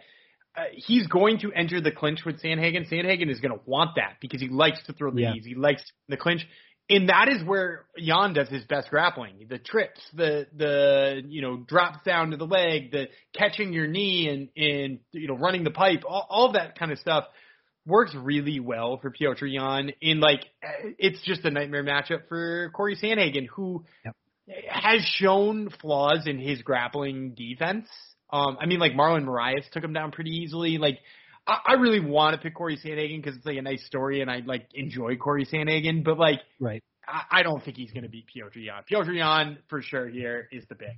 [0.56, 2.90] uh, he's going to enter the clinch with Sandhagen.
[2.90, 5.34] Sandhagen is going to want that because he likes to throw the Yeah.
[5.34, 5.45] knees.
[5.45, 6.48] He likes the clinch.
[6.95, 9.48] And that is where Yan does his best grappling.
[9.49, 14.28] The trips, the the you know drops down to the leg, the catching your knee
[14.30, 17.26] and and you know running the pipe, all, all that kind of stuff
[17.86, 19.91] works really well for Piotr Yan.
[20.02, 20.41] In like,
[20.98, 24.15] it's just a nightmare matchup for Corey Sandhagen, who Yep.
[24.70, 27.88] has shown flaws in his grappling defense.
[28.32, 30.78] Um, I mean, like Marlon Moraes took him down pretty easily.
[30.78, 30.99] Like,
[31.48, 34.30] I, I really want to pick Corey Sandhagen because it's like a nice story, and
[34.32, 36.03] I like enjoy Corey Sandhagen.
[36.03, 36.84] But like, Right.
[37.07, 38.84] I, I don't think he's going to beat Piotr Yan.
[38.88, 40.98] Piotr Yan for sure here is the pick.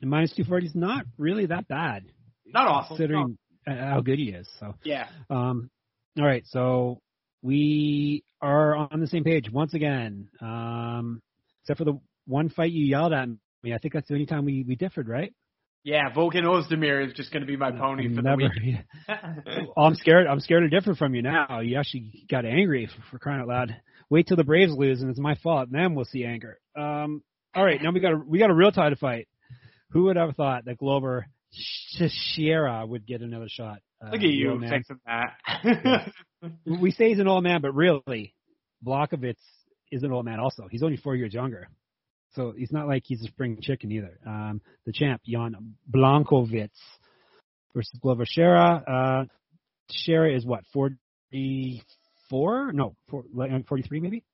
[0.00, 2.04] And minus two forty is not really that bad
[2.46, 2.96] Not awful.
[2.96, 3.36] considering
[3.66, 4.48] uh how good he is.
[4.58, 4.74] So.
[4.82, 5.06] Yeah.
[5.28, 5.70] Um,
[6.18, 7.00] all right, so
[7.42, 11.20] we are on the same page once again, um,
[11.62, 13.28] except for the one fight you yelled at
[13.62, 13.72] me.
[13.74, 15.32] I think that's the only time we, we differed, right?
[15.82, 18.76] Yeah, Volkan Ozdemir is just going to be my pony for never, the week.
[19.76, 20.26] oh, I'm scared.
[20.26, 21.60] I'm scared to differ from you now.
[21.60, 23.76] You actually got angry for, for crying out loud.
[24.10, 25.68] Wait till the Braves lose and it's my fault.
[25.70, 26.58] Then we'll see anger.
[26.76, 27.22] Um,
[27.54, 29.26] all right, now we got a we got a real tie to fight.
[29.90, 31.26] Who would have thought that Glover
[31.96, 33.78] Teixeira would get another shot?
[34.04, 34.70] Uh, Look at you man.
[34.70, 36.12] fixing that.
[36.64, 38.34] We say he's an old man, but really,
[38.86, 39.34] Blachowicz
[39.90, 40.68] is an old man also.
[40.70, 41.68] He's only four years younger.
[42.34, 44.18] So he's not like he's a spring chicken either.
[44.26, 46.70] Um, the champ, Jan Blachowicz
[47.74, 48.84] versus Glover Teixeira.
[48.86, 49.24] Uh,
[49.88, 52.72] Teixeira is what, 44?
[52.72, 54.24] No, 43 maybe?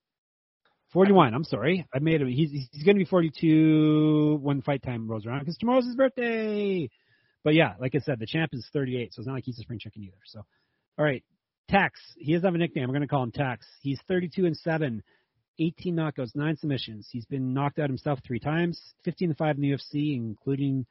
[0.93, 1.87] 41, I'm sorry.
[1.95, 2.29] I made him.
[2.29, 6.89] He's, he's going to be 42 when fight time rolls around because tomorrow's his birthday.
[7.45, 9.63] But yeah, like I said, the champ is 38, so it's not like he's a
[9.63, 10.17] spring chicken either.
[10.27, 10.41] So,
[10.99, 11.23] all right.
[11.69, 12.01] Tax.
[12.17, 12.85] He doesn't have a nickname.
[12.85, 13.67] I'm going to call him Tax.
[13.83, 15.03] He's 32 and 7.
[15.59, 17.09] 18 knockouts, nine submissions.
[17.11, 20.87] He's been knocked out himself three times, 15 and 5 in the UFC, including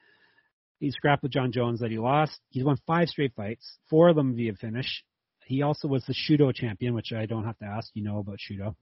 [0.79, 2.39] he scrapped with Jon Jones that he lost.
[2.49, 5.03] He's won five straight fights, four of them via finish.
[5.45, 7.89] He also was the Shooto champion, which I don't have to ask.
[7.93, 8.75] You know about Shooto.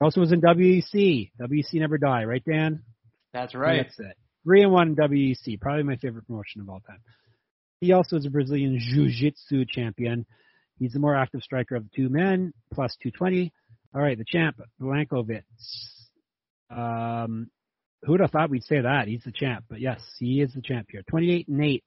[0.00, 1.30] He also was in WEC.
[1.40, 2.82] WEC never die, right, Dan?
[3.32, 3.84] That's right.
[3.84, 4.16] That's it.
[4.44, 7.00] Three and one in WEC, probably my favorite promotion of all time.
[7.80, 10.26] He also is a Brazilian Jiu-Jitsu champion.
[10.78, 13.52] He's the more active striker of the two men, plus 220.
[13.94, 15.42] All right, the champ, Blachowicz.
[16.70, 17.50] Um,
[18.02, 19.08] who would have thought we'd say that?
[19.08, 21.02] He's the champ, but yes, he is the champ here.
[21.08, 21.84] 28 and 8,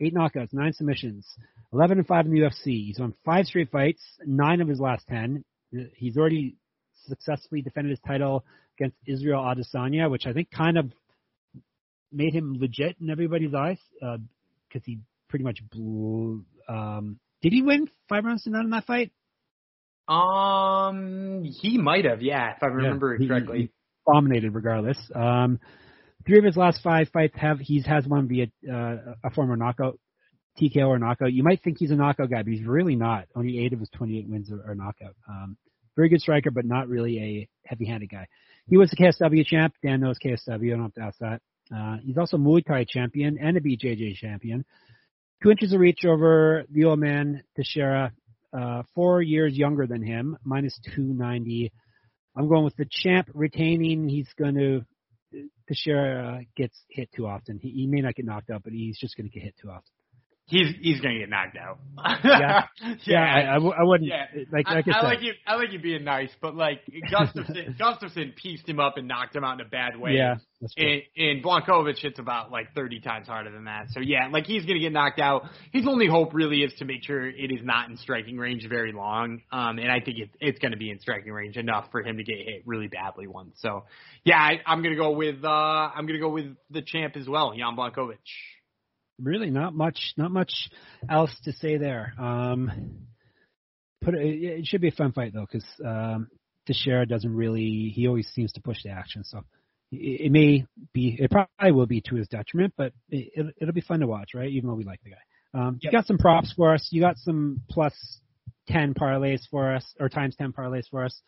[0.00, 1.26] eight knockouts, nine submissions,
[1.72, 2.86] 11 and 5 in the UFC.
[2.86, 5.44] He's won five straight fights, nine of his last 10.
[5.94, 6.56] He's already
[7.06, 8.44] successfully defended his title
[8.78, 10.90] against Israel Adesanya, which I think kind of
[12.10, 16.44] made him legit in everybody's eyes because he pretty much blew.
[16.68, 19.12] Um, did he win five rounds to none in that fight?
[20.08, 23.58] Um, he might have, yeah, if I remember he- correctly.
[23.58, 24.98] he dominated regardless.
[25.14, 25.60] Um,
[26.26, 29.98] three of his last five fights have he's has one via uh, a former knockout,
[30.60, 31.32] TKO or knockout.
[31.32, 33.26] You might think he's a knockout guy, but he's really not.
[33.34, 35.14] Only eight of his 28 wins are, are knockout.
[35.28, 35.56] Um,
[35.96, 38.26] very good striker, but not really a heavy-handed guy.
[38.66, 39.74] He was the KSW champ.
[39.82, 40.72] Dan knows KSW.
[40.72, 41.40] I don't have to ask that.
[41.74, 44.64] Uh, he's also Muay Thai champion and a BJJ champion.
[45.42, 48.12] Two inches of reach over the old man Teixeira.
[48.52, 51.72] Uh, four years younger than him, minus 290.
[52.36, 54.08] I'm going with the champ retaining.
[54.08, 54.84] He's going to
[55.68, 57.58] Teixeira gets hit too often.
[57.58, 59.70] He, he may not get knocked out, but he's just going to get hit too
[59.70, 59.92] often.
[60.52, 61.78] He's he's gonna get knocked out.
[62.22, 62.66] Yeah.
[63.06, 63.54] yeah.
[63.56, 64.26] I wouldn't Yeah.
[64.52, 65.32] like I, like I, I like you.
[65.46, 69.44] I like you being nice, but like Gustafsson, Gustafsson pieced him up and knocked him
[69.44, 70.12] out in a bad way.
[70.12, 70.34] yeah.
[70.76, 73.86] And, and Blachowicz hits about like 30 times harder than that.
[73.92, 75.44] So yeah, like he's gonna get knocked out.
[75.72, 78.92] His only hope really is to make sure it is not in striking range very
[78.92, 79.40] long.
[79.50, 82.24] Um, and I think it, it's gonna be in striking range enough for him to
[82.24, 83.56] get hit really badly once.
[83.60, 83.84] So
[84.22, 87.54] yeah, I, I'm gonna go with uh, I'm gonna go with the champ as well,
[87.56, 88.18] Jan Blachowicz.
[89.22, 90.52] Really not much not much
[91.08, 92.14] else to say there.
[92.18, 93.06] Um,
[94.02, 96.28] put it, it should be a fun fight though because um,
[96.66, 99.42] Teixeira doesn't really he always seems to push the action, so
[99.90, 103.74] it, it may be it probably will be to his detriment, but it, it'll, it'll
[103.74, 104.50] be fun to watch, right?
[104.50, 105.16] Even though we like the guy.
[105.54, 106.88] Um, You got some props for us.
[106.90, 107.94] You got some plus
[108.68, 111.20] ten parlays for us or times ten parlays for us.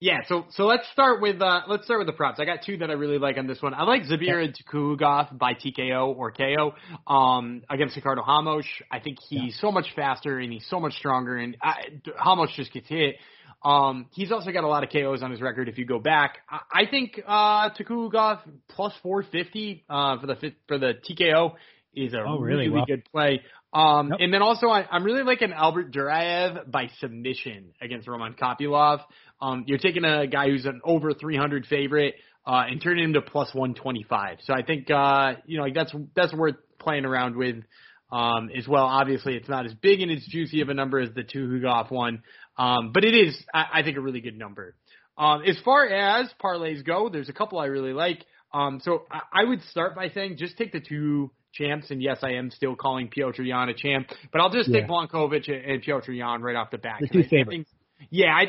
[0.00, 2.38] Yeah, so so let's start with uh let's start with the props.
[2.40, 3.72] I got two that I really like on this one.
[3.74, 6.74] I like Zabir and Tukhugov by TKO or KO
[7.06, 8.66] um against Ricardo Ramos.
[8.90, 11.76] I think he's so much faster and he's so much stronger and I,
[12.22, 13.16] Ramos just gets hit.
[13.64, 16.38] Um he's also got a lot of KOs on his record if you go back.
[16.50, 21.54] I, I think uh Tukhugov plus 450 uh for the for the TKO
[21.94, 22.68] is a Oh, really?
[22.68, 22.84] really Wow.
[22.86, 23.40] good play.
[23.72, 24.18] Um, Yep.
[24.20, 29.00] and then also I, I'm really liking Albert Duraev by submission against Roman Kopylov.
[29.44, 32.14] Um, you're taking a guy who's an over 300 favorite,
[32.46, 34.38] uh, and turning him to plus 125.
[34.44, 37.56] So I think, uh, you know, like that's, that's worth playing around with,
[38.10, 38.84] um, as well.
[38.84, 42.22] Obviously it's not as big and as juicy of a number as the Tukhugov one.
[42.56, 44.76] Um, but it is, I, I think a really good number.
[45.18, 48.24] Um, as far as parlays go, there's a couple I really like.
[48.52, 52.18] Um, so I, I would start by saying just take the two champs, and yes,
[52.22, 54.80] I am still calling Piotr Yan a champ, but I'll just Yeah.
[54.80, 56.96] take Blachowicz and, and Piotr Yan right off the bat.
[57.00, 57.66] The two I- I think-
[58.10, 58.46] yeah, I,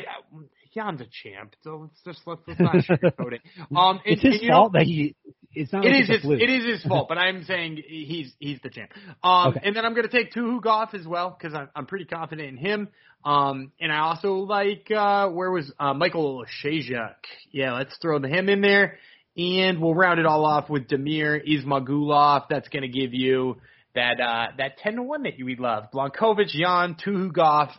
[0.76, 3.40] Yan's a champ, so let's just let's, let's not sugarcoat it.
[3.76, 5.16] Um, and, it's his and, you know, fault that he.
[5.58, 6.40] It's not it like is his fluke.
[6.42, 8.90] it is his fault, but I'm saying he's he's the champ.
[9.24, 9.60] Um, Okay.
[9.64, 12.56] and then I'm going to take Tukhugov as well because I'm I'm pretty confident in
[12.58, 12.88] him.
[13.24, 17.14] Um, and I also like uh, where was uh, Michael Shajak?
[17.50, 18.98] Yeah, let's throw the him in there,
[19.36, 22.44] and we'll round it all off with Damir Ismagulov.
[22.50, 23.56] That's going to give you
[23.94, 25.84] that uh, that ten to one that you would love.
[25.92, 27.70] Blachowicz, Yan, Tuhu Goff,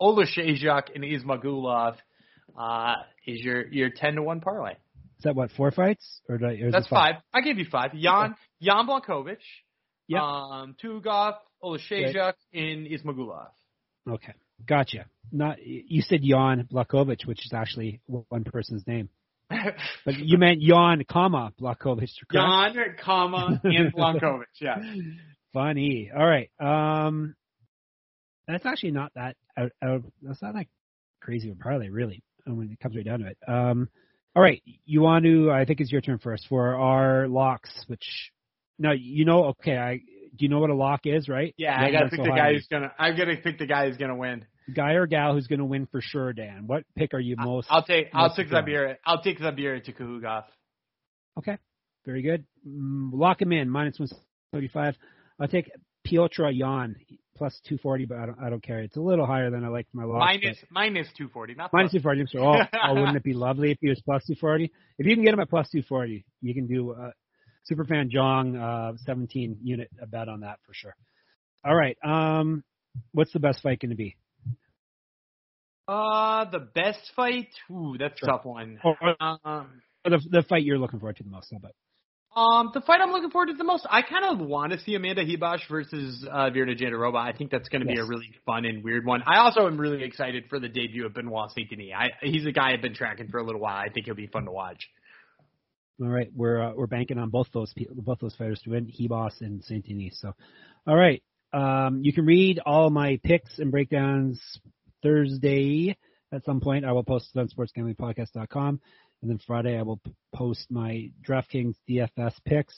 [0.00, 1.96] Oleksiejczuk, and Ismagulov
[2.56, 2.94] uh,
[3.26, 4.72] is your your ten to one parlay.
[4.72, 7.14] Is that what four fights or, I, or That's it five.
[7.32, 7.92] I gave you five.
[7.94, 9.38] Jan Jan Blachowicz,
[10.08, 10.20] Yep.
[10.20, 13.48] um, Tugov, Oleksiejczuk, and Ismagulov.
[14.08, 14.34] Okay,
[14.66, 15.06] gotcha.
[15.32, 19.08] Not you said Jan Blachowicz, which is actually one person's name,
[20.04, 22.06] but you meant Jan, comma correct?
[22.32, 24.44] Jan, comma, and Blachowicz.
[24.60, 24.76] Yeah.
[25.52, 26.10] Funny.
[26.14, 26.50] All right.
[26.60, 27.34] Um,
[28.46, 29.36] that's actually not that.
[29.56, 30.66] Out, out, that's not that
[31.22, 33.38] crazy of a parlay, really, when it comes right down to it.
[33.46, 33.88] Um,
[34.34, 34.62] all right.
[34.84, 35.50] You want to?
[35.50, 37.70] I think it's your turn first for our locks.
[37.86, 38.32] Which
[38.78, 39.46] now you know.
[39.46, 39.76] Okay.
[39.76, 40.00] I
[40.36, 41.54] do you know what a lock is, right?
[41.56, 42.92] Yeah, I gotta pick so the guy who's gonna.
[42.98, 44.44] I'm gonna pick the guy who's gonna win.
[44.74, 46.32] guy or gal who's going to win for sure.
[46.32, 47.68] Dan, what pick are you most?
[47.70, 48.08] I'll take.
[48.12, 48.48] I'll take?
[48.50, 48.96] Zabir.
[49.04, 50.44] I'll take Zabir Tukhugov.
[51.38, 51.58] Okay,
[52.04, 52.44] very good.
[52.66, 54.08] Mm, lock him in minus one
[54.52, 54.96] thirty five.
[55.38, 55.70] I'll take
[56.04, 56.96] Piotr Yan
[57.36, 58.80] plus two forty, but I don't, I don't care.
[58.80, 60.18] It's a little higher than I like my lock.
[60.20, 62.00] Minus minus two forty, not minus plus.
[62.00, 62.24] two forty.
[62.28, 64.72] So, oh, oh, wouldn't it be lovely if he was plus two forty?
[64.98, 67.10] If you can get him at plus two forty, you can do uh,
[67.70, 70.94] Superfan Jong uh, seventeen unit a bet on that for sure.
[71.64, 71.96] All right.
[72.04, 72.64] Um,
[73.12, 74.16] what's the best fight going to be?
[75.88, 77.48] Uh, the best fight.
[77.70, 78.78] Ooh, that's a tough one.
[78.82, 81.48] Or, or Um, the the fight you're looking forward to the most?
[81.52, 81.72] How about?
[82.36, 83.86] Um, the fight I'm looking forward to the most.
[83.88, 87.16] I kind of want to see Amanda Ribas versus uh, Virna Jandiroba.
[87.16, 89.22] I think that's going to be a really fun and weird one.
[89.26, 91.92] I also am really excited for the debut of Benoit Saint Denis.
[91.96, 93.76] I he's a guy I've been tracking for a little while.
[93.76, 94.86] I think he'll be fun to watch.
[95.98, 99.40] All right, we're uh, we're banking on both those both those fighters to win, Ribas
[99.40, 100.18] and Saint Denis.
[100.20, 100.34] So,
[100.86, 101.22] all right,
[101.54, 104.42] um, you can read all my picks and breakdowns
[105.02, 105.96] Thursday
[106.32, 106.84] at some point.
[106.84, 108.80] I will post it on sportsgamblingpodcast.com,
[109.22, 112.74] and then Friday I will p- post my DraftKings DFS picks.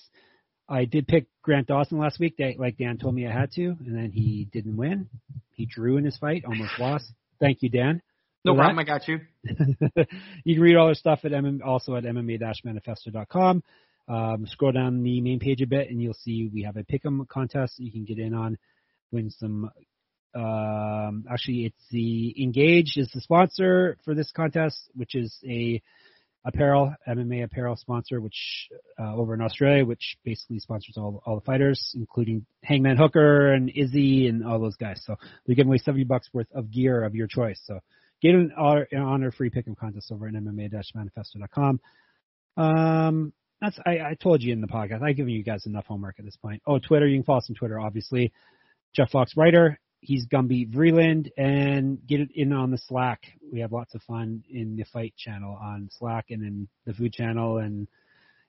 [0.69, 3.65] I did pick Grant Dawson last week, that, like Dan told me I had to,
[3.65, 5.09] and then he didn't win.
[5.55, 7.13] He drew in his fight, almost lost.
[7.41, 8.03] Thank you, Dan.
[8.45, 8.63] No For that.
[8.63, 8.79] problem.
[8.79, 9.21] I got you.
[10.45, 13.63] you can read all our stuff at MM, also at MMA-manifesto.com.
[14.09, 17.27] Um, scroll down the main page a bit, and you'll see we have a pick'em
[17.29, 18.57] contest you can get in on.
[19.11, 19.71] Win some.
[20.35, 25.83] Um, actually, it's the Engage is the sponsor for this contest, which is a
[26.45, 31.45] apparel MMA apparel sponsor, which uh, over in Australia, which basically sponsors all all the
[31.45, 35.01] fighters, including Hangman Hooker and Izzy and all those guys.
[35.05, 35.17] So
[35.47, 37.61] they're giving away seventy bucks worth of gear of your choice.
[37.65, 37.81] So
[38.23, 41.81] get an honor, an honor free pick'em contest over at MMA-manifesto.com.
[42.57, 45.03] Um, that's I, I told you in the podcast.
[45.03, 46.63] I've given you guys enough homework at this point.
[46.67, 47.07] Oh, Twitter.
[47.07, 48.33] You can follow us on Twitter, obviously.
[48.95, 49.79] Jeff Fox writer.
[50.01, 53.21] He's Gumby Vreeland, and get it in on the Slack.
[53.53, 57.13] We have lots of fun in the Fight channel on Slack, and in the Food
[57.13, 57.89] channel, and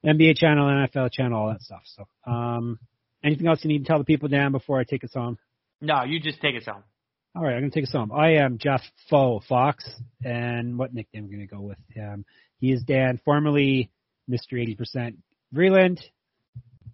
[0.06, 1.82] NBA channel, NFL channel, all that stuff.
[1.86, 2.80] So, um,
[3.24, 5.38] anything else you need to tell the people, Dan, before I take us home?
[5.82, 6.84] No, you just take us home.
[7.36, 8.12] All right, I'm gonna take us home.
[8.12, 9.90] I am Jeff Foe Fox,
[10.24, 12.26] and what nickname am I gonna go with him?
[12.60, 13.92] He is Dan, formerly
[14.30, 14.54] Mr.
[14.54, 15.16] 80%
[15.54, 16.00] Vreeland,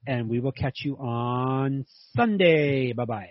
[0.06, 2.94] and we will catch you on Sunday.
[2.94, 3.30] Bye bye.